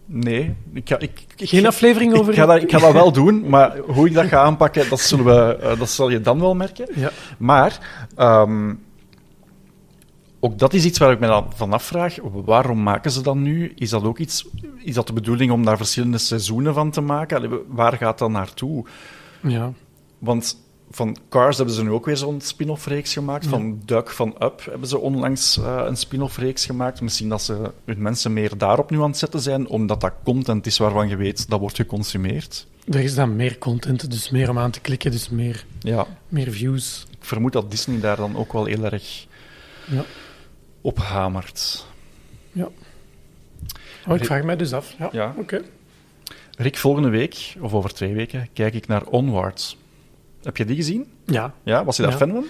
nee. 0.07 0.55
Ik 0.73 0.89
ga, 0.89 0.99
ik, 0.99 1.25
ik, 1.37 1.49
Geen 1.49 1.67
aflevering 1.67 2.15
over... 2.15 2.33
ik, 2.33 2.39
ga 2.39 2.47
dat, 2.47 2.63
ik 2.63 2.71
ga 2.71 2.79
dat 2.79 2.93
wel 2.93 3.13
doen, 3.13 3.49
maar 3.49 3.79
hoe 3.79 4.07
ik 4.07 4.15
dat 4.15 4.27
ga 4.27 4.43
aanpakken, 4.43 4.89
dat, 4.89 5.01
zullen 5.01 5.25
we, 5.25 5.57
eh, 5.57 5.79
dat 5.79 5.91
zal 5.91 6.09
je 6.11 6.21
dan 6.21 6.41
wel 6.41 6.55
merken. 6.55 6.87
Ja. 6.95 7.11
Maar 7.39 7.79
ehm, 8.17 8.75
ook 10.45 10.59
dat 10.59 10.75
is 10.75 10.85
iets 10.85 10.99
waar 10.99 11.13
ik 11.13 11.21
me 11.21 11.27
dan 11.27 11.47
van 11.55 11.73
afvraag. 11.73 12.17
Waarom 12.23 12.83
maken 12.83 13.11
ze 13.11 13.23
dat 13.23 13.35
nu? 13.37 13.73
Is 13.77 13.91
dat 13.91 14.05
ook 14.05 14.19
iets? 14.19 14.47
Is 14.79 14.95
dat 14.95 15.07
de 15.07 15.13
bedoeling 15.13 15.51
om 15.53 15.65
daar 15.65 15.77
verschillende 15.77 16.19
seizoenen 16.19 16.75
van 16.75 16.91
te 16.91 17.01
maken? 17.01 17.37
Allee, 17.37 17.51
waar 17.69 17.93
gaat 17.97 18.19
dat 18.19 18.31
naartoe? 18.31 18.85
ja. 19.41 19.73
Want 20.19 20.57
van 20.91 21.17
Cars 21.29 21.57
hebben 21.57 21.75
ze 21.75 21.83
nu 21.83 21.91
ook 21.91 22.07
weer 22.07 22.17
zo'n 22.17 22.41
spin-off-reeks 22.41 23.13
gemaakt. 23.13 23.47
Van 23.47 23.81
Duck 23.85 24.11
van 24.11 24.35
Up 24.39 24.65
hebben 24.71 24.89
ze 24.89 24.99
onlangs 24.99 25.57
eh, 25.59 25.83
een 25.87 25.97
spin-off-reeks 25.97 26.67
gemaakt. 26.67 27.01
Misschien 27.01 27.29
dat 27.29 27.43
ze 27.43 27.71
hun 27.85 28.03
mensen 28.03 28.33
meer 28.33 28.59
daarop 28.59 28.91
nu 28.91 28.97
aan 29.03 29.09
het 29.09 29.19
zetten 29.19 29.41
zijn, 29.41 29.69
omdat 29.69 30.01
dat 30.01 30.13
content 30.25 30.67
is 30.67 30.79
waarvan 30.79 31.09
je 31.09 31.17
weet 31.17 31.49
dat 31.49 31.61
wordt 31.61 31.77
geconsumeerd. 31.77 32.67
Er 32.89 33.01
is 33.01 33.15
dan 33.15 33.37
meer 33.37 33.59
content, 33.59 34.11
dus 34.11 34.31
meer 34.31 34.51
om 34.51 34.59
aan 34.59 34.71
te 34.71 34.81
klikken, 34.81 35.11
dus 35.11 35.29
meer, 35.29 35.65
Ja, 35.81 36.07
meer 36.29 36.51
views. 36.53 37.07
ik 37.11 37.25
vermoed 37.25 37.53
dat 37.53 37.71
Disney 37.71 38.01
daar 38.01 38.17
dan 38.17 38.37
ook 38.37 38.53
wel 38.53 38.65
heel 38.65 38.85
erg 38.85 39.27
Ja. 39.87 40.05
Op 40.83 40.99
hamert. 40.99 41.87
Oh, 44.09 44.17
ik 44.17 44.25
vraag 44.25 44.43
mij 44.43 44.57
dus 44.57 44.73
af. 44.73 44.95
Ja, 44.99 45.09
Ja. 45.13 45.35
oké. 45.39 45.63
Rick, 46.57 46.77
volgende 46.77 47.09
week, 47.09 47.55
of 47.61 47.75
over 47.75 47.95
twee 47.95 48.15
weken, 48.15 48.49
kijk 48.53 48.75
ik 48.75 48.87
naar 48.87 49.07
Onward. 49.07 49.77
Heb 50.43 50.57
je 50.57 50.65
die 50.65 50.77
gezien? 50.77 51.07
Ja, 51.27 51.55
Ja, 51.63 51.85
was 51.85 51.97
je 51.97 52.03
daar 52.03 52.11
Ja. 52.11 52.17
fan 52.17 52.31
van? 52.31 52.45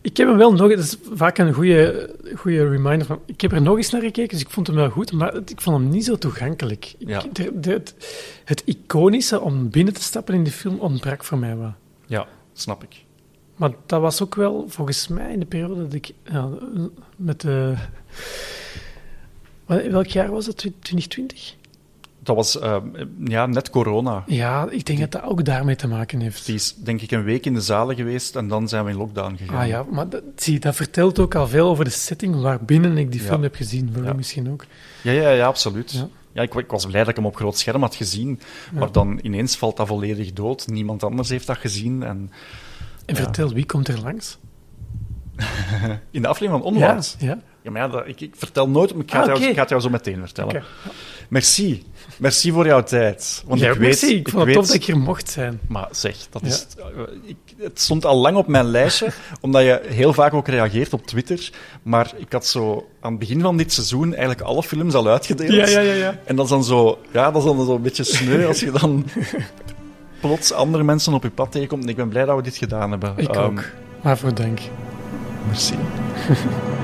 ik 0.00 0.16
heb 0.16 0.28
hem 0.28 0.36
wel 0.36 0.52
nog... 0.52 0.68
Dat 0.70 0.78
is 0.78 0.96
vaak 1.12 1.38
een 1.38 1.52
goede, 1.52 2.10
goede 2.36 2.68
reminder 2.68 3.06
van... 3.06 3.20
Ik 3.26 3.40
heb 3.40 3.52
er 3.52 3.62
nog 3.62 3.76
eens 3.76 3.90
naar 3.90 4.00
gekeken, 4.00 4.28
dus 4.28 4.40
ik 4.40 4.50
vond 4.50 4.66
hem 4.66 4.76
wel 4.76 4.90
goed, 4.90 5.12
maar 5.12 5.36
ik 5.36 5.60
vond 5.60 5.76
hem 5.76 5.88
niet 5.88 6.04
zo 6.04 6.16
toegankelijk. 6.16 6.94
Ik- 6.98 7.08
Ja. 7.08 7.22
de- 7.32 7.60
de- 7.60 7.70
het, 7.70 7.94
het 8.44 8.62
iconische 8.66 9.40
om 9.40 9.70
binnen 9.70 9.94
te 9.94 10.02
stappen 10.02 10.34
in 10.34 10.44
de 10.44 10.50
film 10.50 10.78
ontbrak 10.78 11.24
voor 11.24 11.38
mij 11.38 11.56
wel. 11.56 11.74
Ja, 12.06 12.26
snap 12.52 12.82
ik. 12.82 13.04
Maar 13.56 13.70
dat 13.86 14.00
was 14.00 14.22
ook 14.22 14.34
wel 14.34 14.64
volgens 14.68 15.08
mij 15.08 15.32
in 15.32 15.38
de 15.40 15.46
periode 15.46 15.82
dat 15.82 15.92
ik 15.92 16.10
ja, 16.24 16.48
met 17.16 17.40
de. 17.40 17.74
Wel- 19.66 19.90
Welk 19.90 20.06
jaar 20.06 20.30
was 20.30 20.44
dat? 20.46 20.56
2020? 20.56 21.54
Dat 22.22 22.36
was 22.36 22.58
eh, 22.58 22.76
ja, 23.24 23.46
net 23.46 23.70
corona. 23.70 24.22
Ja, 24.26 24.66
ik 24.70 24.86
denk 24.86 24.98
dat 24.98 25.12
dat 25.12 25.22
ook 25.22 25.44
daarmee 25.44 25.76
te 25.76 25.88
maken 25.88 26.20
heeft. 26.20 26.46
Die 26.46 26.54
is 26.54 26.74
denk 26.74 27.00
ik 27.00 27.10
een 27.10 27.22
week 27.24 27.46
in 27.46 27.54
de 27.54 27.60
zalen 27.60 27.96
geweest 27.96 28.36
en 28.36 28.48
dan 28.48 28.68
zijn 28.68 28.84
we 28.84 28.90
in 28.90 28.96
lockdown 28.96 29.36
gegaan. 29.36 29.60
Ah 29.60 29.66
ja, 29.66 29.84
maar 29.90 30.08
dat, 30.08 30.22
zie, 30.36 30.58
dat 30.60 30.74
vertelt 30.76 31.18
ook 31.18 31.34
al 31.34 31.48
veel 31.48 31.68
over 31.68 31.84
de 31.84 31.90
setting 31.90 32.40
waarbinnen 32.40 32.98
ik 32.98 33.12
die 33.12 33.20
Ja. 33.20 33.26
film 33.26 33.42
heb 33.42 33.54
gezien. 33.54 33.90
Voor 33.94 34.04
Ja. 34.04 34.12
misschien 34.12 34.50
ook. 34.50 34.64
Ja, 35.02 35.12
ja, 35.12 35.30
ja 35.30 35.46
absoluut. 35.46 35.92
Ja. 35.92 36.08
Ja. 36.32 36.42
ik, 36.42 36.54
ik 36.54 36.70
was 36.70 36.86
blij 36.86 37.00
dat 37.00 37.08
ik 37.08 37.16
hem 37.16 37.26
op 37.26 37.36
groot 37.36 37.58
scherm 37.58 37.80
had 37.82 37.94
gezien, 37.94 38.40
maar 38.72 38.92
dan 38.92 39.18
ineens 39.22 39.56
valt 39.56 39.76
dat 39.76 39.86
volledig 39.86 40.32
dood. 40.32 40.66
Niemand 40.66 41.02
anders 41.02 41.28
heeft 41.28 41.46
dat 41.46 41.56
gezien. 41.58 42.02
En 42.02 42.30
En 43.06 43.16
vertel, 43.16 43.52
wie 43.52 43.66
komt 43.66 43.88
er 43.88 44.00
langs? 44.02 44.38
in 46.10 46.22
de 46.22 46.28
aflevering 46.28 46.62
van 46.64 46.72
Onward. 46.74 47.16
Ja, 47.18 47.26
ja. 47.26 47.38
Ja, 47.62 47.70
maar 47.70 47.82
ja, 47.82 47.88
dat, 47.88 48.02
ik, 48.06 48.20
ik 48.20 48.34
vertel 48.36 48.68
nooit, 48.68 48.94
maar 48.94 49.02
ik 49.04 49.10
ga, 49.10 49.18
Ah, 49.20 49.26
jou, 49.26 49.38
oké. 49.38 49.46
ik 49.48 49.54
ga 49.54 49.60
het 49.60 49.68
jou 49.68 49.80
zo 49.82 49.90
meteen 49.90 50.18
vertellen. 50.20 50.54
Oké. 50.54 50.62
Merci. 51.28 51.82
Merci 52.18 52.50
voor 52.52 52.66
jouw 52.66 52.82
tijd. 52.82 53.42
Want 53.46 53.60
Ja, 53.60 53.66
ik 53.66 53.72
weet, 53.78 53.82
merci. 53.88 54.14
Ik 54.16 54.28
vond 54.28 54.36
het 54.36 54.44
weet, 54.44 54.54
tof 54.54 54.66
dat 54.66 54.74
ik 54.74 54.84
hier 54.84 54.98
mocht 54.98 55.30
zijn. 55.30 55.60
Maar 55.68 55.88
zeg, 55.90 56.16
dat 56.30 56.42
Ja. 56.42 56.48
is, 56.48 56.66
eh, 56.78 56.84
ik, 57.24 57.36
het 57.58 57.80
stond 57.80 58.04
al 58.04 58.16
lang 58.16 58.36
op 58.36 58.46
mijn 58.46 58.64
lijstje, 58.64 59.08
omdat 59.40 59.62
je 59.62 59.80
heel 59.86 60.12
vaak 60.12 60.34
ook 60.34 60.48
reageert 60.48 60.92
op 60.92 61.06
Twitter. 61.06 61.50
Maar 61.82 62.12
ik 62.16 62.32
had 62.32 62.46
zo 62.46 62.88
aan 63.00 63.10
het 63.10 63.20
begin 63.20 63.40
van 63.40 63.56
dit 63.56 63.72
seizoen 63.72 64.10
eigenlijk 64.10 64.40
alle 64.40 64.62
films 64.62 64.94
al 64.94 65.08
uitgedeeld. 65.08 65.52
Ja, 65.52 65.66
ja, 65.68 65.80
ja. 65.80 65.92
ja. 65.94 66.18
En 66.24 66.36
dat 66.36 66.44
is 66.44 66.50
dan 66.50 66.64
zo, 66.64 66.98
ja, 67.12 67.30
dat 67.30 67.42
is 67.42 67.48
dan 67.48 67.64
zo 67.66 67.74
een 67.74 67.82
beetje 67.82 68.04
sneu 68.04 68.46
als 68.46 68.60
je 68.60 68.70
dan 68.70 69.04
plots 70.26 70.52
andere 70.52 70.84
mensen 70.84 71.12
op 71.12 71.22
je 71.22 71.30
pad 71.30 71.52
tegenkomt. 71.52 71.82
En 71.82 71.88
ik 71.88 71.96
ben 71.96 72.08
blij 72.08 72.24
dat 72.24 72.36
we 72.36 72.42
dit 72.42 72.56
gedaan 72.56 72.90
hebben. 72.90 73.12
Ik 73.16 73.28
Ehm, 73.28 73.44
ook. 73.44 73.64
Waarvoor 74.00 74.34
dank. 74.34 74.58
Merci. 75.46 75.74